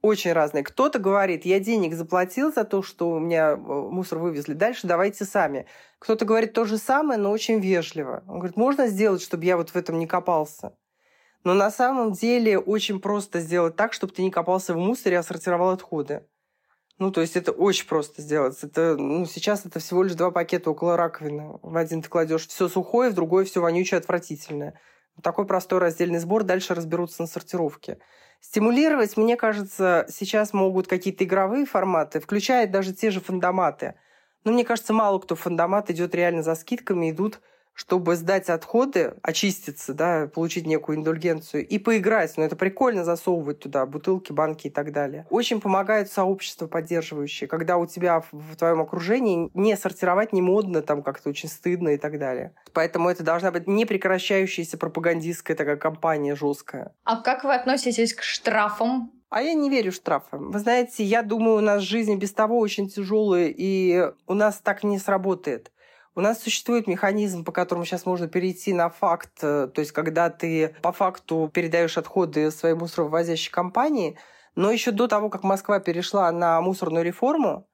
Очень 0.00 0.32
разные. 0.32 0.64
Кто-то 0.64 0.98
говорит, 0.98 1.44
я 1.44 1.60
денег 1.60 1.94
заплатил 1.94 2.52
за 2.52 2.64
то, 2.64 2.82
что 2.82 3.10
у 3.10 3.20
меня 3.20 3.52
э, 3.52 3.56
мусор 3.56 4.18
вывезли, 4.18 4.54
дальше 4.54 4.86
давайте 4.86 5.24
сами. 5.24 5.66
Кто-то 6.00 6.24
говорит 6.24 6.54
то 6.54 6.64
же 6.64 6.78
самое, 6.78 7.20
но 7.20 7.30
очень 7.30 7.60
вежливо. 7.60 8.24
Он 8.26 8.38
говорит, 8.38 8.56
можно 8.56 8.88
сделать, 8.88 9.22
чтобы 9.22 9.44
я 9.44 9.56
вот 9.56 9.70
в 9.70 9.76
этом 9.76 10.00
не 10.00 10.08
копался? 10.08 10.72
Но 11.44 11.54
на 11.54 11.70
самом 11.70 12.12
деле 12.12 12.58
очень 12.58 13.00
просто 13.00 13.40
сделать 13.40 13.76
так, 13.76 13.92
чтобы 13.92 14.12
ты 14.12 14.22
не 14.22 14.30
копался 14.30 14.74
в 14.74 14.78
мусоре, 14.78 15.18
а 15.18 15.22
сортировал 15.22 15.70
отходы. 15.70 16.24
Ну, 16.98 17.10
то 17.10 17.20
есть 17.20 17.36
это 17.36 17.50
очень 17.50 17.88
просто 17.88 18.22
сделать. 18.22 18.56
Это, 18.62 18.96
ну, 18.96 19.26
сейчас 19.26 19.66
это 19.66 19.80
всего 19.80 20.04
лишь 20.04 20.14
два 20.14 20.30
пакета 20.30 20.70
около 20.70 20.96
раковины. 20.96 21.58
В 21.62 21.76
один 21.76 22.00
ты 22.00 22.08
кладешь 22.08 22.46
все 22.46 22.68
сухое, 22.68 23.10
в 23.10 23.14
другой 23.14 23.44
все 23.44 23.60
вонючее, 23.60 23.98
отвратительное. 23.98 24.78
Такой 25.20 25.46
простой 25.46 25.80
раздельный 25.80 26.20
сбор, 26.20 26.44
дальше 26.44 26.74
разберутся 26.74 27.22
на 27.22 27.28
сортировке. 27.28 27.98
Стимулировать, 28.40 29.16
мне 29.16 29.36
кажется, 29.36 30.06
сейчас 30.08 30.52
могут 30.52 30.86
какие-то 30.86 31.24
игровые 31.24 31.66
форматы, 31.66 32.20
включая 32.20 32.66
даже 32.66 32.92
те 32.92 33.10
же 33.10 33.20
фандоматы. 33.20 33.94
Но 34.44 34.52
мне 34.52 34.64
кажется, 34.64 34.92
мало 34.92 35.18
кто 35.18 35.34
в 35.34 35.40
фандомат 35.40 35.90
идет 35.90 36.14
реально 36.14 36.42
за 36.42 36.54
скидками, 36.54 37.10
идут 37.10 37.40
чтобы 37.74 38.16
сдать 38.16 38.48
отходы, 38.48 39.14
очиститься, 39.22 39.94
да, 39.94 40.28
получить 40.32 40.66
некую 40.66 40.98
индульгенцию 40.98 41.66
и 41.66 41.78
поиграть. 41.78 42.36
Но 42.36 42.44
это 42.44 42.56
прикольно 42.56 43.04
засовывать 43.04 43.60
туда 43.60 43.86
бутылки, 43.86 44.32
банки 44.32 44.66
и 44.66 44.70
так 44.70 44.92
далее. 44.92 45.26
Очень 45.30 45.60
помогает 45.60 46.10
сообщество 46.10 46.66
поддерживающее, 46.66 47.48
когда 47.48 47.78
у 47.78 47.86
тебя 47.86 48.22
в 48.30 48.56
твоем 48.56 48.80
окружении 48.80 49.50
не 49.54 49.76
сортировать 49.76 50.32
не 50.32 50.42
модно, 50.42 50.82
там 50.82 51.02
как-то 51.02 51.30
очень 51.30 51.48
стыдно 51.48 51.90
и 51.90 51.96
так 51.96 52.18
далее. 52.18 52.54
Поэтому 52.72 53.08
это 53.08 53.22
должна 53.22 53.50
быть 53.50 53.66
непрекращающаяся 53.66 54.78
пропагандистская 54.78 55.56
такая 55.56 55.76
кампания 55.76 56.36
жесткая. 56.36 56.94
А 57.04 57.20
как 57.20 57.44
вы 57.44 57.54
относитесь 57.54 58.14
к 58.14 58.22
штрафам 58.22 59.12
а 59.32 59.40
я 59.40 59.54
не 59.54 59.70
верю 59.70 59.92
штрафам. 59.92 60.50
Вы 60.50 60.58
знаете, 60.58 61.02
я 61.04 61.22
думаю, 61.22 61.56
у 61.56 61.60
нас 61.62 61.80
жизнь 61.80 62.16
без 62.16 62.34
того 62.34 62.58
очень 62.58 62.90
тяжелая, 62.90 63.46
и 63.48 64.12
у 64.26 64.34
нас 64.34 64.60
так 64.62 64.84
не 64.84 64.98
сработает. 64.98 65.72
У 66.14 66.20
нас 66.20 66.42
существует 66.42 66.86
механизм, 66.86 67.42
по 67.42 67.52
которому 67.52 67.86
сейчас 67.86 68.04
можно 68.04 68.28
перейти 68.28 68.74
на 68.74 68.90
факт, 68.90 69.32
э, 69.42 69.68
то 69.72 69.80
есть 69.80 69.92
когда 69.92 70.28
ты 70.28 70.76
по 70.82 70.92
факту 70.92 71.50
передаешь 71.52 71.96
отходы 71.96 72.50
своей 72.50 72.74
мусоровозящей 72.74 73.50
компании, 73.50 74.18
но 74.54 74.70
еще 74.70 74.90
до 74.90 75.08
того, 75.08 75.30
как 75.30 75.42
Москва 75.42 75.80
перешла 75.80 76.30
на 76.30 76.60
мусорную 76.60 77.04
реформу, 77.04 77.66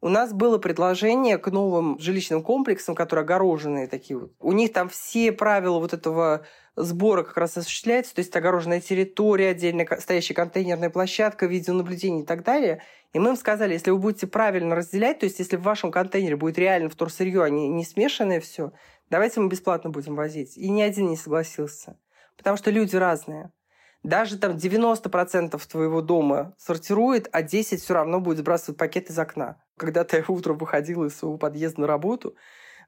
у 0.00 0.08
нас 0.08 0.32
было 0.32 0.58
предложение 0.58 1.38
к 1.38 1.50
новым 1.50 1.98
жилищным 1.98 2.42
комплексам, 2.42 2.94
которые 2.94 3.24
огороженные 3.24 3.88
такие. 3.88 4.28
У 4.38 4.52
них 4.52 4.72
там 4.72 4.88
все 4.88 5.32
правила 5.32 5.78
вот 5.78 5.92
этого 5.92 6.46
сбора 6.76 7.24
как 7.24 7.36
раз 7.36 7.56
осуществляются, 7.56 8.14
то 8.14 8.20
есть 8.20 8.34
огороженная 8.36 8.80
территория, 8.80 9.48
отдельно 9.48 9.84
стоящая 9.98 10.34
контейнерная 10.34 10.90
площадка, 10.90 11.46
видеонаблюдение 11.46 12.22
и 12.22 12.26
так 12.26 12.44
далее. 12.44 12.82
И 13.12 13.18
мы 13.18 13.30
им 13.30 13.36
сказали, 13.36 13.72
если 13.72 13.90
вы 13.90 13.98
будете 13.98 14.26
правильно 14.28 14.76
разделять, 14.76 15.18
то 15.18 15.24
есть 15.24 15.40
если 15.40 15.56
в 15.56 15.62
вашем 15.62 15.90
контейнере 15.90 16.36
будет 16.36 16.58
реально 16.58 16.90
вторсырье, 16.90 17.42
а 17.42 17.50
не, 17.50 17.68
не 17.68 17.84
смешанное 17.84 18.40
все, 18.40 18.72
давайте 19.10 19.40
мы 19.40 19.48
бесплатно 19.48 19.90
будем 19.90 20.14
возить. 20.14 20.56
И 20.56 20.70
ни 20.70 20.82
один 20.82 21.08
не 21.08 21.16
согласился. 21.16 21.98
Потому 22.36 22.56
что 22.56 22.70
люди 22.70 22.94
разные. 22.94 23.50
Даже 24.02 24.38
там 24.38 24.52
90% 24.52 25.60
твоего 25.68 26.00
дома 26.00 26.54
сортирует, 26.56 27.28
а 27.32 27.42
10 27.42 27.82
все 27.82 27.94
равно 27.94 28.20
будет 28.20 28.38
сбрасывать 28.38 28.78
пакет 28.78 29.10
из 29.10 29.18
окна. 29.18 29.60
Когда 29.76 30.04
ты 30.04 30.24
утром 30.28 30.58
выходил 30.58 31.04
из 31.04 31.16
своего 31.16 31.36
подъезда 31.36 31.82
на 31.82 31.86
работу, 31.86 32.36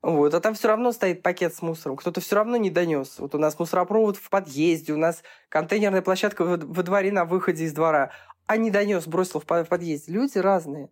вот, 0.02 0.32
а 0.32 0.40
там 0.40 0.54
все 0.54 0.68
равно 0.68 0.92
стоит 0.92 1.22
пакет 1.22 1.54
с 1.54 1.60
мусором. 1.60 1.96
Кто-то 1.96 2.20
все 2.20 2.36
равно 2.36 2.56
не 2.56 2.70
донес. 2.70 3.18
Вот 3.18 3.34
у 3.34 3.38
нас 3.38 3.58
мусоропровод 3.58 4.16
в 4.16 4.30
подъезде, 4.30 4.94
у 4.94 4.96
нас 4.96 5.22
контейнерная 5.50 6.00
площадка 6.00 6.44
во 6.44 6.82
дворе 6.82 7.12
на 7.12 7.26
выходе 7.26 7.64
из 7.64 7.74
двора. 7.74 8.10
А 8.46 8.56
не 8.56 8.70
донес, 8.70 9.06
бросил 9.06 9.40
в 9.40 9.44
подъезде. 9.44 10.12
Люди 10.12 10.38
разные. 10.38 10.90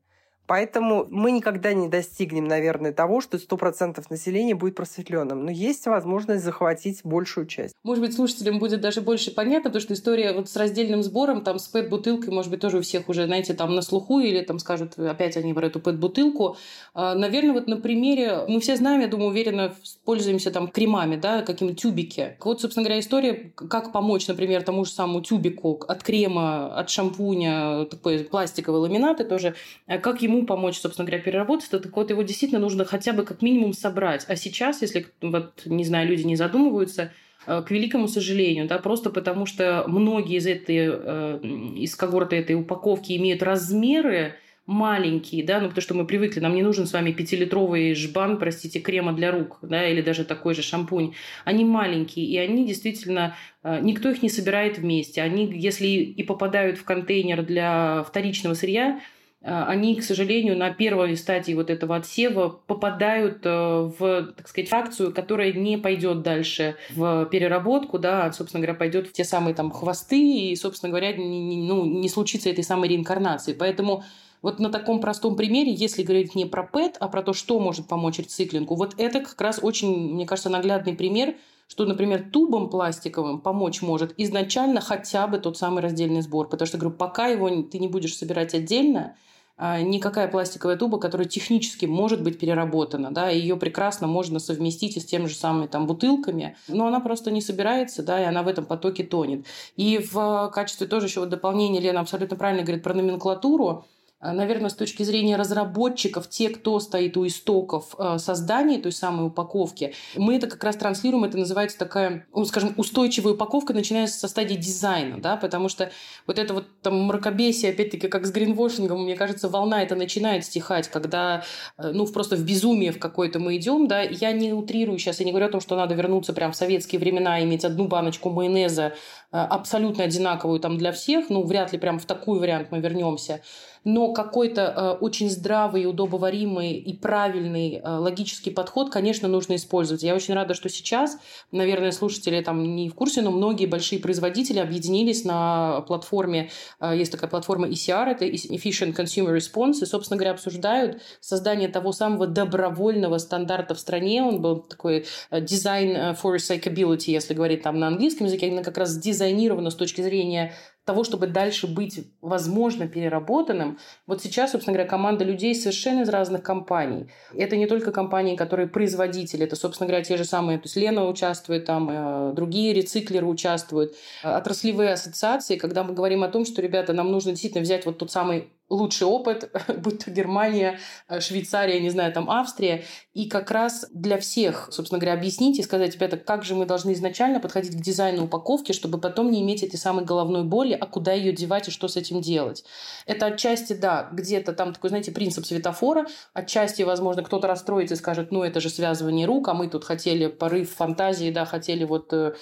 Поэтому 0.48 1.06
мы 1.10 1.30
никогда 1.30 1.74
не 1.74 1.88
достигнем, 1.88 2.48
наверное, 2.48 2.92
того, 2.92 3.20
что 3.20 3.36
100% 3.36 4.02
населения 4.08 4.54
будет 4.54 4.76
просветленным. 4.76 5.44
Но 5.44 5.50
есть 5.50 5.86
возможность 5.86 6.42
захватить 6.42 7.02
большую 7.04 7.46
часть. 7.46 7.74
Может 7.84 8.02
быть, 8.02 8.14
слушателям 8.14 8.58
будет 8.58 8.80
даже 8.80 9.02
больше 9.02 9.30
понятно, 9.30 9.68
потому 9.68 9.82
что 9.82 9.92
история 9.92 10.32
вот 10.32 10.48
с 10.48 10.56
раздельным 10.56 11.02
сбором, 11.02 11.42
там, 11.44 11.58
с 11.58 11.68
пэт-бутылкой, 11.68 12.32
может 12.32 12.50
быть, 12.50 12.60
тоже 12.60 12.78
у 12.78 12.80
всех 12.80 13.10
уже, 13.10 13.26
знаете, 13.26 13.52
там 13.52 13.74
на 13.74 13.82
слуху, 13.82 14.20
или 14.20 14.40
там 14.40 14.58
скажут 14.58 14.98
опять 14.98 15.36
они 15.36 15.52
про 15.52 15.66
эту 15.66 15.80
пэт-бутылку. 15.80 16.56
А, 16.94 17.14
наверное, 17.14 17.52
вот 17.52 17.68
на 17.68 17.76
примере, 17.76 18.46
мы 18.48 18.60
все 18.60 18.76
знаем, 18.76 19.02
я 19.02 19.08
думаю, 19.08 19.28
уверенно 19.28 19.74
пользуемся 20.06 20.50
там 20.50 20.68
кремами, 20.68 21.16
да, 21.16 21.42
какими 21.42 21.72
тюбики. 21.72 22.38
Вот, 22.42 22.62
собственно 22.62 22.84
говоря, 22.84 23.00
история, 23.00 23.52
как 23.54 23.92
помочь, 23.92 24.26
например, 24.26 24.62
тому 24.62 24.86
же 24.86 24.92
самому 24.92 25.20
тюбику 25.20 25.84
от 25.86 26.02
крема, 26.02 26.74
от 26.74 26.88
шампуня, 26.88 27.84
такой 27.84 28.20
пластиковый 28.20 28.80
ламинат, 28.80 29.20
и 29.20 29.24
тоже, 29.24 29.54
а 29.86 29.98
как 29.98 30.22
ему 30.22 30.37
помочь, 30.46 30.78
собственно 30.78 31.06
говоря, 31.06 31.22
переработать, 31.22 31.70
то 31.70 31.78
так 31.78 31.94
вот 31.96 32.10
его 32.10 32.22
действительно 32.22 32.60
нужно 32.60 32.84
хотя 32.84 33.12
бы 33.12 33.24
как 33.24 33.42
минимум 33.42 33.72
собрать. 33.72 34.24
А 34.28 34.36
сейчас, 34.36 34.82
если, 34.82 35.06
вот, 35.20 35.62
не 35.64 35.84
знаю, 35.84 36.08
люди 36.08 36.22
не 36.22 36.36
задумываются, 36.36 37.12
э, 37.46 37.62
к 37.62 37.70
великому 37.70 38.08
сожалению, 38.08 38.66
да, 38.66 38.78
просто 38.78 39.10
потому 39.10 39.46
что 39.46 39.84
многие 39.86 40.36
из 40.36 40.46
этой, 40.46 40.88
э, 40.90 41.40
из 41.76 41.94
когорты 41.94 42.36
этой 42.36 42.56
упаковки 42.56 43.16
имеют 43.16 43.42
размеры, 43.42 44.34
маленькие, 44.68 45.42
да, 45.44 45.60
ну 45.60 45.68
потому 45.68 45.82
что 45.82 45.94
мы 45.94 46.06
привыкли, 46.06 46.40
нам 46.40 46.54
не 46.54 46.62
нужен 46.62 46.86
с 46.86 46.92
вами 46.92 47.10
пятилитровый 47.12 47.94
жбан, 47.94 48.38
простите, 48.38 48.80
крема 48.80 49.14
для 49.14 49.32
рук, 49.32 49.58
да, 49.62 49.88
или 49.88 50.02
даже 50.02 50.26
такой 50.26 50.54
же 50.54 50.60
шампунь. 50.60 51.14
Они 51.46 51.64
маленькие, 51.64 52.26
и 52.26 52.36
они 52.36 52.66
действительно, 52.66 53.34
э, 53.62 53.80
никто 53.80 54.10
их 54.10 54.22
не 54.22 54.28
собирает 54.28 54.76
вместе. 54.76 55.22
Они, 55.22 55.50
если 55.50 55.86
и 55.86 56.22
попадают 56.22 56.76
в 56.76 56.84
контейнер 56.84 57.42
для 57.42 58.04
вторичного 58.06 58.52
сырья, 58.52 59.00
они, 59.40 59.94
к 59.94 60.02
сожалению, 60.02 60.56
на 60.56 60.70
первой 60.70 61.16
стадии 61.16 61.52
вот 61.52 61.70
этого 61.70 61.96
отсева 61.96 62.48
попадают 62.66 63.40
э, 63.44 63.50
в, 63.50 64.32
так 64.36 64.48
сказать, 64.48 64.68
фракцию, 64.68 65.14
которая 65.14 65.52
не 65.52 65.78
пойдет 65.78 66.22
дальше 66.22 66.74
в 66.90 67.24
переработку, 67.26 68.00
да, 68.00 68.24
а, 68.24 68.32
собственно 68.32 68.60
говоря, 68.60 68.76
пойдет 68.76 69.06
в 69.06 69.12
те 69.12 69.22
самые 69.22 69.54
там 69.54 69.70
хвосты, 69.70 70.20
и, 70.20 70.56
собственно 70.56 70.90
говоря, 70.90 71.12
не, 71.12 71.40
не, 71.40 71.68
ну, 71.68 71.84
не 71.84 72.08
случится 72.08 72.50
этой 72.50 72.64
самой 72.64 72.88
реинкарнации. 72.88 73.52
Поэтому 73.52 74.02
вот 74.42 74.58
на 74.58 74.70
таком 74.70 75.00
простом 75.00 75.36
примере, 75.36 75.72
если 75.72 76.02
говорить 76.02 76.34
не 76.34 76.44
про 76.44 76.64
ПЭТ, 76.64 76.96
а 76.98 77.08
про 77.08 77.22
то, 77.22 77.32
что 77.32 77.60
может 77.60 77.86
помочь 77.86 78.18
рециклингу, 78.18 78.74
вот 78.74 78.94
это 78.98 79.20
как 79.20 79.40
раз 79.40 79.60
очень, 79.62 80.14
мне 80.14 80.26
кажется, 80.26 80.50
наглядный 80.50 80.94
пример, 80.94 81.36
что, 81.68 81.84
например, 81.84 82.30
тубом 82.32 82.70
пластиковым 82.70 83.40
помочь 83.40 83.82
может 83.82 84.14
изначально 84.16 84.80
хотя 84.80 85.26
бы 85.26 85.38
тот 85.38 85.56
самый 85.56 85.82
раздельный 85.82 86.22
сбор. 86.22 86.48
Потому 86.48 86.66
что, 86.66 86.78
говорю, 86.78 86.96
пока 86.96 87.28
его 87.28 87.48
ты 87.62 87.78
не 87.78 87.88
будешь 87.88 88.16
собирать 88.16 88.54
отдельно, 88.54 89.14
а, 89.60 89.80
никакая 89.82 90.28
пластиковая 90.28 90.76
туба, 90.76 90.98
которая 90.98 91.26
технически 91.26 91.84
может 91.84 92.22
быть 92.22 92.38
переработана, 92.38 93.10
да, 93.10 93.28
ее 93.28 93.56
прекрасно 93.56 94.06
можно 94.06 94.38
совместить 94.38 94.96
и 94.96 95.00
с 95.00 95.04
теми 95.04 95.26
же 95.26 95.34
самыми 95.34 95.66
там 95.66 95.86
бутылками, 95.86 96.56
но 96.68 96.86
она 96.86 97.00
просто 97.00 97.32
не 97.32 97.40
собирается, 97.40 98.04
да, 98.04 98.22
и 98.22 98.24
она 98.24 98.44
в 98.44 98.48
этом 98.48 98.64
потоке 98.64 99.02
тонет. 99.02 99.46
И 99.76 99.98
в 99.98 100.50
качестве 100.54 100.86
тоже 100.86 101.06
еще 101.06 101.20
вот 101.20 101.28
дополнения 101.28 101.80
Лена 101.80 102.00
абсолютно 102.00 102.36
правильно 102.36 102.62
говорит 102.62 102.84
про 102.84 102.94
номенклатуру, 102.94 103.68
а, 103.68 103.84
наверное, 104.20 104.68
с 104.68 104.74
точки 104.74 105.04
зрения 105.04 105.36
разработчиков, 105.36 106.28
те, 106.28 106.48
кто 106.48 106.80
стоит 106.80 107.16
у 107.16 107.26
истоков 107.26 107.94
а, 107.98 108.18
создания 108.18 108.78
той 108.78 108.90
самой 108.90 109.28
упаковки, 109.28 109.94
мы 110.16 110.36
это 110.36 110.48
как 110.48 110.62
раз 110.64 110.76
транслируем, 110.76 111.24
это 111.24 111.38
называется 111.38 111.78
такая, 111.78 112.26
ну, 112.34 112.44
скажем, 112.44 112.74
устойчивая 112.76 113.34
упаковка, 113.34 113.72
начиная 113.72 114.08
со 114.08 114.26
стадии 114.26 114.56
дизайна, 114.56 115.20
да, 115.20 115.36
потому 115.36 115.68
что 115.68 115.92
вот 116.26 116.38
это 116.38 116.52
вот 116.54 116.66
там 116.82 117.04
мракобесие, 117.04 117.70
опять-таки, 117.70 118.08
как 118.08 118.26
с 118.26 118.32
гринвошингом, 118.32 119.04
мне 119.04 119.14
кажется, 119.14 119.48
волна 119.48 119.82
это 119.82 119.94
начинает 119.94 120.44
стихать, 120.44 120.88
когда, 120.88 121.44
э, 121.76 121.92
ну, 121.92 122.06
просто 122.06 122.34
в 122.34 122.44
безумие 122.44 122.90
в 122.90 122.98
какое-то 122.98 123.38
мы 123.38 123.56
идем, 123.56 123.86
да, 123.86 124.02
я 124.02 124.32
не 124.32 124.52
утрирую 124.52 124.98
сейчас, 124.98 125.20
я 125.20 125.26
не 125.26 125.32
говорю 125.32 125.46
о 125.46 125.50
том, 125.52 125.60
что 125.60 125.76
надо 125.76 125.94
вернуться 125.94 126.32
прям 126.32 126.50
в 126.50 126.56
советские 126.56 126.98
времена, 126.98 127.42
иметь 127.44 127.64
одну 127.64 127.86
баночку 127.86 128.30
майонеза 128.30 128.94
абсолютно 129.30 130.04
одинаковую 130.04 130.60
там 130.60 130.78
для 130.78 130.92
всех, 130.92 131.30
ну, 131.30 131.42
вряд 131.42 131.72
ли 131.72 131.78
прям 131.78 131.98
в 131.98 132.06
такой 132.06 132.38
вариант 132.38 132.68
мы 132.70 132.80
вернемся, 132.80 133.42
но 133.84 134.12
какой-то 134.12 134.62
э, 134.62 134.90
очень 135.00 135.30
здравый, 135.30 135.86
удобоваримый 135.86 136.74
и 136.74 136.94
правильный 136.94 137.76
э, 137.76 137.88
логический 137.88 138.50
подход, 138.50 138.90
конечно, 138.90 139.28
нужно 139.28 139.56
использовать. 139.56 140.02
Я 140.02 140.14
очень 140.14 140.34
рада, 140.34 140.54
что 140.54 140.68
сейчас, 140.68 141.16
наверное, 141.52 141.92
слушатели 141.92 142.40
там 142.42 142.76
не 142.76 142.88
в 142.88 142.94
курсе, 142.94 143.22
но 143.22 143.30
многие 143.30 143.66
большие 143.66 144.00
производители 144.00 144.58
объединились 144.58 145.24
на 145.24 145.82
платформе, 145.82 146.50
э, 146.80 146.96
есть 146.96 147.12
такая 147.12 147.30
платформа 147.30 147.68
ECR, 147.68 148.08
это 148.08 148.26
Efficient 148.26 148.94
Consumer 148.94 149.36
Response, 149.36 149.82
и, 149.82 149.86
собственно 149.86 150.18
говоря, 150.18 150.32
обсуждают 150.32 151.00
создание 151.20 151.68
того 151.68 151.92
самого 151.92 152.26
добровольного 152.26 153.18
стандарта 153.18 153.74
в 153.74 153.80
стране. 153.80 154.22
Он 154.22 154.42
был 154.42 154.60
такой 154.60 155.06
Design 155.30 156.14
for 156.20 156.36
Recyclability, 156.36 157.10
если 157.10 157.34
говорить 157.34 157.62
там 157.62 157.78
на 157.78 157.86
английском 157.86 158.26
языке, 158.26 158.48
именно 158.48 158.62
как 158.62 158.76
раз 158.76 158.98
дизайнировано 159.18 159.70
с 159.70 159.74
точки 159.74 160.00
зрения 160.00 160.54
того, 160.84 161.04
чтобы 161.04 161.26
дальше 161.26 161.66
быть, 161.66 162.06
возможно, 162.22 162.88
переработанным. 162.88 163.78
Вот 164.06 164.22
сейчас, 164.22 164.52
собственно 164.52 164.74
говоря, 164.74 164.88
команда 164.88 165.22
людей 165.22 165.54
совершенно 165.54 166.00
из 166.00 166.08
разных 166.08 166.42
компаний. 166.42 167.10
Это 167.34 167.56
не 167.56 167.66
только 167.66 167.92
компании, 167.92 168.36
которые 168.36 168.68
производители, 168.68 169.44
это, 169.44 169.54
собственно 169.54 169.86
говоря, 169.86 170.02
те 170.02 170.16
же 170.16 170.24
самые, 170.24 170.56
то 170.56 170.64
есть 170.64 170.76
Лена 170.76 171.06
участвует 171.06 171.66
там, 171.66 171.90
э, 171.90 172.32
другие 172.32 172.72
рециклеры 172.72 173.26
участвуют, 173.26 173.96
отраслевые 174.22 174.94
ассоциации, 174.94 175.56
когда 175.56 175.84
мы 175.84 175.92
говорим 175.92 176.22
о 176.22 176.28
том, 176.28 176.46
что, 176.46 176.62
ребята, 176.62 176.94
нам 176.94 177.12
нужно 177.12 177.32
действительно 177.32 177.62
взять 177.62 177.84
вот 177.84 177.98
тот 177.98 178.10
самый 178.10 178.48
лучший 178.68 179.06
опыт, 179.06 179.50
будь 179.78 180.04
то 180.04 180.10
Германия, 180.10 180.78
э, 181.08 181.20
Швейцария, 181.20 181.80
не 181.80 181.90
знаю, 181.90 182.12
там 182.12 182.30
Австрия, 182.30 182.84
и 183.14 183.28
как 183.28 183.50
раз 183.50 183.86
для 183.92 184.18
всех, 184.18 184.68
собственно 184.70 184.98
говоря, 184.98 185.14
объяснить 185.14 185.58
и 185.58 185.62
сказать, 185.62 185.94
ребята, 185.94 186.16
как 186.16 186.44
же 186.44 186.54
мы 186.54 186.66
должны 186.66 186.92
изначально 186.92 187.40
подходить 187.40 187.76
к 187.76 187.80
дизайну 187.80 188.24
упаковки, 188.24 188.72
чтобы 188.72 188.98
потом 188.98 189.30
не 189.30 189.42
иметь 189.42 189.62
этой 189.62 189.76
самой 189.76 190.04
головной 190.04 190.44
боли, 190.44 190.76
а 190.78 190.86
куда 190.86 191.12
ее 191.12 191.32
девать 191.32 191.68
и 191.68 191.70
что 191.70 191.88
с 191.88 191.96
этим 191.96 192.20
делать. 192.20 192.64
Это 193.06 193.26
отчасти, 193.26 193.72
да, 193.72 194.08
где-то 194.12 194.52
там 194.52 194.72
такой, 194.72 194.90
знаете, 194.90 195.12
принцип 195.12 195.46
светофора, 195.46 196.06
отчасти, 196.32 196.82
возможно, 196.82 197.22
кто-то 197.22 197.46
расстроится 197.48 197.94
и 197.94 197.98
скажет, 197.98 198.30
ну, 198.30 198.42
это 198.42 198.60
же 198.60 198.70
связывание 198.70 199.26
рук, 199.26 199.48
а 199.48 199.54
мы 199.54 199.68
тут 199.68 199.84
хотели 199.84 200.26
порыв 200.26 200.72
фантазии, 200.74 201.30
да, 201.30 201.44
хотели 201.44 201.84
вот 201.84 202.12
э, 202.12 202.34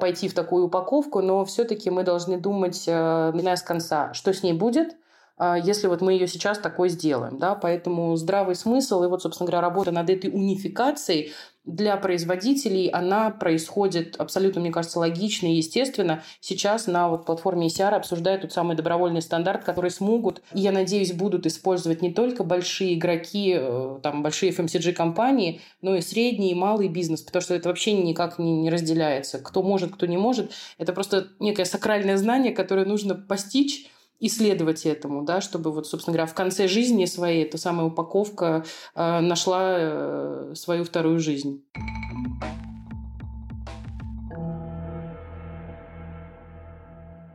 пойти 0.00 0.28
в 0.28 0.34
такую 0.34 0.66
упаковку, 0.66 1.20
но 1.20 1.44
все-таки 1.44 1.90
мы 1.90 2.04
должны 2.04 2.38
думать, 2.38 2.84
э, 2.86 3.32
начиная 3.32 3.56
с 3.56 3.62
конца, 3.62 4.14
что 4.14 4.32
с 4.32 4.42
ней 4.42 4.52
будет, 4.52 4.96
если 5.38 5.86
вот 5.86 6.00
мы 6.00 6.12
ее 6.12 6.28
сейчас 6.28 6.58
такой 6.58 6.88
сделаем. 6.88 7.38
Да? 7.38 7.54
Поэтому 7.54 8.14
здравый 8.16 8.54
смысл 8.54 9.02
и 9.02 9.08
вот, 9.08 9.22
собственно 9.22 9.46
говоря, 9.46 9.62
работа 9.62 9.90
над 9.90 10.08
этой 10.10 10.30
унификацией 10.30 11.32
для 11.64 11.96
производителей, 11.96 12.88
она 12.88 13.30
происходит 13.30 14.16
абсолютно, 14.18 14.60
мне 14.60 14.72
кажется, 14.72 14.98
логично 14.98 15.46
и 15.46 15.56
естественно. 15.56 16.24
Сейчас 16.40 16.88
на 16.88 17.08
вот 17.08 17.24
платформе 17.24 17.68
ECR 17.68 17.94
обсуждают 17.94 18.42
тот 18.42 18.52
самый 18.52 18.76
добровольный 18.76 19.22
стандарт, 19.22 19.62
который 19.62 19.90
смогут, 19.90 20.42
и, 20.52 20.60
я 20.60 20.72
надеюсь, 20.72 21.12
будут 21.12 21.46
использовать 21.46 22.02
не 22.02 22.12
только 22.12 22.42
большие 22.42 22.94
игроки, 22.94 23.54
э, 23.56 23.98
там, 24.02 24.24
большие 24.24 24.50
FMCG-компании, 24.50 25.60
но 25.82 25.94
и 25.94 26.00
средний 26.00 26.50
и 26.50 26.56
малый 26.56 26.88
бизнес, 26.88 27.22
потому 27.22 27.42
что 27.42 27.54
это 27.54 27.68
вообще 27.68 27.92
никак 27.92 28.40
не, 28.40 28.60
не 28.62 28.70
разделяется. 28.70 29.38
Кто 29.38 29.62
может, 29.62 29.94
кто 29.94 30.06
не 30.06 30.16
может. 30.16 30.50
Это 30.78 30.92
просто 30.92 31.28
некое 31.38 31.64
сакральное 31.64 32.16
знание, 32.16 32.52
которое 32.52 32.86
нужно 32.86 33.14
постичь, 33.14 33.86
исследовать 34.22 34.86
этому, 34.86 35.22
да, 35.22 35.40
чтобы 35.40 35.72
вот, 35.72 35.86
собственно 35.86 36.14
говоря, 36.14 36.30
в 36.30 36.34
конце 36.34 36.68
жизни 36.68 37.04
своей 37.04 37.44
эта 37.44 37.58
самая 37.58 37.86
упаковка 37.86 38.64
э, 38.94 39.20
нашла 39.20 39.74
э, 39.76 40.52
свою 40.54 40.84
вторую 40.84 41.18
жизнь. 41.18 41.62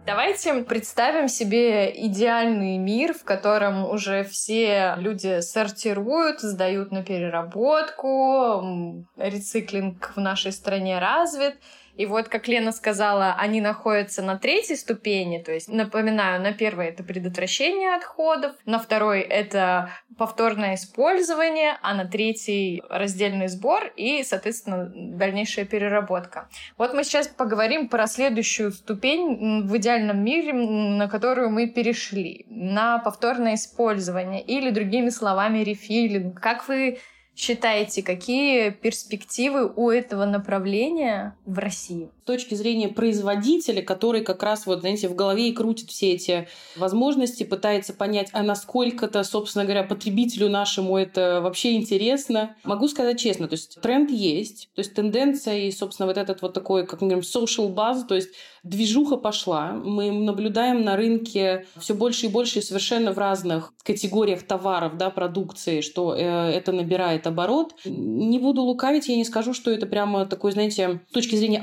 Давайте 0.05 0.63
представим 0.63 1.27
себе 1.27 1.91
идеальный 2.05 2.77
мир, 2.77 3.13
в 3.13 3.25
котором 3.25 3.89
уже 3.89 4.23
все 4.23 4.95
люди 4.97 5.41
сортируют, 5.41 6.39
сдают 6.39 6.93
на 6.93 7.03
переработку, 7.03 9.03
рециклинг 9.17 10.13
в 10.15 10.19
нашей 10.21 10.53
стране 10.53 10.99
развит, 10.99 11.57
и 11.97 12.05
вот, 12.05 12.29
как 12.29 12.47
Лена 12.47 12.71
сказала, 12.71 13.35
они 13.37 13.59
находятся 13.59 14.21
на 14.21 14.37
третьей 14.37 14.75
ступени, 14.75 15.39
то 15.39 15.51
есть, 15.51 15.67
напоминаю, 15.67 16.41
на 16.41 16.53
первой 16.53 16.87
это 16.87 17.03
предотвращение 17.03 17.95
отходов, 17.95 18.53
на 18.65 18.77
второй 18.79 19.21
это 19.21 19.89
повторное 20.17 20.75
использование, 20.75 21.77
а 21.81 21.95
на 21.95 22.05
третьей 22.05 22.83
раздельный 22.89 23.47
сбор 23.47 23.91
и, 23.95 24.23
соответственно, 24.23 24.91
дальнейшая 24.93 25.65
переработка. 25.65 26.49
Вот 26.77 26.93
мы 26.93 27.03
сейчас 27.03 27.27
поговорим 27.27 27.89
про 27.89 28.05
следующую 28.05 28.71
ступень 28.71 29.67
в 29.67 29.77
идеальном 29.77 30.23
мире, 30.23 30.53
на 30.53 31.07
которую 31.07 31.49
мы 31.49 31.67
перешли, 31.67 32.45
на 32.49 32.99
повторное 32.99 33.55
использование 33.55 34.41
или, 34.43 34.69
другими 34.69 35.09
словами, 35.09 35.59
рефилинг. 35.59 36.39
Как 36.39 36.67
вы 36.67 36.99
считаете, 37.37 38.03
какие 38.03 38.71
перспективы 38.71 39.71
у 39.73 39.89
этого 39.89 40.25
направления 40.25 41.37
в 41.45 41.59
России? 41.59 42.09
Точки 42.27 42.55
зрения 42.55 42.89
производителя, 42.89 43.81
который 43.81 44.21
как 44.21 44.43
раз 44.43 44.65
вот, 44.65 44.81
знаете, 44.81 45.07
в 45.07 45.15
голове 45.15 45.47
и 45.47 45.53
крутит 45.53 45.89
все 45.89 46.11
эти 46.11 46.49
возможности, 46.75 47.43
пытается 47.43 47.93
понять, 47.93 48.27
а 48.33 48.43
насколько-то, 48.43 49.23
собственно 49.23 49.63
говоря, 49.63 49.83
потребителю 49.83 50.49
нашему 50.49 50.97
это 50.97 51.39
вообще 51.41 51.75
интересно. 51.75 52.57
Могу 52.65 52.89
сказать 52.89 53.17
честно, 53.17 53.47
то 53.47 53.53
есть 53.53 53.79
тренд 53.81 54.11
есть, 54.11 54.69
то 54.75 54.79
есть 54.79 54.93
тенденция 54.93 55.59
и, 55.59 55.71
собственно, 55.71 56.07
вот 56.07 56.17
этот 56.17 56.41
вот 56.41 56.53
такой, 56.53 56.85
как 56.85 56.99
мы 56.99 57.07
говорим, 57.07 57.23
social 57.23 57.73
buzz, 57.73 58.05
то 58.05 58.15
есть 58.15 58.31
движуха 58.63 59.15
пошла. 59.15 59.71
Мы 59.71 60.11
наблюдаем 60.11 60.83
на 60.83 60.97
рынке 60.97 61.65
все 61.77 61.93
больше 61.93 62.25
и 62.25 62.29
больше 62.29 62.61
совершенно 62.61 63.13
в 63.13 63.17
разных 63.17 63.73
категориях 63.83 64.43
товаров, 64.43 64.97
да, 64.97 65.09
продукции, 65.09 65.79
что 65.81 66.13
э, 66.13 66.19
это 66.19 66.73
набирает 66.73 67.25
оборот. 67.25 67.73
Не 67.85 68.39
буду 68.39 68.61
лукавить, 68.61 69.07
я 69.07 69.15
не 69.15 69.23
скажу, 69.23 69.53
что 69.53 69.71
это 69.71 69.85
прямо 69.85 70.25
такой, 70.25 70.51
знаете, 70.51 71.01
с 71.09 71.13
точки 71.13 71.37
зрения 71.37 71.59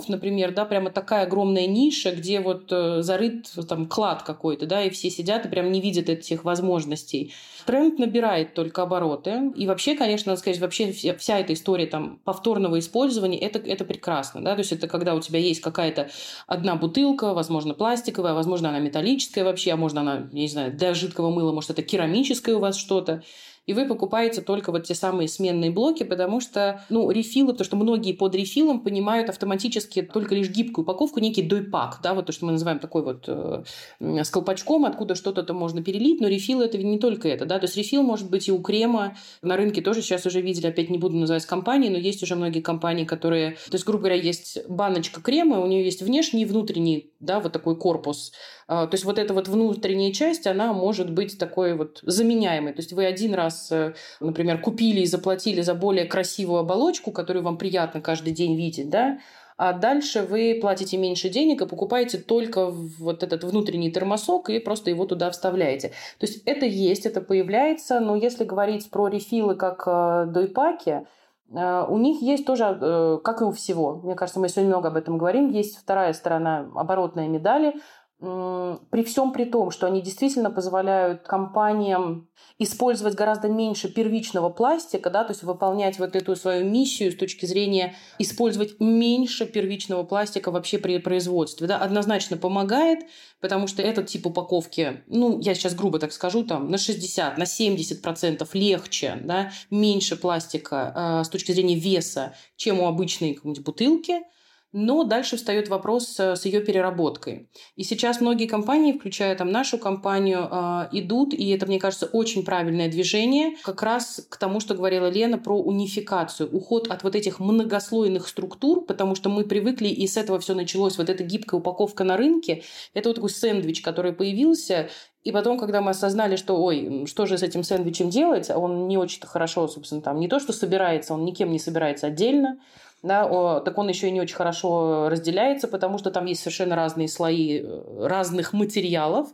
объемов, 0.00 0.08
например, 0.08 0.52
да, 0.52 0.64
прямо 0.64 0.90
такая 0.90 1.24
огромная 1.24 1.66
ниша, 1.66 2.12
где 2.12 2.40
вот 2.40 2.70
э, 2.70 3.02
зарыт 3.02 3.50
там 3.68 3.86
клад 3.86 4.22
какой-то, 4.22 4.66
да, 4.66 4.82
и 4.82 4.90
все 4.90 5.10
сидят 5.10 5.46
и 5.46 5.48
прям 5.48 5.70
не 5.72 5.80
видят 5.80 6.08
этих 6.08 6.44
возможностей. 6.44 7.32
Тренд 7.66 7.98
набирает 7.98 8.54
только 8.54 8.82
обороты. 8.82 9.52
И 9.56 9.66
вообще, 9.66 9.94
конечно, 9.94 10.30
надо 10.30 10.40
сказать, 10.40 10.60
вообще 10.60 10.92
вся, 10.92 11.14
вся 11.14 11.38
эта 11.38 11.52
история 11.52 11.86
там 11.86 12.18
повторного 12.24 12.78
использования, 12.78 13.38
это, 13.38 13.58
это 13.58 13.84
прекрасно, 13.84 14.42
да, 14.42 14.54
то 14.54 14.60
есть 14.60 14.72
это 14.72 14.88
когда 14.88 15.14
у 15.14 15.20
тебя 15.20 15.38
есть 15.38 15.60
какая-то 15.60 16.08
одна 16.46 16.76
бутылка, 16.76 17.34
возможно, 17.34 17.74
пластиковая, 17.74 18.34
возможно, 18.34 18.68
она 18.68 18.78
металлическая 18.78 19.44
вообще, 19.44 19.72
а 19.72 19.76
можно 19.76 20.00
она, 20.00 20.28
я 20.32 20.40
не 20.40 20.48
знаю, 20.48 20.72
для 20.72 20.94
жидкого 20.94 21.30
мыла, 21.30 21.52
может, 21.52 21.70
это 21.70 21.82
керамическое 21.82 22.56
у 22.56 22.60
вас 22.60 22.76
что-то 22.76 23.22
и 23.70 23.72
вы 23.72 23.86
покупаете 23.86 24.40
только 24.40 24.72
вот 24.72 24.82
те 24.82 24.96
самые 24.96 25.28
сменные 25.28 25.70
блоки, 25.70 26.02
потому 26.02 26.40
что, 26.40 26.84
ну, 26.90 27.08
рефилы, 27.08 27.52
потому 27.52 27.64
что 27.64 27.76
многие 27.76 28.14
под 28.14 28.34
рефилом 28.34 28.80
понимают 28.80 29.28
автоматически 29.28 30.02
только 30.02 30.34
лишь 30.34 30.50
гибкую 30.50 30.82
упаковку, 30.82 31.20
некий 31.20 31.42
дойпак, 31.42 32.00
да, 32.02 32.14
вот 32.14 32.26
то, 32.26 32.32
что 32.32 32.46
мы 32.46 32.52
называем 32.52 32.80
такой 32.80 33.04
вот 33.04 33.26
э, 33.28 33.62
с 34.00 34.28
колпачком, 34.28 34.86
откуда 34.86 35.14
что-то 35.14 35.44
там 35.44 35.56
можно 35.56 35.84
перелить, 35.84 36.20
но 36.20 36.26
рефил 36.26 36.62
это 36.62 36.78
не 36.78 36.98
только 36.98 37.28
это, 37.28 37.46
да, 37.46 37.60
то 37.60 37.66
есть 37.66 37.76
рефил 37.76 38.02
может 38.02 38.28
быть 38.28 38.48
и 38.48 38.52
у 38.52 38.60
крема, 38.60 39.16
на 39.40 39.56
рынке 39.56 39.82
тоже 39.82 40.02
сейчас 40.02 40.26
уже 40.26 40.40
видели, 40.40 40.66
опять 40.66 40.90
не 40.90 40.98
буду 40.98 41.16
называть 41.16 41.46
компании, 41.46 41.90
но 41.90 41.96
есть 41.96 42.24
уже 42.24 42.34
многие 42.34 42.62
компании, 42.62 43.04
которые, 43.04 43.52
то 43.52 43.74
есть, 43.74 43.84
грубо 43.84 44.00
говоря, 44.00 44.16
есть 44.16 44.66
баночка 44.68 45.20
крема, 45.20 45.60
у 45.60 45.68
нее 45.68 45.84
есть 45.84 46.02
внешний 46.02 46.42
и 46.42 46.44
внутренний, 46.44 47.09
да, 47.20 47.38
вот 47.38 47.52
такой 47.52 47.76
корпус, 47.76 48.32
а, 48.66 48.86
то 48.86 48.94
есть 48.94 49.04
вот 49.04 49.18
эта 49.18 49.34
вот 49.34 49.46
внутренняя 49.46 50.12
часть, 50.12 50.46
она 50.46 50.72
может 50.72 51.10
быть 51.10 51.38
такой 51.38 51.74
вот 51.74 52.00
заменяемой. 52.02 52.72
То 52.72 52.80
есть 52.80 52.92
вы 52.92 53.04
один 53.04 53.34
раз, 53.34 53.70
э, 53.70 53.94
например, 54.20 54.60
купили 54.60 55.00
и 55.00 55.06
заплатили 55.06 55.60
за 55.60 55.74
более 55.74 56.06
красивую 56.06 56.60
оболочку, 56.60 57.12
которую 57.12 57.44
вам 57.44 57.58
приятно 57.58 58.00
каждый 58.00 58.32
день 58.32 58.56
видеть, 58.56 58.88
да, 58.90 59.18
а 59.62 59.74
дальше 59.74 60.22
вы 60.22 60.58
платите 60.58 60.96
меньше 60.96 61.28
денег 61.28 61.60
и 61.60 61.66
покупаете 61.66 62.16
только 62.16 62.70
вот 62.70 63.22
этот 63.22 63.44
внутренний 63.44 63.92
термосок 63.92 64.48
и 64.48 64.58
просто 64.58 64.88
его 64.88 65.04
туда 65.04 65.30
вставляете. 65.30 65.88
То 66.18 66.26
есть 66.26 66.42
это 66.46 66.64
есть, 66.64 67.04
это 67.04 67.20
появляется, 67.20 68.00
но 68.00 68.16
если 68.16 68.44
говорить 68.44 68.88
про 68.88 69.08
рефилы 69.08 69.56
как 69.56 69.82
э, 69.86 70.24
дойпаки, 70.30 71.06
у 71.50 71.98
них 71.98 72.22
есть 72.22 72.46
тоже, 72.46 73.20
как 73.24 73.40
и 73.40 73.44
у 73.44 73.50
всего, 73.50 73.96
мне 74.04 74.14
кажется, 74.14 74.38
мы 74.38 74.48
сегодня 74.48 74.70
много 74.70 74.88
об 74.88 74.96
этом 74.96 75.18
говорим, 75.18 75.48
есть 75.48 75.76
вторая 75.78 76.12
сторона 76.12 76.70
оборотной 76.76 77.26
медали, 77.26 77.74
при 78.20 79.02
всем 79.02 79.32
при 79.32 79.44
том, 79.44 79.70
что 79.70 79.86
они 79.86 80.02
действительно 80.02 80.50
позволяют 80.50 81.22
компаниям 81.22 82.28
использовать 82.58 83.14
гораздо 83.14 83.48
меньше 83.48 83.88
первичного 83.88 84.50
пластика, 84.50 85.08
да, 85.08 85.24
то 85.24 85.30
есть 85.30 85.42
выполнять 85.42 85.98
вот 85.98 86.14
эту 86.14 86.36
свою 86.36 86.68
миссию 86.68 87.12
с 87.12 87.16
точки 87.16 87.46
зрения 87.46 87.94
использовать 88.18 88.78
меньше 88.78 89.46
первичного 89.46 90.02
пластика 90.02 90.50
вообще 90.50 90.76
при 90.76 90.98
производстве, 90.98 91.66
да, 91.66 91.78
однозначно 91.78 92.36
помогает, 92.36 93.06
потому 93.40 93.66
что 93.66 93.80
этот 93.80 94.08
тип 94.08 94.26
упаковки, 94.26 95.02
ну, 95.06 95.40
я 95.40 95.54
сейчас 95.54 95.74
грубо 95.74 95.98
так 95.98 96.12
скажу, 96.12 96.44
там, 96.44 96.70
на 96.70 96.76
60, 96.76 97.38
на 97.38 97.46
70 97.46 98.02
процентов 98.02 98.54
легче, 98.54 99.18
да, 99.24 99.50
меньше 99.70 100.16
пластика 100.16 101.20
э, 101.20 101.24
с 101.24 101.28
точки 101.30 101.52
зрения 101.52 101.76
веса, 101.76 102.34
чем 102.56 102.80
у 102.80 102.86
обычной 102.86 103.32
какой-нибудь 103.32 103.64
бутылки– 103.64 104.20
но 104.72 105.04
дальше 105.04 105.36
встает 105.36 105.68
вопрос 105.68 106.18
э, 106.18 106.36
с 106.36 106.44
ее 106.44 106.60
переработкой. 106.60 107.48
И 107.76 107.82
сейчас 107.82 108.20
многие 108.20 108.46
компании, 108.46 108.92
включая 108.92 109.34
там 109.34 109.50
нашу 109.50 109.78
компанию, 109.78 110.48
э, 110.50 110.88
идут, 110.92 111.34
и 111.34 111.48
это, 111.50 111.66
мне 111.66 111.80
кажется, 111.80 112.06
очень 112.06 112.44
правильное 112.44 112.88
движение, 112.88 113.56
как 113.62 113.82
раз 113.82 114.26
к 114.28 114.36
тому, 114.36 114.60
что 114.60 114.74
говорила 114.74 115.08
Лена 115.10 115.38
про 115.38 115.58
унификацию, 115.58 116.48
уход 116.54 116.88
от 116.88 117.02
вот 117.02 117.16
этих 117.16 117.40
многослойных 117.40 118.28
структур, 118.28 118.84
потому 118.84 119.14
что 119.14 119.28
мы 119.28 119.44
привыкли, 119.44 119.88
и 119.88 120.06
с 120.06 120.16
этого 120.16 120.38
все 120.38 120.54
началось, 120.54 120.98
вот 120.98 121.08
эта 121.08 121.24
гибкая 121.24 121.60
упаковка 121.60 122.04
на 122.04 122.16
рынке, 122.16 122.62
это 122.94 123.08
вот 123.08 123.16
такой 123.16 123.30
сэндвич, 123.30 123.82
который 123.82 124.12
появился, 124.12 124.88
и 125.22 125.32
потом, 125.32 125.58
когда 125.58 125.82
мы 125.82 125.90
осознали, 125.90 126.36
что, 126.36 126.56
ой, 126.62 127.04
что 127.06 127.26
же 127.26 127.36
с 127.36 127.42
этим 127.42 127.62
сэндвичем 127.62 128.08
делать, 128.08 128.48
он 128.50 128.88
не 128.88 128.96
очень-то 128.96 129.26
хорошо, 129.26 129.68
собственно, 129.68 130.00
там, 130.00 130.18
не 130.18 130.28
то, 130.28 130.40
что 130.40 130.52
собирается, 130.52 131.12
он 131.12 131.24
никем 131.24 131.50
не 131.50 131.58
собирается 131.58 132.06
отдельно, 132.06 132.58
да, 133.02 133.26
о, 133.26 133.60
так 133.60 133.78
он 133.78 133.88
еще 133.88 134.08
и 134.08 134.10
не 134.10 134.20
очень 134.20 134.36
хорошо 134.36 135.08
разделяется, 135.08 135.68
потому 135.68 135.98
что 135.98 136.10
там 136.10 136.26
есть 136.26 136.42
совершенно 136.42 136.76
разные 136.76 137.08
слои 137.08 137.60
э, 137.62 138.06
разных 138.06 138.52
материалов. 138.52 139.28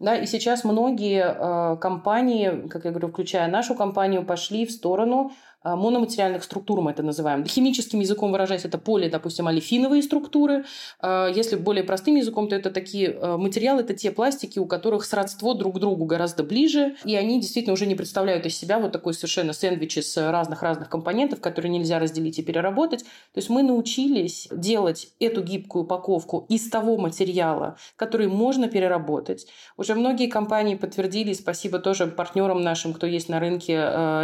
Да, 0.00 0.16
и 0.16 0.26
сейчас 0.26 0.64
многие 0.64 1.22
э, 1.22 1.76
компании, 1.76 2.66
как 2.68 2.84
я 2.84 2.90
говорю, 2.90 3.08
включая 3.08 3.48
нашу 3.48 3.76
компанию, 3.76 4.26
пошли 4.26 4.66
в 4.66 4.72
сторону 4.72 5.30
мономатериальных 5.64 6.44
структур 6.44 6.80
мы 6.80 6.90
это 6.90 7.02
называем. 7.02 7.44
Химическим 7.44 8.00
языком 8.00 8.32
выражаясь, 8.32 8.64
это 8.64 8.78
поле, 8.78 9.08
допустим, 9.08 9.46
олефиновые 9.46 10.02
структуры. 10.02 10.64
А, 11.00 11.28
если 11.28 11.56
более 11.56 11.84
простым 11.84 12.16
языком, 12.16 12.48
то 12.48 12.56
это 12.56 12.70
такие 12.70 13.16
а, 13.20 13.36
материалы, 13.36 13.82
это 13.82 13.94
те 13.94 14.10
пластики, 14.10 14.58
у 14.58 14.66
которых 14.66 15.04
сродство 15.04 15.54
друг 15.54 15.76
к 15.76 15.78
другу 15.78 16.04
гораздо 16.04 16.42
ближе, 16.42 16.96
и 17.04 17.14
они 17.14 17.40
действительно 17.40 17.74
уже 17.74 17.86
не 17.86 17.94
представляют 17.94 18.46
из 18.46 18.56
себя 18.56 18.78
вот 18.78 18.92
такой 18.92 19.14
совершенно 19.14 19.52
сэндвичи 19.52 20.00
с 20.00 20.30
разных-разных 20.30 20.88
компонентов, 20.88 21.40
которые 21.40 21.70
нельзя 21.70 21.98
разделить 21.98 22.38
и 22.38 22.42
переработать. 22.42 23.00
То 23.00 23.38
есть 23.38 23.48
мы 23.48 23.62
научились 23.62 24.48
делать 24.50 25.12
эту 25.20 25.42
гибкую 25.42 25.84
упаковку 25.84 26.46
из 26.48 26.68
того 26.68 26.96
материала, 26.96 27.76
который 27.96 28.26
можно 28.26 28.68
переработать. 28.68 29.46
Уже 29.76 29.94
многие 29.94 30.26
компании 30.26 30.74
подтвердили, 30.74 31.32
спасибо 31.32 31.78
тоже 31.78 32.06
партнерам 32.06 32.62
нашим, 32.62 32.92
кто 32.92 33.06
есть 33.06 33.28
на 33.28 33.38
рынке, 33.38 33.74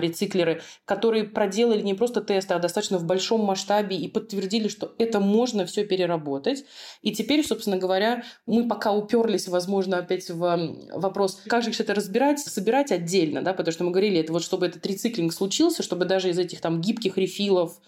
рециклеры, 0.01 0.63
которые 0.85 1.28
проделали 1.33 1.83
не 1.83 1.95
просто 1.95 2.21
тесты, 2.21 2.55
а 2.55 2.59
достаточно 2.59 2.99
в 2.99 3.05
большом 3.05 3.45
масштабе 3.45 3.97
и 3.97 4.09
подтвердили, 4.09 4.69
что 4.69 4.95
это 4.99 5.21
можно 5.21 5.67
все 5.67 5.85
переработать. 5.85 6.65
И 7.03 7.13
теперь, 7.13 7.47
собственно 7.47 7.77
говоря, 7.77 8.25
мы 8.47 8.69
пока 8.69 8.93
уперлись, 8.93 9.49
возможно, 9.49 9.99
опять 9.99 10.29
в 10.31 10.77
вопрос, 10.93 11.41
как 11.47 11.63
же 11.63 11.71
это 11.79 11.95
разбирать, 11.95 12.41
собирать 12.41 12.93
отдельно, 12.93 13.43
да, 13.43 13.53
потому 13.53 13.73
что 13.73 13.85
мы 13.85 13.91
говорили, 13.91 14.21
это 14.21 14.33
вот 14.33 14.43
чтобы 14.43 14.67
этот 14.67 14.85
рециклинг 14.87 15.33
случился, 15.33 15.83
чтобы 15.83 16.05
даже 16.05 16.31
из 16.31 16.39
этих 16.39 16.61
там 16.61 16.81
гибких 16.81 17.17
рефилов, 17.17 17.79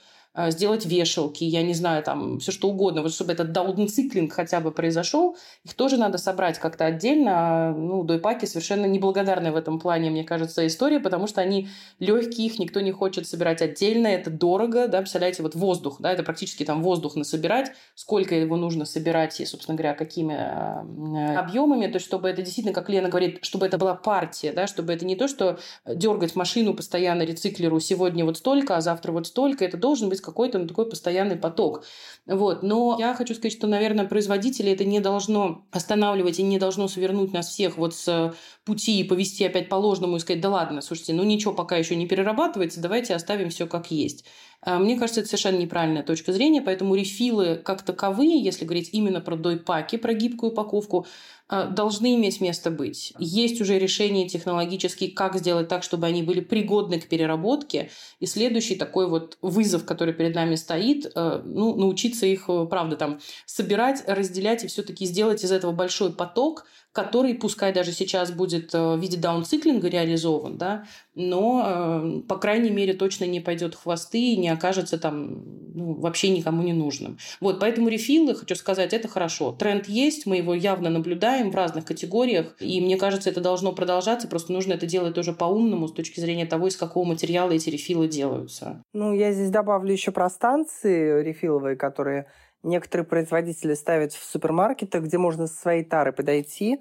сделать 0.48 0.86
вешалки, 0.86 1.44
я 1.44 1.62
не 1.62 1.74
знаю, 1.74 2.02
там 2.02 2.38
все 2.38 2.52
что 2.52 2.68
угодно, 2.68 3.02
вот 3.02 3.12
чтобы 3.12 3.32
этот 3.32 3.52
даунциклинг 3.52 4.32
хотя 4.32 4.60
бы 4.60 4.70
произошел, 4.70 5.36
их 5.64 5.74
тоже 5.74 5.96
надо 5.96 6.18
собрать 6.18 6.58
как-то 6.58 6.86
отдельно. 6.86 7.32
А, 7.34 7.74
ну, 7.74 8.04
дойпаки 8.04 8.46
совершенно 8.46 8.86
неблагодарная 8.86 9.52
в 9.52 9.56
этом 9.56 9.78
плане, 9.80 10.10
мне 10.10 10.24
кажется, 10.24 10.66
история, 10.66 11.00
потому 11.00 11.26
что 11.26 11.40
они 11.40 11.68
легкие, 11.98 12.46
их 12.46 12.58
никто 12.58 12.80
не 12.80 12.92
хочет 12.92 13.26
собирать 13.26 13.60
отдельно, 13.60 14.06
это 14.06 14.30
дорого, 14.30 14.88
да, 14.88 15.00
представляете, 15.00 15.42
вот 15.42 15.54
воздух, 15.54 15.96
да, 16.00 16.12
это 16.12 16.22
практически 16.22 16.64
там 16.64 16.82
воздух 16.82 17.16
насобирать, 17.16 17.72
сколько 17.94 18.34
его 18.34 18.56
нужно 18.56 18.84
собирать 18.84 19.40
и, 19.40 19.44
собственно 19.44 19.76
говоря, 19.76 19.94
какими 19.94 20.34
э, 20.34 21.36
объемами, 21.36 21.86
то 21.86 21.96
есть 21.96 22.06
чтобы 22.06 22.28
это 22.28 22.42
действительно, 22.42 22.74
как 22.74 22.88
Лена 22.88 23.08
говорит, 23.08 23.40
чтобы 23.42 23.66
это 23.66 23.78
была 23.78 23.94
партия, 23.94 24.52
да, 24.52 24.66
чтобы 24.66 24.92
это 24.92 25.04
не 25.04 25.16
то, 25.16 25.26
что 25.26 25.58
дергать 25.86 26.36
машину 26.36 26.74
постоянно 26.74 27.22
рециклеру 27.22 27.80
сегодня 27.80 28.24
вот 28.24 28.38
столько, 28.38 28.76
а 28.76 28.80
завтра 28.80 29.12
вот 29.12 29.26
столько, 29.26 29.64
это 29.64 29.76
должен 29.76 30.08
быть 30.08 30.19
какой-то 30.20 30.58
ну, 30.58 30.66
такой 30.66 30.88
постоянный 30.88 31.36
поток. 31.36 31.84
Вот. 32.26 32.62
Но 32.62 32.96
я 32.98 33.14
хочу 33.14 33.34
сказать, 33.34 33.52
что, 33.52 33.66
наверное, 33.66 34.06
производители 34.06 34.72
это 34.72 34.84
не 34.84 35.00
должно 35.00 35.66
останавливать 35.70 36.38
и 36.38 36.42
не 36.42 36.58
должно 36.58 36.88
свернуть 36.88 37.32
нас 37.32 37.48
всех 37.48 37.76
вот 37.76 37.94
с 37.94 38.34
пути 38.64 39.00
и 39.00 39.04
повести 39.04 39.44
опять 39.44 39.68
по 39.68 39.76
ложному 39.76 40.16
и 40.16 40.20
сказать, 40.20 40.40
да 40.40 40.50
ладно, 40.50 40.80
слушайте, 40.80 41.12
ну 41.12 41.22
ничего 41.24 41.52
пока 41.52 41.76
еще 41.76 41.96
не 41.96 42.06
перерабатывается, 42.06 42.80
давайте 42.80 43.14
оставим 43.14 43.50
все 43.50 43.66
как 43.66 43.90
есть. 43.90 44.24
А, 44.62 44.78
мне 44.78 44.98
кажется, 44.98 45.20
это 45.20 45.28
совершенно 45.28 45.56
неправильная 45.56 46.02
точка 46.02 46.32
зрения, 46.32 46.60
поэтому 46.60 46.94
рефилы 46.94 47.56
как 47.56 47.82
таковые, 47.82 48.42
если 48.42 48.64
говорить 48.64 48.90
именно 48.92 49.20
про 49.20 49.36
дойпаки, 49.36 49.96
про 49.96 50.12
гибкую 50.12 50.52
упаковку, 50.52 51.06
а, 51.48 51.66
должны 51.66 52.14
иметь 52.16 52.40
место 52.40 52.70
быть. 52.70 53.14
Есть 53.18 53.60
уже 53.60 53.78
решения 53.78 54.28
технологические, 54.28 55.10
как 55.10 55.36
сделать 55.36 55.68
так, 55.68 55.82
чтобы 55.82 56.06
они 56.06 56.22
были 56.22 56.40
пригодны 56.40 57.00
к 57.00 57.08
переработке. 57.08 57.90
И 58.20 58.26
следующий 58.26 58.76
такой 58.76 59.08
вот 59.08 59.38
вызов, 59.40 59.84
который 59.84 60.12
перед 60.12 60.34
нами 60.34 60.56
стоит, 60.56 61.10
а, 61.14 61.42
ну, 61.44 61.74
научиться 61.74 62.26
их, 62.26 62.46
правда, 62.68 62.96
там 62.96 63.20
собирать, 63.46 64.04
разделять 64.06 64.64
и 64.64 64.66
все-таки 64.66 65.06
сделать 65.06 65.42
из 65.42 65.52
этого 65.52 65.72
большой 65.72 66.12
поток– 66.12 66.66
который, 66.92 67.34
пускай 67.34 67.72
даже 67.72 67.92
сейчас 67.92 68.32
будет 68.32 68.74
э, 68.74 68.94
в 68.96 69.00
виде 69.00 69.16
даунциклинга 69.16 69.88
реализован, 69.88 70.58
да, 70.58 70.84
но, 71.14 71.64
э, 71.64 72.20
по 72.28 72.36
крайней 72.36 72.70
мере, 72.70 72.94
точно 72.94 73.24
не 73.24 73.40
пойдет 73.40 73.74
в 73.74 73.82
хвосты 73.82 74.18
и 74.18 74.36
не 74.36 74.48
окажется 74.48 74.98
там 74.98 75.42
ну, 75.72 75.94
вообще 75.94 76.30
никому 76.30 76.62
не 76.62 76.72
нужным. 76.72 77.18
Вот, 77.40 77.60
поэтому 77.60 77.88
рефилы, 77.88 78.34
хочу 78.34 78.56
сказать, 78.56 78.92
это 78.92 79.06
хорошо. 79.06 79.52
Тренд 79.52 79.88
есть, 79.88 80.26
мы 80.26 80.38
его 80.38 80.52
явно 80.52 80.90
наблюдаем 80.90 81.50
в 81.50 81.54
разных 81.54 81.84
категориях, 81.84 82.56
и 82.58 82.80
мне 82.80 82.96
кажется, 82.96 83.30
это 83.30 83.40
должно 83.40 83.72
продолжаться, 83.72 84.26
просто 84.26 84.52
нужно 84.52 84.72
это 84.72 84.86
делать 84.86 85.14
тоже 85.14 85.32
по-умному 85.32 85.86
с 85.86 85.92
точки 85.92 86.18
зрения 86.18 86.46
того, 86.46 86.66
из 86.66 86.76
какого 86.76 87.04
материала 87.04 87.52
эти 87.52 87.70
рефилы 87.70 88.08
делаются. 88.08 88.82
Ну, 88.92 89.14
я 89.14 89.32
здесь 89.32 89.50
добавлю 89.50 89.92
еще 89.92 90.10
про 90.10 90.28
станции 90.28 91.22
рефиловые, 91.22 91.76
которые 91.76 92.26
Некоторые 92.62 93.06
производители 93.06 93.74
ставят 93.74 94.12
в 94.12 94.22
супермаркетах, 94.22 95.04
где 95.04 95.18
можно 95.18 95.46
со 95.46 95.54
своей 95.54 95.84
тары 95.84 96.12
подойти, 96.12 96.80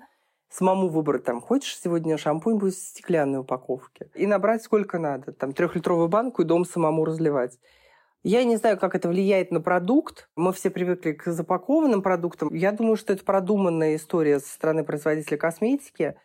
самому 0.49 0.89
выбрать, 0.89 1.23
там, 1.23 1.41
хочешь 1.41 1.79
сегодня 1.79 2.17
шампунь 2.17 2.57
будет 2.57 2.73
в 2.73 2.79
стеклянной 2.79 3.39
упаковке, 3.39 4.09
и 4.15 4.27
набрать 4.27 4.63
сколько 4.63 4.99
надо, 4.99 5.31
там, 5.31 5.53
трехлитровую 5.53 6.09
банку 6.09 6.41
и 6.41 6.45
дом 6.45 6.65
самому 6.65 7.05
разливать. 7.05 7.59
Я 8.23 8.43
не 8.43 8.57
знаю, 8.57 8.77
как 8.77 8.95
это 8.95 9.07
влияет 9.07 9.49
на 9.49 9.61
продукт. 9.61 10.29
Мы 10.35 10.51
все 10.51 10.69
привыкли 10.69 11.13
к 11.13 11.31
запакованным 11.31 12.01
продуктам. 12.01 12.53
Я 12.53 12.73
думаю, 12.73 12.97
что 12.97 13.13
это 13.13 13.23
продуманная 13.23 13.95
история 13.95 14.41
со 14.41 14.49
стороны 14.49 14.83
производителя 14.83 15.37
косметики, 15.37 16.15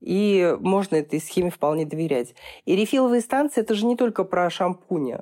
и 0.00 0.54
можно 0.60 0.96
этой 0.96 1.18
схеме 1.18 1.50
вполне 1.50 1.86
доверять. 1.86 2.34
И 2.66 2.76
рефиловые 2.76 3.22
станции– 3.22 3.60
это 3.62 3.74
же 3.74 3.86
не 3.86 3.96
только 3.96 4.24
про 4.24 4.50
шампуни. 4.50 5.20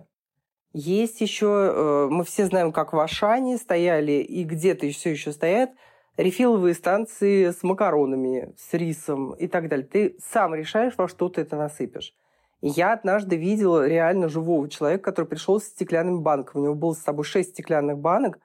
Есть 0.73 1.21
еще, 1.21 1.47
э, 1.47 2.09
мы 2.11 2.25
все 2.25 2.47
знаем, 2.47 2.73
как 2.73 2.93
в 2.93 2.99
Ашане 2.99 3.57
стояли 3.57 4.13
и 4.13 4.45
где-то 4.45 4.89
все 4.91 5.11
еще 5.11 5.33
стоят 5.33 5.71
рефиловые 6.19 6.75
станции 6.75 7.51
с 7.51 7.63
макаронами, 7.63 8.53
с 8.59 8.75
рисом 8.75 9.33
и 9.33 9.47
так 9.47 9.69
далее. 9.69 9.87
Ты 9.87 10.17
сам 10.21 10.55
решаешь, 10.55 10.95
во 10.99 11.09
что 11.09 11.29
ты 11.29 11.41
это 11.41 11.57
насыпешь. 11.57 12.13
Я 12.61 12.93
однажды 12.93 13.37
видела 13.37 13.87
реально 13.87 14.29
живого 14.29 14.69
человека, 14.69 15.05
который 15.05 15.27
пришел 15.27 15.61
с 15.61 15.65
стеклянным 15.65 16.23
банком. 16.23 16.61
У 16.61 16.65
него 16.65 16.75
было 16.75 16.93
с 16.93 16.99
собой 16.99 17.25
шесть 17.25 17.51
стеклянных 17.51 17.99
банок. 17.99 18.41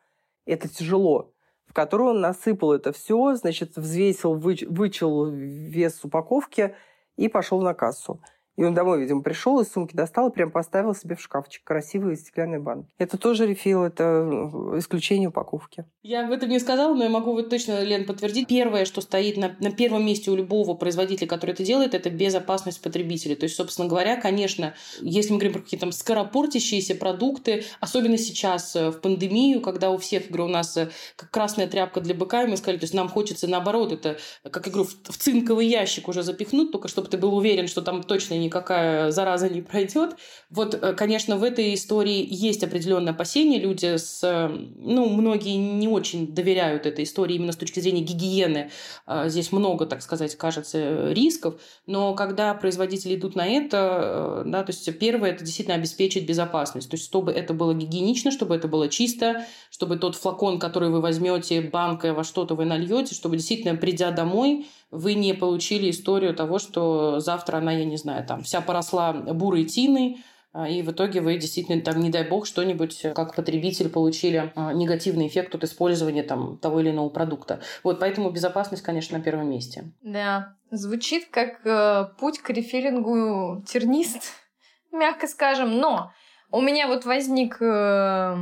Это 0.45 0.69
тяжело. 0.69 1.33
В 1.65 1.73
которую 1.73 2.11
он 2.11 2.21
насыпал 2.21 2.73
это 2.73 2.91
все, 2.91 3.33
значит, 3.33 3.75
взвесил, 3.75 4.35
вычел 4.35 5.25
вес 5.31 6.03
упаковки 6.03 6.75
и 7.17 7.27
пошел 7.27 7.59
на 7.61 7.73
кассу. 7.73 8.21
И 8.55 8.63
он 8.63 8.73
домой, 8.73 9.01
видимо, 9.01 9.23
пришел, 9.23 9.59
из 9.59 9.71
сумки 9.71 9.95
достал 9.95 10.29
и 10.29 10.33
прям 10.33 10.51
поставил 10.51 10.93
себе 10.93 11.15
в 11.15 11.21
шкафчик 11.21 11.63
красивые 11.63 12.17
стеклянные 12.17 12.59
банки. 12.59 12.89
Это 12.99 13.17
тоже 13.17 13.47
рефил, 13.47 13.83
это 13.83 14.03
э, 14.03 14.79
исключение 14.79 15.29
упаковки. 15.29 15.85
Я 16.03 16.25
об 16.25 16.31
этом 16.31 16.49
не 16.49 16.59
сказала, 16.59 16.93
но 16.93 17.03
я 17.03 17.09
могу 17.09 17.33
вот 17.33 17.49
точно, 17.49 17.83
Лен, 17.83 18.05
подтвердить. 18.05 18.47
Первое, 18.47 18.85
что 18.85 19.01
стоит 19.01 19.37
на, 19.37 19.55
на 19.59 19.71
первом 19.71 20.05
месте 20.05 20.29
у 20.29 20.35
любого 20.35 20.75
производителя, 20.75 21.27
который 21.27 21.51
это 21.51 21.63
делает, 21.63 21.95
это 21.95 22.11
безопасность 22.11 22.81
потребителей. 22.81 23.35
То 23.35 23.45
есть, 23.45 23.55
собственно 23.55 23.87
говоря, 23.87 24.17
конечно, 24.17 24.75
если 25.01 25.31
мы 25.31 25.39
говорим 25.39 25.53
про 25.53 25.61
какие-то 25.61 25.85
там 25.85 25.91
скоропортящиеся 25.91 26.95
продукты, 26.95 27.63
особенно 27.79 28.17
сейчас 28.19 28.75
э, 28.75 28.91
в 28.91 29.01
пандемию, 29.01 29.61
когда 29.61 29.89
у 29.89 29.97
всех, 29.97 30.27
говорю, 30.27 30.45
у 30.45 30.49
нас 30.49 30.77
э, 30.77 30.89
как 31.15 31.31
красная 31.31 31.67
тряпка 31.67 32.01
для 32.01 32.13
быка, 32.13 32.43
и 32.43 32.47
мы 32.47 32.57
сказали, 32.57 32.77
то 32.77 32.83
есть 32.83 32.93
нам 32.93 33.09
хочется 33.09 33.47
наоборот 33.47 33.91
это, 33.91 34.17
как 34.43 34.67
говорю, 34.67 34.83
в 34.85 35.17
цинковый 35.17 35.65
ящик 35.67 36.07
уже 36.07 36.21
запихнуть, 36.21 36.71
только 36.71 36.87
чтобы 36.87 37.07
ты 37.07 37.17
был 37.17 37.35
уверен, 37.35 37.67
что 37.67 37.81
там 37.81 38.03
точно 38.03 38.42
никакая 38.45 39.11
зараза 39.11 39.49
не 39.49 39.61
пройдет. 39.61 40.15
Вот, 40.49 40.75
э, 40.75 40.93
конечно, 40.93 41.37
в 41.37 41.43
этой 41.43 41.73
истории 41.73 42.25
есть 42.29 42.63
определенные 42.63 43.11
опасения. 43.11 43.59
Люди 43.59 43.97
с... 43.97 44.19
Э, 44.23 44.47
ну, 44.49 45.09
многие 45.09 45.55
не 45.55 45.87
очень 45.87 46.33
доверяют 46.33 46.85
этой 46.85 47.03
истории 47.03 47.35
именно 47.35 47.51
с 47.51 47.57
точки 47.57 47.79
зрения 47.79 48.01
гигиены. 48.01 48.69
А, 49.05 49.29
здесь 49.29 49.51
много, 49.51 49.85
так 49.85 50.01
сказать, 50.01 50.35
кажется, 50.35 51.11
рисков. 51.11 51.59
Но 51.87 52.13
когда 52.13 52.53
производители 52.53 53.15
идут 53.15 53.35
на 53.35 53.47
это, 53.47 54.43
э, 54.45 54.49
да, 54.49 54.63
то 54.63 54.71
есть 54.71 54.99
первое, 54.99 55.31
это 55.31 55.43
действительно 55.43 55.75
обеспечить 55.75 56.27
безопасность. 56.27 56.89
То 56.89 56.95
есть 56.95 57.05
чтобы 57.05 57.31
это 57.31 57.53
было 57.53 57.73
гигиенично, 57.73 58.31
чтобы 58.31 58.55
это 58.55 58.67
было 58.67 58.89
чисто, 58.89 59.45
чтобы 59.73 59.97
тот 59.97 60.15
флакон, 60.15 60.59
который 60.59 60.89
вы 60.89 61.01
возьмете, 61.01 61.59
банкой 61.59 62.13
во 62.13 62.23
что-то 62.23 62.53
вы 62.53 62.63
нальете, 62.63 63.15
чтобы 63.15 63.37
действительно, 63.37 63.75
придя 63.75 64.11
домой, 64.11 64.67
вы 64.91 65.15
не 65.15 65.33
получили 65.33 65.89
историю 65.89 66.35
того, 66.35 66.59
что 66.59 67.19
завтра 67.19 67.57
она, 67.57 67.71
я 67.71 67.83
не 67.83 67.97
знаю, 67.97 68.23
там 68.23 68.43
вся 68.43 68.61
поросла 68.61 69.13
бурой 69.13 69.65
тиной, 69.65 70.23
а, 70.51 70.69
и 70.69 70.83
в 70.83 70.91
итоге 70.91 71.21
вы 71.21 71.39
действительно, 71.39 71.81
там, 71.81 72.01
не 72.01 72.11
дай 72.11 72.23
бог, 72.23 72.45
что-нибудь 72.45 73.01
как 73.15 73.33
потребитель 73.35 73.89
получили 73.89 74.51
а, 74.53 74.73
негативный 74.73 75.25
эффект 75.25 75.55
от 75.55 75.63
использования 75.63 76.21
там, 76.21 76.59
того 76.59 76.79
или 76.79 76.91
иного 76.91 77.09
продукта. 77.09 77.59
Вот, 77.83 77.99
поэтому 77.99 78.29
безопасность, 78.29 78.83
конечно, 78.83 79.17
на 79.17 79.23
первом 79.23 79.49
месте. 79.49 79.91
Да, 80.03 80.53
звучит 80.69 81.29
как 81.31 81.65
э, 81.65 82.09
путь 82.19 82.37
к 82.37 82.51
рефилингу 82.51 83.63
тернист, 83.67 84.33
мягко 84.91 85.25
скажем. 85.25 85.79
Но 85.79 86.11
у 86.51 86.61
меня 86.61 86.87
вот 86.87 87.05
возник 87.05 87.59
э, 87.59 88.37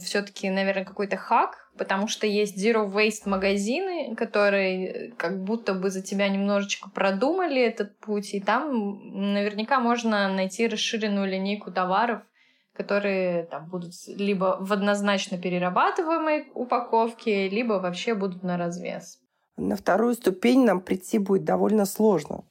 все-таки, 0.00 0.50
наверное, 0.50 0.84
какой-то 0.84 1.16
хак, 1.16 1.70
потому 1.78 2.08
что 2.08 2.26
есть 2.26 2.56
zero 2.56 2.90
waste 2.90 3.28
магазины, 3.28 4.14
которые 4.16 4.88
э, 4.88 5.12
как 5.12 5.42
будто 5.42 5.74
бы 5.74 5.90
за 5.90 6.02
тебя 6.02 6.28
немножечко 6.28 6.90
продумали 6.90 7.62
этот 7.62 7.98
путь, 7.98 8.34
и 8.34 8.40
там 8.40 9.32
наверняка 9.32 9.78
можно 9.78 10.28
найти 10.28 10.66
расширенную 10.66 11.28
линейку 11.28 11.70
товаров, 11.70 12.22
которые 12.72 13.44
там 13.44 13.68
будут 13.68 13.92
либо 14.08 14.58
в 14.60 14.72
однозначно 14.72 15.38
перерабатываемой 15.38 16.50
упаковке, 16.54 17.48
либо 17.48 17.74
вообще 17.74 18.14
будут 18.14 18.42
на 18.42 18.56
развес. 18.58 19.18
На 19.56 19.76
вторую 19.76 20.14
ступень 20.14 20.64
нам 20.64 20.80
прийти 20.80 21.18
будет 21.18 21.44
довольно 21.44 21.86
сложно, 21.86 22.44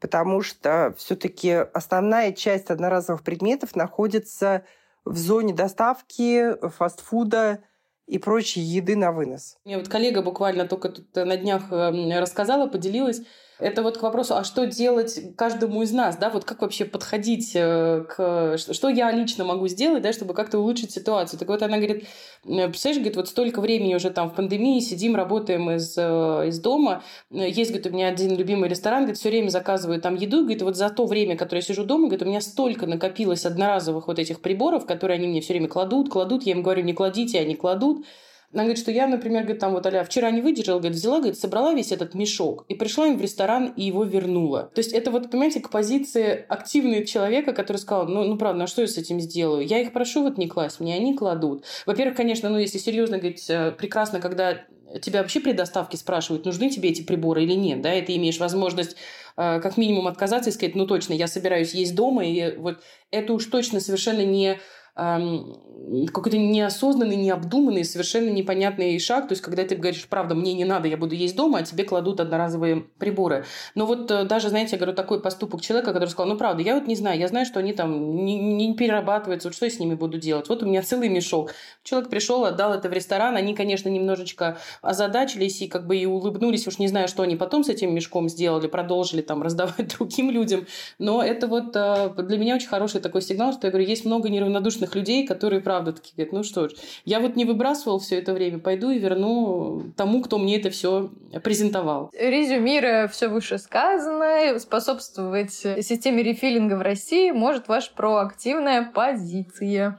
потому 0.00 0.42
что 0.42 0.94
все-таки 0.98 1.50
основная 1.50 2.32
часть 2.32 2.70
одноразовых 2.70 3.24
предметов 3.24 3.74
находится 3.74 4.64
в 5.04 5.16
зоне 5.16 5.54
доставки 5.54 6.56
фастфуда 6.68 7.62
и 8.06 8.18
прочей 8.18 8.60
еды 8.60 8.96
на 8.96 9.12
вынос. 9.12 9.56
Мне 9.64 9.78
вот 9.78 9.88
коллега 9.88 10.22
буквально 10.22 10.66
только 10.66 10.88
тут 10.88 11.14
на 11.14 11.36
днях 11.36 11.70
эм, 11.70 12.10
рассказала, 12.18 12.66
поделилась. 12.68 13.22
Это 13.62 13.84
вот 13.84 13.96
к 13.96 14.02
вопросу, 14.02 14.34
а 14.34 14.42
что 14.42 14.66
делать 14.66 15.36
каждому 15.36 15.82
из 15.82 15.92
нас, 15.92 16.16
да, 16.16 16.30
вот 16.30 16.44
как 16.44 16.62
вообще 16.62 16.84
подходить 16.84 17.52
э, 17.54 18.04
к... 18.08 18.56
Что 18.58 18.88
я 18.88 19.12
лично 19.12 19.44
могу 19.44 19.68
сделать, 19.68 20.02
да, 20.02 20.12
чтобы 20.12 20.34
как-то 20.34 20.58
улучшить 20.58 20.90
ситуацию. 20.90 21.38
Так 21.38 21.46
вот 21.48 21.62
она 21.62 21.76
говорит, 21.76 22.08
представляешь, 22.42 22.96
говорит, 22.96 23.16
вот 23.16 23.28
столько 23.28 23.60
времени 23.60 23.94
уже 23.94 24.10
там 24.10 24.30
в 24.30 24.34
пандемии 24.34 24.80
сидим, 24.80 25.14
работаем 25.14 25.70
из, 25.70 25.94
э, 25.96 26.48
из 26.48 26.58
дома. 26.58 27.04
Есть, 27.30 27.70
говорит, 27.70 27.86
у 27.86 27.90
меня 27.90 28.08
один 28.08 28.36
любимый 28.36 28.68
ресторан, 28.68 29.02
говорит, 29.02 29.18
все 29.18 29.30
время 29.30 29.48
заказываю 29.48 30.00
там 30.00 30.16
еду, 30.16 30.40
говорит, 30.40 30.62
вот 30.62 30.76
за 30.76 30.90
то 30.90 31.06
время, 31.06 31.36
которое 31.36 31.60
я 31.60 31.66
сижу 31.66 31.84
дома, 31.84 32.08
говорит, 32.08 32.22
у 32.22 32.28
меня 32.28 32.40
столько 32.40 32.88
накопилось 32.88 33.46
одноразовых 33.46 34.08
вот 34.08 34.18
этих 34.18 34.40
приборов, 34.40 34.86
которые 34.86 35.18
они 35.18 35.28
мне 35.28 35.40
все 35.40 35.52
время 35.52 35.68
кладут, 35.68 36.10
кладут, 36.10 36.42
я 36.42 36.52
им 36.52 36.62
говорю, 36.62 36.82
не 36.82 36.94
кладите, 36.94 37.38
они 37.38 37.54
кладут. 37.54 38.04
Она 38.52 38.64
говорит, 38.64 38.82
что 38.82 38.90
я, 38.90 39.06
например, 39.06 39.42
говорит, 39.42 39.60
там 39.60 39.72
вот, 39.72 39.86
аля, 39.86 40.04
вчера 40.04 40.30
не 40.30 40.42
выдержала, 40.42 40.78
говорит, 40.78 40.98
взяла, 40.98 41.18
говорит, 41.18 41.38
собрала 41.38 41.72
весь 41.72 41.90
этот 41.90 42.14
мешок 42.14 42.64
и 42.68 42.74
пришла 42.74 43.06
им 43.06 43.16
в 43.16 43.22
ресторан 43.22 43.72
и 43.76 43.82
его 43.82 44.04
вернула. 44.04 44.70
То 44.74 44.80
есть 44.80 44.92
это 44.92 45.10
вот, 45.10 45.30
понимаете, 45.30 45.60
к 45.60 45.70
позиции 45.70 46.44
активного 46.48 47.06
человека, 47.06 47.54
который 47.54 47.78
сказал, 47.78 48.06
ну, 48.06 48.24
ну 48.24 48.36
правда, 48.36 48.60
ну 48.60 48.66
что 48.66 48.82
я 48.82 48.88
с 48.88 48.98
этим 48.98 49.20
сделаю? 49.20 49.66
Я 49.66 49.80
их 49.80 49.92
прошу 49.92 50.22
вот 50.22 50.36
не 50.36 50.48
класть, 50.48 50.80
мне 50.80 50.94
они 50.94 51.16
кладут. 51.16 51.64
Во-первых, 51.86 52.16
конечно, 52.16 52.50
ну 52.50 52.58
если 52.58 52.78
серьезно 52.78 53.18
говорить, 53.18 53.48
э, 53.48 53.72
прекрасно, 53.72 54.20
когда 54.20 54.58
тебя 55.00 55.22
вообще 55.22 55.40
при 55.40 55.52
доставке 55.52 55.96
спрашивают, 55.96 56.44
нужны 56.44 56.68
тебе 56.70 56.90
эти 56.90 57.02
приборы 57.02 57.44
или 57.44 57.54
нет, 57.54 57.80
да, 57.80 57.94
и 57.94 58.02
ты 58.02 58.16
имеешь 58.16 58.38
возможность 58.38 58.96
э, 59.36 59.60
как 59.60 59.76
минимум 59.76 60.06
отказаться 60.06 60.50
и 60.50 60.52
сказать, 60.52 60.74
ну 60.74 60.86
точно, 60.86 61.14
я 61.14 61.26
собираюсь 61.26 61.72
есть 61.72 61.94
дома, 61.94 62.26
и 62.26 62.56
вот 62.56 62.80
это 63.10 63.32
уж 63.32 63.46
точно 63.46 63.80
совершенно 63.80 64.24
не 64.24 64.58
какой-то 64.94 66.36
неосознанный, 66.36 67.16
необдуманный, 67.16 67.84
совершенно 67.84 68.28
непонятный 68.28 68.98
шаг. 68.98 69.26
То 69.26 69.32
есть, 69.32 69.42
когда 69.42 69.64
ты 69.64 69.74
говоришь, 69.74 70.06
правда, 70.08 70.34
мне 70.34 70.52
не 70.52 70.64
надо, 70.64 70.86
я 70.86 70.96
буду 70.96 71.14
есть 71.14 71.34
дома, 71.34 71.58
а 71.58 71.62
тебе 71.62 71.84
кладут 71.84 72.20
одноразовые 72.20 72.84
приборы. 72.98 73.44
Но 73.74 73.86
вот 73.86 74.10
э, 74.10 74.24
даже, 74.24 74.50
знаете, 74.50 74.72
я 74.72 74.78
говорю, 74.78 74.94
такой 74.94 75.20
поступок 75.20 75.62
человека, 75.62 75.92
который 75.92 76.08
сказал, 76.08 76.30
ну, 76.30 76.38
правда, 76.38 76.62
я 76.62 76.74
вот 76.74 76.86
не 76.86 76.94
знаю, 76.94 77.18
я 77.18 77.28
знаю, 77.28 77.46
что 77.46 77.58
они 77.58 77.72
там 77.72 78.24
не, 78.24 78.38
не 78.38 78.74
перерабатываются, 78.74 79.48
вот 79.48 79.54
что 79.54 79.64
я 79.64 79.70
с 79.70 79.78
ними 79.78 79.94
буду 79.94 80.18
делать? 80.18 80.48
Вот 80.48 80.62
у 80.62 80.66
меня 80.66 80.82
целый 80.82 81.08
мешок. 81.08 81.52
Человек 81.82 82.10
пришел, 82.10 82.44
отдал 82.44 82.74
это 82.74 82.88
в 82.88 82.92
ресторан, 82.92 83.36
они, 83.36 83.54
конечно, 83.54 83.88
немножечко 83.88 84.58
озадачились 84.82 85.62
и 85.62 85.68
как 85.68 85.86
бы 85.86 85.96
и 85.96 86.06
улыбнулись, 86.06 86.66
уж 86.66 86.78
не 86.78 86.88
знаю, 86.88 87.08
что 87.08 87.22
они 87.22 87.36
потом 87.36 87.64
с 87.64 87.68
этим 87.68 87.94
мешком 87.94 88.28
сделали, 88.28 88.66
продолжили 88.66 89.22
там 89.22 89.42
раздавать 89.42 89.88
другим 89.98 90.30
людям. 90.30 90.66
Но 90.98 91.22
это 91.22 91.46
вот 91.46 91.74
э, 91.74 92.10
для 92.18 92.38
меня 92.38 92.56
очень 92.56 92.68
хороший 92.68 93.00
такой 93.00 93.22
сигнал, 93.22 93.52
что 93.52 93.66
я 93.66 93.70
говорю, 93.70 93.88
есть 93.88 94.04
много 94.04 94.28
неравнодушных 94.28 94.81
порядочных 94.82 94.94
людей, 94.94 95.26
которые, 95.26 95.60
правда, 95.60 95.92
такие 95.92 96.14
говорят, 96.16 96.32
ну 96.32 96.42
что 96.42 96.68
ж, 96.68 96.72
я 97.04 97.20
вот 97.20 97.36
не 97.36 97.44
выбрасывал 97.44 97.98
все 97.98 98.18
это 98.18 98.32
время, 98.32 98.58
пойду 98.58 98.90
и 98.90 98.98
верну 98.98 99.92
тому, 99.96 100.22
кто 100.22 100.38
мне 100.38 100.58
это 100.58 100.70
все 100.70 101.10
презентовал. 101.42 102.10
Резюмируя 102.12 103.08
все 103.08 103.28
вышесказанное, 103.28 104.58
способствовать 104.58 105.52
системе 105.52 106.22
рефилинга 106.22 106.74
в 106.74 106.82
России 106.82 107.30
может 107.30 107.68
ваша 107.68 107.90
проактивная 107.94 108.90
позиция. 108.94 109.98